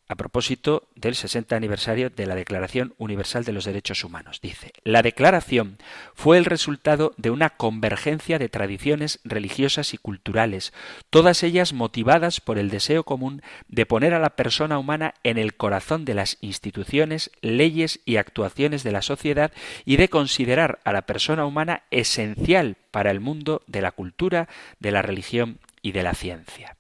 a 0.08 0.16
propósito 0.16 0.88
del 0.96 1.16
60 1.16 1.56
aniversario 1.56 2.10
de 2.10 2.26
la 2.26 2.36
Declaración 2.36 2.94
Universal 2.98 3.44
de 3.44 3.52
los 3.52 3.66
Derechos 3.66 4.04
Humanos. 4.04 4.40
Dice, 4.42 4.72
la 4.84 5.02
declaración 5.02 5.78
fue 6.14 6.38
el 6.38 6.46
resultado 6.46 7.14
de 7.18 7.30
una 7.30 7.50
convergencia 7.50 8.40
de 8.40 8.50
tradiciones 8.50 9.20
religiosas 9.24 9.94
y 9.94 9.98
culturales, 9.98 10.74
todas 11.10 11.44
ellas 11.44 11.74
motivadas 11.74 12.40
por 12.40 12.58
el 12.58 12.70
deseo 12.70 13.04
común 13.04 13.42
de 13.68 13.86
poner 13.86 14.14
a 14.14 14.20
la 14.20 14.32
persona 14.32 14.80
humana 14.80 15.14
en 15.24 15.38
el 15.38 15.56
corazón 15.56 16.06
de 16.06 16.14
las 16.14 16.38
instituciones, 16.42 17.32
leyes 17.42 18.00
y 18.06 18.18
actuaciones 18.18 18.84
de 18.84 18.92
la 18.92 19.02
sociedad 19.02 19.52
y 19.86 19.98
de 19.98 20.10
considerar 20.10 20.80
a 20.84 20.94
la 20.94 21.04
persona 21.04 21.46
humana 21.46 21.84
esencial 21.92 22.78
para 22.92 23.12
el 23.12 23.20
mundo 23.20 23.62
de 23.68 23.82
la 23.82 23.92
cultura, 23.92 24.48
de 24.80 24.92
la 24.92 25.02
religión 25.02 25.60
y 25.82 25.92
de 25.92 26.04
la 26.04 26.14
ciencia. 26.14 26.77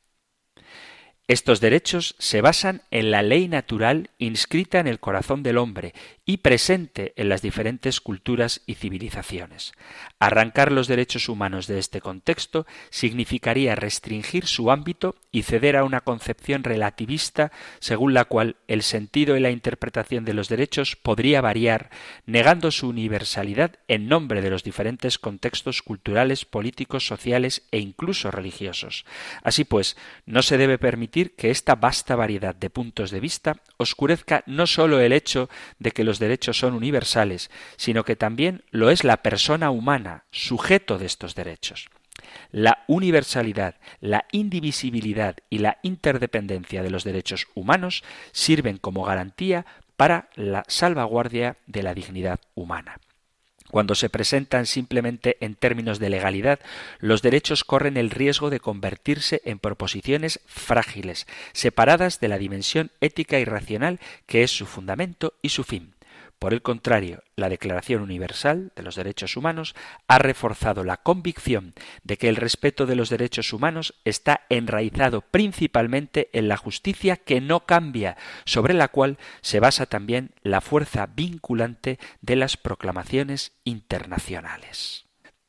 Estos 1.27 1.59
derechos 1.59 2.15
se 2.19 2.39
basan 2.39 2.83
en 2.89 3.11
la 3.11 3.21
ley 3.21 3.49
natural 3.49 4.11
inscrita 4.17 4.79
en 4.79 4.87
el 4.87 5.01
corazón 5.01 5.43
del 5.43 5.57
hombre 5.57 5.93
y 6.25 6.37
presente 6.37 7.11
en 7.17 7.27
las 7.27 7.41
diferentes 7.41 7.99
culturas 7.99 8.61
y 8.65 8.75
civilizaciones. 8.75 9.73
Arrancar 10.19 10.71
los 10.71 10.87
derechos 10.87 11.29
humanos 11.29 11.67
de 11.67 11.77
este 11.77 12.01
contexto 12.01 12.65
significaría 12.89 13.75
restringir 13.75 14.47
su 14.47 14.71
ámbito 14.71 15.15
y 15.31 15.43
ceder 15.43 15.75
a 15.75 15.83
una 15.83 16.01
concepción 16.01 16.63
relativista 16.63 17.51
según 17.79 18.15
la 18.15 18.25
cual 18.25 18.55
el 18.67 18.81
sentido 18.81 19.37
y 19.37 19.39
la 19.39 19.51
interpretación 19.51 20.25
de 20.25 20.33
los 20.33 20.49
derechos 20.49 20.95
podría 20.95 21.41
variar, 21.41 21.91
negando 22.25 22.71
su 22.71 22.89
universalidad 22.89 23.75
en 23.87 24.07
nombre 24.07 24.41
de 24.41 24.49
los 24.49 24.63
diferentes 24.63 25.19
contextos 25.19 25.83
culturales, 25.83 26.45
políticos, 26.45 27.05
sociales 27.05 27.67
e 27.69 27.77
incluso 27.77 28.31
religiosos. 28.31 29.05
Así 29.43 29.65
pues, 29.65 29.97
no 30.25 30.41
se 30.41 30.57
debe 30.57 30.79
permitir 30.79 31.35
que 31.35 31.51
esta 31.51 31.75
vasta 31.75 32.15
variedad 32.15 32.55
de 32.55 32.71
puntos 32.71 33.11
de 33.11 33.19
vista 33.19 33.61
oscurezca 33.77 34.43
no 34.47 34.65
sólo 34.65 34.99
el 34.99 35.13
hecho 35.13 35.49
de 35.77 35.91
que 35.91 36.03
los 36.03 36.17
derechos 36.17 36.57
son 36.57 36.73
universales, 36.73 37.51
sino 37.75 38.03
que 38.03 38.15
también 38.15 38.63
lo 38.71 38.89
es 38.89 39.03
la 39.03 39.17
persona 39.17 39.69
humana, 39.69 40.06
sujeto 40.31 40.97
de 40.97 41.05
estos 41.05 41.35
derechos. 41.35 41.89
La 42.51 42.83
universalidad, 42.87 43.75
la 43.99 44.25
indivisibilidad 44.31 45.37
y 45.49 45.59
la 45.59 45.77
interdependencia 45.83 46.83
de 46.83 46.89
los 46.89 47.03
derechos 47.03 47.47
humanos 47.53 48.03
sirven 48.31 48.77
como 48.77 49.03
garantía 49.03 49.65
para 49.95 50.29
la 50.35 50.63
salvaguardia 50.67 51.57
de 51.67 51.83
la 51.83 51.93
dignidad 51.93 52.39
humana. 52.55 52.99
Cuando 53.69 53.95
se 53.95 54.09
presentan 54.09 54.65
simplemente 54.65 55.37
en 55.41 55.55
términos 55.55 55.99
de 55.99 56.09
legalidad, 56.09 56.59
los 56.99 57.21
derechos 57.21 57.65
corren 57.65 57.97
el 57.97 58.11
riesgo 58.11 58.49
de 58.49 58.61
convertirse 58.61 59.41
en 59.43 59.59
proposiciones 59.59 60.39
frágiles, 60.45 61.27
separadas 61.51 62.21
de 62.21 62.29
la 62.29 62.37
dimensión 62.37 62.91
ética 63.01 63.39
y 63.39 63.45
racional 63.45 63.99
que 64.25 64.43
es 64.43 64.51
su 64.51 64.65
fundamento 64.65 65.33
y 65.41 65.49
su 65.49 65.65
fin. 65.65 65.96
Por 66.39 66.53
el 66.53 66.61
contrario, 66.61 67.23
la 67.35 67.49
Declaración 67.49 68.03
Universal 68.03 68.71
de 68.75 68.83
los 68.83 68.95
Derechos 68.95 69.35
Humanos 69.37 69.73
ha 70.07 70.19
reforzado 70.19 70.83
la 70.83 70.97
convicción 70.97 71.73
de 72.03 72.17
que 72.17 72.29
el 72.29 72.35
respeto 72.35 72.85
de 72.85 72.95
los 72.95 73.09
derechos 73.09 73.53
humanos 73.53 73.95
está 74.05 74.41
enraizado 74.49 75.21
principalmente 75.21 76.29
en 76.33 76.47
la 76.47 76.57
justicia 76.57 77.15
que 77.15 77.41
no 77.41 77.61
cambia, 77.65 78.17
sobre 78.45 78.75
la 78.75 78.89
cual 78.89 79.17
se 79.41 79.59
basa 79.59 79.87
también 79.87 80.31
la 80.43 80.61
fuerza 80.61 81.07
vinculante 81.07 81.97
de 82.21 82.35
las 82.35 82.55
proclamaciones 82.55 83.53
internacionales. 83.63 85.05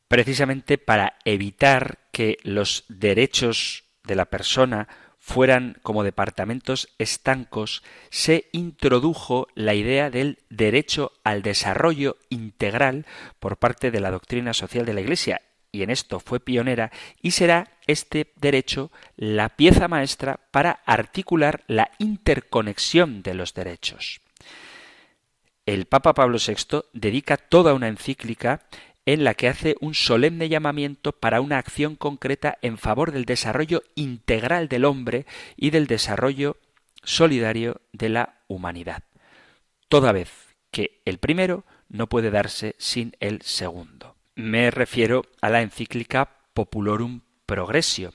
Precisamente 0.09 0.79
para 0.79 1.19
evitar 1.27 1.99
que 2.13 2.39
los 2.45 2.87
derechos 2.89 3.85
de 4.05 4.15
la 4.15 4.25
persona 4.25 4.89
fueran 5.29 5.77
como 5.83 6.05
departamentos 6.05 6.89
estancos, 6.97 7.83
se 8.09 8.49
introdujo 8.53 9.47
la 9.55 9.75
idea 9.75 10.09
del 10.09 10.39
derecho 10.49 11.13
al 11.23 11.43
desarrollo 11.43 12.17
integral 12.31 13.05
por 13.39 13.59
parte 13.59 13.91
de 13.91 14.01
la 14.01 14.11
doctrina 14.11 14.55
social 14.55 14.87
de 14.87 14.95
la 14.95 15.03
Iglesia, 15.03 15.43
y 15.71 15.83
en 15.83 15.91
esto 15.91 16.19
fue 16.19 16.41
pionera, 16.41 16.91
y 17.21 17.33
será 17.33 17.77
este 17.87 18.33
derecho 18.37 18.91
la 19.17 19.51
pieza 19.51 19.87
maestra 19.87 20.41
para 20.51 20.81
articular 20.87 21.63
la 21.67 21.91
interconexión 21.99 23.23
de 23.23 23.35
los 23.35 23.53
derechos. 23.53 24.23
El 25.67 25.85
Papa 25.85 26.15
Pablo 26.15 26.39
VI 26.39 26.85
dedica 26.95 27.37
toda 27.37 27.75
una 27.75 27.89
encíclica 27.89 28.63
en 29.09 29.25
la 29.25 29.33
que 29.33 29.49
hace 29.49 29.75
un 29.81 29.95
solemne 29.95 30.51
llamamiento 30.51 31.13
para 31.13 31.41
una 31.41 31.57
acción 31.57 31.97
concreta 31.97 32.59
en 32.61 32.77
favor 32.77 33.11
del 33.11 33.25
desarrollo 33.25 33.83
integral 33.95 34.69
del 34.69 34.85
hombre 34.85 35.25
y 35.57 35.71
del 35.71 35.87
desarrollo 35.87 36.59
solidario 37.03 37.81
de 37.95 38.11
la 38.11 38.35
humanidad, 38.49 39.05
toda 39.89 40.13
vez 40.13 40.55
que 40.71 41.01
el 41.07 41.17
primero 41.17 41.65
no 41.89 42.11
puede 42.11 42.31
darse 42.31 42.75
sin 42.77 43.17
el 43.19 43.41
segundo. 43.41 44.15
Me 44.35 44.71
refiero 44.71 45.25
a 45.41 45.49
la 45.49 45.63
encíclica 45.63 46.29
Populorum 46.53 47.23
Progressio, 47.47 48.13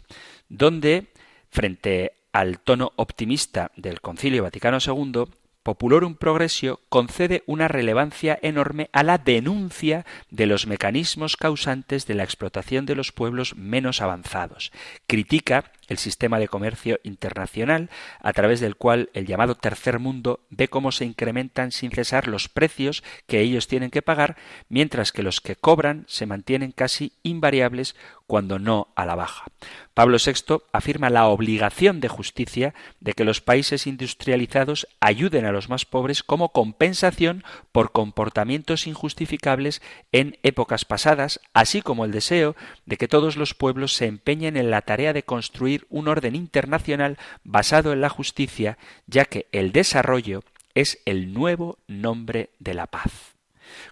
donde, 0.47 1.07
frente 1.49 2.11
al 2.33 2.59
tono 2.59 2.93
optimista 2.97 3.71
del 3.75 3.99
Concilio 3.99 4.43
Vaticano 4.43 4.77
II, 4.77 5.23
Populorum 5.63 6.15
Progressio 6.15 6.81
concede 6.89 7.43
una 7.45 7.69
relevancia 7.69 8.37
enorme 8.41 8.89
a 8.91 9.01
la 9.01 9.17
denuncia 9.17 10.05
de 10.29 10.45
los 10.45 10.67
mecanismos 10.67 11.37
causantes 11.37 12.05
de 12.05 12.15
la 12.15 12.23
explotación 12.23 12.85
de 12.85 12.95
los 12.95 13.13
pueblos 13.13 13.55
menos 13.55 14.01
avanzados. 14.01 14.73
Critica 15.07 15.71
el 15.87 15.97
sistema 15.97 16.39
de 16.39 16.47
comercio 16.47 16.99
internacional 17.03 17.89
a 18.19 18.33
través 18.33 18.59
del 18.59 18.75
cual 18.75 19.09
el 19.13 19.25
llamado 19.25 19.55
tercer 19.55 19.99
mundo 19.99 20.41
ve 20.49 20.67
cómo 20.67 20.91
se 20.91 21.05
incrementan 21.05 21.71
sin 21.71 21.91
cesar 21.91 22.27
los 22.27 22.49
precios 22.49 23.03
que 23.27 23.41
ellos 23.41 23.67
tienen 23.67 23.89
que 23.89 24.01
pagar, 24.01 24.37
mientras 24.69 25.11
que 25.11 25.23
los 25.23 25.41
que 25.41 25.55
cobran 25.55 26.05
se 26.07 26.25
mantienen 26.25 26.71
casi 26.71 27.13
invariables 27.23 27.95
cuando 28.27 28.57
no 28.57 28.87
a 28.95 29.05
la 29.05 29.15
baja. 29.15 29.45
Pablo 29.93 30.17
VI 30.17 30.63
afirma 30.71 31.09
la 31.09 31.27
obligación 31.27 31.99
de 31.99 32.07
justicia 32.07 32.73
de 32.99 33.13
que 33.13 33.25
los 33.25 33.41
países 33.41 33.85
industrializados 33.85 34.87
ayuden 34.99 35.45
a 35.45 35.51
los 35.51 35.69
más 35.69 35.85
pobres 35.85 36.23
como 36.23 36.49
compensación 36.49 37.43
por 37.71 37.91
comportamientos 37.91 38.87
injustificables 38.87 39.81
en 40.11 40.39
épocas 40.41 40.85
pasadas, 40.85 41.41
así 41.53 41.81
como 41.81 42.05
el 42.05 42.11
deseo 42.11 42.55
de 42.85 42.97
que 42.97 43.07
todos 43.07 43.37
los 43.37 43.53
pueblos 43.53 43.93
se 43.93 44.07
empeñen 44.07 44.57
en 44.57 44.71
la 44.71 44.81
tarea 44.81 45.13
de 45.13 45.23
construir 45.23 45.82
un 45.89 46.07
orden 46.07 46.35
internacional 46.35 47.17
basado 47.43 47.93
en 47.93 48.01
la 48.01 48.09
justicia, 48.09 48.77
ya 49.07 49.25
que 49.25 49.47
el 49.51 49.71
desarrollo 49.71 50.43
es 50.73 51.01
el 51.05 51.33
nuevo 51.33 51.77
nombre 51.87 52.49
de 52.59 52.73
la 52.73 52.87
paz. 52.87 53.35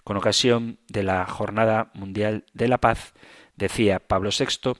Con 0.04 0.16
ocasión 0.16 0.78
de 0.88 1.02
la 1.02 1.26
Jornada 1.26 1.90
Mundial 1.94 2.44
de 2.52 2.68
la 2.68 2.78
Paz, 2.78 3.14
decía 3.56 3.98
Pablo 4.00 4.30
VI, 4.36 4.74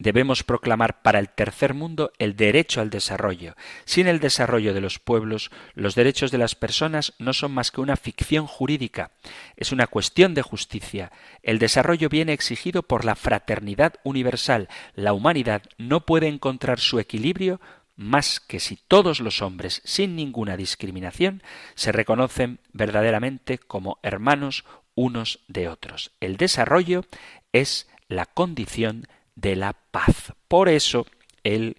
debemos 0.00 0.42
proclamar 0.42 1.02
para 1.02 1.18
el 1.20 1.28
tercer 1.28 1.74
mundo 1.74 2.10
el 2.18 2.34
derecho 2.34 2.80
al 2.80 2.90
desarrollo. 2.90 3.54
Sin 3.84 4.08
el 4.08 4.18
desarrollo 4.18 4.74
de 4.74 4.80
los 4.80 4.98
pueblos, 4.98 5.50
los 5.74 5.94
derechos 5.94 6.30
de 6.30 6.38
las 6.38 6.54
personas 6.54 7.12
no 7.18 7.34
son 7.34 7.52
más 7.52 7.70
que 7.70 7.82
una 7.82 7.96
ficción 7.96 8.46
jurídica. 8.46 9.12
Es 9.56 9.72
una 9.72 9.86
cuestión 9.86 10.34
de 10.34 10.42
justicia. 10.42 11.12
El 11.42 11.58
desarrollo 11.58 12.08
viene 12.08 12.32
exigido 12.32 12.82
por 12.82 13.04
la 13.04 13.14
fraternidad 13.14 13.94
universal. 14.02 14.68
La 14.94 15.12
humanidad 15.12 15.62
no 15.76 16.06
puede 16.06 16.28
encontrar 16.28 16.80
su 16.80 16.98
equilibrio 16.98 17.60
más 17.94 18.40
que 18.40 18.58
si 18.58 18.76
todos 18.76 19.20
los 19.20 19.42
hombres, 19.42 19.82
sin 19.84 20.16
ninguna 20.16 20.56
discriminación, 20.56 21.42
se 21.74 21.92
reconocen 21.92 22.60
verdaderamente 22.72 23.58
como 23.58 23.98
hermanos 24.02 24.64
unos 24.94 25.40
de 25.48 25.68
otros. 25.68 26.12
El 26.20 26.38
desarrollo 26.38 27.04
es 27.52 27.90
la 28.08 28.24
condición 28.24 29.06
de 29.34 29.56
la 29.56 29.72
paz. 29.72 30.32
Por 30.48 30.68
eso, 30.68 31.06
el 31.44 31.76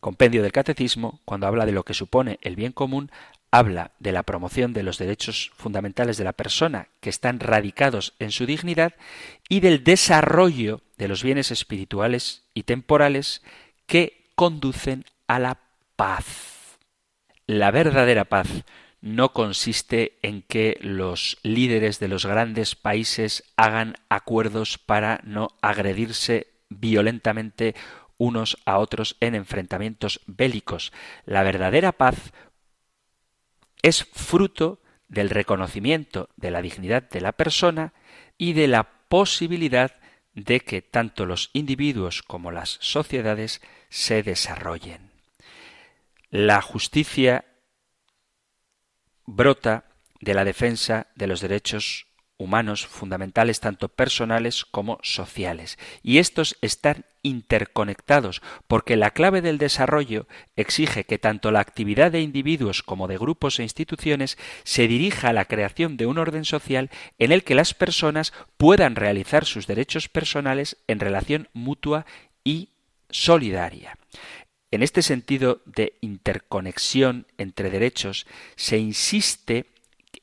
compendio 0.00 0.42
del 0.42 0.52
catecismo, 0.52 1.20
cuando 1.24 1.46
habla 1.46 1.66
de 1.66 1.72
lo 1.72 1.84
que 1.84 1.94
supone 1.94 2.38
el 2.42 2.56
bien 2.56 2.72
común, 2.72 3.10
habla 3.50 3.92
de 4.00 4.12
la 4.12 4.24
promoción 4.24 4.72
de 4.72 4.82
los 4.82 4.98
derechos 4.98 5.52
fundamentales 5.56 6.16
de 6.16 6.24
la 6.24 6.32
persona 6.32 6.88
que 7.00 7.08
están 7.08 7.38
radicados 7.38 8.14
en 8.18 8.32
su 8.32 8.46
dignidad 8.46 8.94
y 9.48 9.60
del 9.60 9.84
desarrollo 9.84 10.80
de 10.98 11.08
los 11.08 11.22
bienes 11.22 11.52
espirituales 11.52 12.42
y 12.52 12.64
temporales 12.64 13.42
que 13.86 14.24
conducen 14.34 15.04
a 15.28 15.38
la 15.38 15.60
paz. 15.96 16.78
La 17.46 17.70
verdadera 17.70 18.24
paz 18.24 18.48
no 19.00 19.32
consiste 19.32 20.18
en 20.22 20.42
que 20.42 20.78
los 20.80 21.38
líderes 21.42 22.00
de 22.00 22.08
los 22.08 22.26
grandes 22.26 22.74
países 22.74 23.44
hagan 23.56 23.96
acuerdos 24.08 24.78
para 24.78 25.20
no 25.24 25.48
agredirse 25.60 26.53
violentamente 26.68 27.74
unos 28.16 28.58
a 28.64 28.78
otros 28.78 29.16
en 29.20 29.34
enfrentamientos 29.34 30.20
bélicos. 30.26 30.92
La 31.24 31.42
verdadera 31.42 31.92
paz 31.92 32.32
es 33.82 34.04
fruto 34.04 34.80
del 35.08 35.30
reconocimiento 35.30 36.28
de 36.36 36.50
la 36.50 36.62
dignidad 36.62 37.02
de 37.02 37.20
la 37.20 37.32
persona 37.32 37.92
y 38.38 38.52
de 38.52 38.68
la 38.68 38.84
posibilidad 39.08 39.96
de 40.34 40.60
que 40.60 40.82
tanto 40.82 41.26
los 41.26 41.50
individuos 41.52 42.22
como 42.22 42.50
las 42.50 42.78
sociedades 42.80 43.60
se 43.88 44.22
desarrollen. 44.22 45.10
La 46.30 46.60
justicia 46.62 47.44
brota 49.26 49.84
de 50.20 50.34
la 50.34 50.44
defensa 50.44 51.06
de 51.14 51.26
los 51.26 51.40
derechos 51.40 52.06
humanos 52.36 52.86
fundamentales 52.86 53.60
tanto 53.60 53.88
personales 53.88 54.64
como 54.64 54.98
sociales. 55.02 55.78
Y 56.02 56.18
estos 56.18 56.56
están 56.60 57.04
interconectados 57.22 58.42
porque 58.66 58.96
la 58.96 59.10
clave 59.10 59.40
del 59.40 59.58
desarrollo 59.58 60.26
exige 60.56 61.04
que 61.04 61.18
tanto 61.18 61.50
la 61.50 61.60
actividad 61.60 62.12
de 62.12 62.20
individuos 62.20 62.82
como 62.82 63.08
de 63.08 63.18
grupos 63.18 63.58
e 63.58 63.62
instituciones 63.62 64.36
se 64.62 64.86
dirija 64.88 65.28
a 65.28 65.32
la 65.32 65.46
creación 65.46 65.96
de 65.96 66.06
un 66.06 66.18
orden 66.18 66.44
social 66.44 66.90
en 67.18 67.32
el 67.32 67.44
que 67.44 67.54
las 67.54 67.74
personas 67.74 68.32
puedan 68.56 68.96
realizar 68.96 69.44
sus 69.44 69.66
derechos 69.66 70.08
personales 70.08 70.76
en 70.86 71.00
relación 71.00 71.48
mutua 71.52 72.04
y 72.44 72.70
solidaria. 73.10 73.96
En 74.70 74.82
este 74.82 75.02
sentido 75.02 75.62
de 75.66 75.96
interconexión 76.00 77.26
entre 77.38 77.70
derechos 77.70 78.26
se 78.56 78.76
insiste 78.78 79.66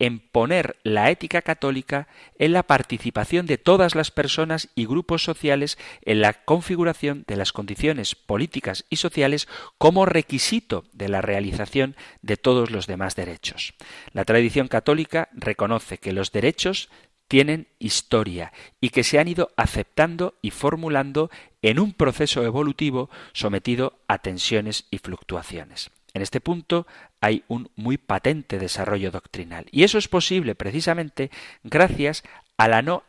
en 0.02 0.18
poner 0.20 0.78
la 0.82 1.12
ética 1.12 1.43
católica 1.43 2.08
en 2.39 2.54
la 2.54 2.64
participación 2.64 3.45
de 3.45 3.60
todas 3.60 3.93
las 3.93 4.10
personas 4.10 4.70
y 4.74 4.88
grupos 4.88 5.24
sociales 5.24 5.78
en 6.02 6.22
la 6.22 6.34
configuración 6.34 7.24
de 7.28 7.36
las 7.36 7.54
condiciones 7.54 8.16
políticas 8.16 8.84
y 8.89 8.95
sociales 8.95 9.47
como 9.78 10.08
requisito 10.08 10.86
de 10.91 11.08
la 11.08 11.22
realización 11.22 11.95
de 12.24 12.36
todos 12.36 12.72
los 12.72 12.88
demás 12.88 13.16
derechos. 13.16 13.76
La 14.12 14.26
tradición 14.26 14.68
católica 14.68 15.30
reconoce 15.34 15.99
que 15.99 16.14
los 16.14 16.32
derechos 16.32 16.89
tienen 17.28 17.68
historia 17.78 18.54
y 18.82 18.89
que 18.89 19.04
se 19.04 19.20
han 19.20 19.28
ido 19.28 19.52
aceptando 19.56 20.34
y 20.41 20.49
formulando 20.49 21.30
en 21.62 21.78
un 21.78 21.93
proceso 21.93 22.43
evolutivo 22.43 23.12
sometido 23.34 23.99
a 24.08 24.18
tensiones 24.18 24.88
y 24.89 24.97
fluctuaciones. 24.97 25.91
En 26.14 26.22
este 26.22 26.41
punto 26.41 26.88
hay 27.20 27.43
un 27.47 27.70
muy 27.76 27.97
patente 27.97 28.59
desarrollo 28.59 29.12
doctrinal. 29.12 29.66
Y 29.72 29.84
eso 29.84 29.97
es 29.97 30.07
posible 30.07 30.55
precisamente 30.55 31.32
gracias 31.64 32.24
a 32.57 32.68
la 32.68 32.82
no 32.82 33.03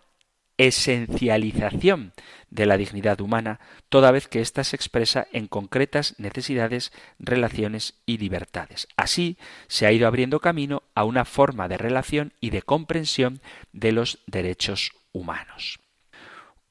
esencialización 0.58 2.12
de 2.50 2.66
la 2.66 2.76
dignidad 2.76 3.20
humana, 3.20 3.58
toda 3.88 4.10
vez 4.10 4.28
que 4.28 4.40
ésta 4.40 4.62
se 4.64 4.76
expresa 4.76 5.26
en 5.32 5.46
concretas 5.48 6.14
necesidades, 6.18 6.92
relaciones 7.18 7.94
y 8.06 8.18
libertades. 8.18 8.86
Así 8.96 9.38
se 9.66 9.86
ha 9.86 9.92
ido 9.92 10.06
abriendo 10.06 10.40
camino 10.40 10.82
a 10.94 11.04
una 11.04 11.24
forma 11.24 11.68
de 11.68 11.78
relación 11.78 12.32
y 12.40 12.50
de 12.50 12.62
comprensión 12.62 13.40
de 13.72 13.92
los 13.92 14.18
derechos 14.26 14.92
humanos. 15.12 15.81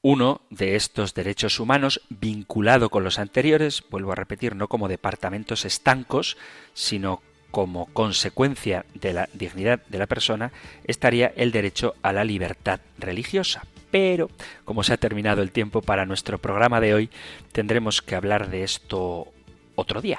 Uno 0.04 0.40
de 0.50 0.74
estos 0.74 1.14
derechos 1.14 1.60
humanos, 1.60 2.00
vinculado 2.08 2.90
con 2.90 3.04
los 3.04 3.20
anteriores, 3.20 3.84
vuelvo 3.88 4.10
a 4.10 4.16
repetir, 4.16 4.56
no 4.56 4.66
como 4.66 4.88
departamentos 4.88 5.64
estancos, 5.64 6.36
sino 6.74 7.22
como 7.52 7.86
consecuencia 7.86 8.84
de 8.94 9.12
la 9.12 9.28
dignidad 9.32 9.86
de 9.86 9.98
la 9.98 10.08
persona, 10.08 10.50
estaría 10.82 11.32
el 11.36 11.52
derecho 11.52 11.94
a 12.02 12.12
la 12.12 12.24
libertad 12.24 12.80
religiosa. 12.98 13.64
Pero, 13.92 14.28
como 14.64 14.82
se 14.82 14.92
ha 14.92 14.96
terminado 14.96 15.40
el 15.40 15.52
tiempo 15.52 15.82
para 15.82 16.04
nuestro 16.04 16.38
programa 16.38 16.80
de 16.80 16.94
hoy, 16.94 17.10
tendremos 17.52 18.02
que 18.02 18.16
hablar 18.16 18.50
de 18.50 18.64
esto 18.64 19.28
otro 19.76 20.00
día. 20.00 20.18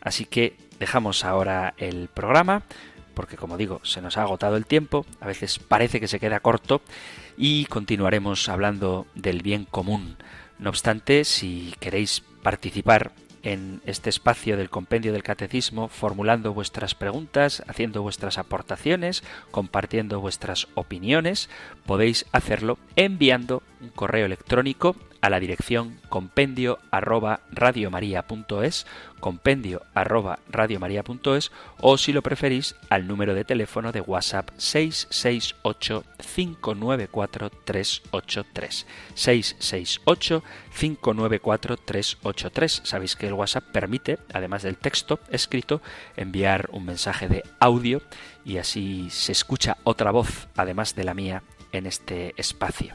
Así 0.00 0.26
que 0.26 0.56
dejamos 0.78 1.24
ahora 1.24 1.74
el 1.78 2.06
programa, 2.06 2.62
porque 3.14 3.36
como 3.36 3.56
digo, 3.56 3.80
se 3.84 4.00
nos 4.02 4.16
ha 4.16 4.22
agotado 4.22 4.56
el 4.56 4.66
tiempo, 4.66 5.06
a 5.20 5.26
veces 5.26 5.58
parece 5.58 6.00
que 6.00 6.08
se 6.08 6.20
queda 6.20 6.40
corto, 6.40 6.82
y 7.36 7.64
continuaremos 7.66 8.48
hablando 8.48 9.06
del 9.14 9.42
bien 9.42 9.64
común. 9.64 10.16
No 10.58 10.70
obstante, 10.70 11.24
si 11.24 11.74
queréis 11.80 12.22
participar 12.42 13.12
en 13.44 13.82
este 13.84 14.08
espacio 14.08 14.56
del 14.56 14.70
compendio 14.70 15.12
del 15.12 15.22
catecismo, 15.22 15.88
formulando 15.88 16.54
vuestras 16.54 16.94
preguntas, 16.94 17.62
haciendo 17.68 18.02
vuestras 18.02 18.38
aportaciones, 18.38 19.22
compartiendo 19.50 20.20
vuestras 20.20 20.66
opiniones, 20.74 21.50
podéis 21.84 22.26
hacerlo 22.32 22.78
enviando 22.96 23.62
un 23.84 23.90
correo 23.90 24.26
electrónico 24.26 24.96
a 25.20 25.30
la 25.30 25.40
dirección 25.40 25.98
compendio 26.10 26.78
arroba 26.90 27.40
radiomaria.es, 27.50 28.86
compendio 29.20 29.80
arroba 29.94 30.38
radiomaria.es 30.50 31.50
o 31.80 31.96
si 31.96 32.12
lo 32.12 32.20
preferís 32.20 32.76
al 32.90 33.06
número 33.06 33.34
de 33.34 33.44
teléfono 33.44 33.90
de 33.90 34.02
WhatsApp 34.02 34.50
668 34.58 36.04
594 36.18 37.50
383 37.64 38.86
668 39.14 40.42
594 40.78 41.76
383 41.78 42.82
sabéis 42.84 43.16
que 43.16 43.26
el 43.26 43.32
WhatsApp 43.32 43.64
permite 43.72 44.18
además 44.30 44.62
del 44.62 44.76
texto 44.76 45.20
escrito 45.30 45.80
enviar 46.18 46.68
un 46.72 46.84
mensaje 46.84 47.28
de 47.28 47.44
audio 47.60 48.02
y 48.44 48.58
así 48.58 49.08
se 49.08 49.32
escucha 49.32 49.78
otra 49.84 50.10
voz 50.10 50.48
además 50.54 50.94
de 50.94 51.04
la 51.04 51.14
mía 51.14 51.42
en 51.72 51.86
este 51.86 52.34
espacio 52.36 52.94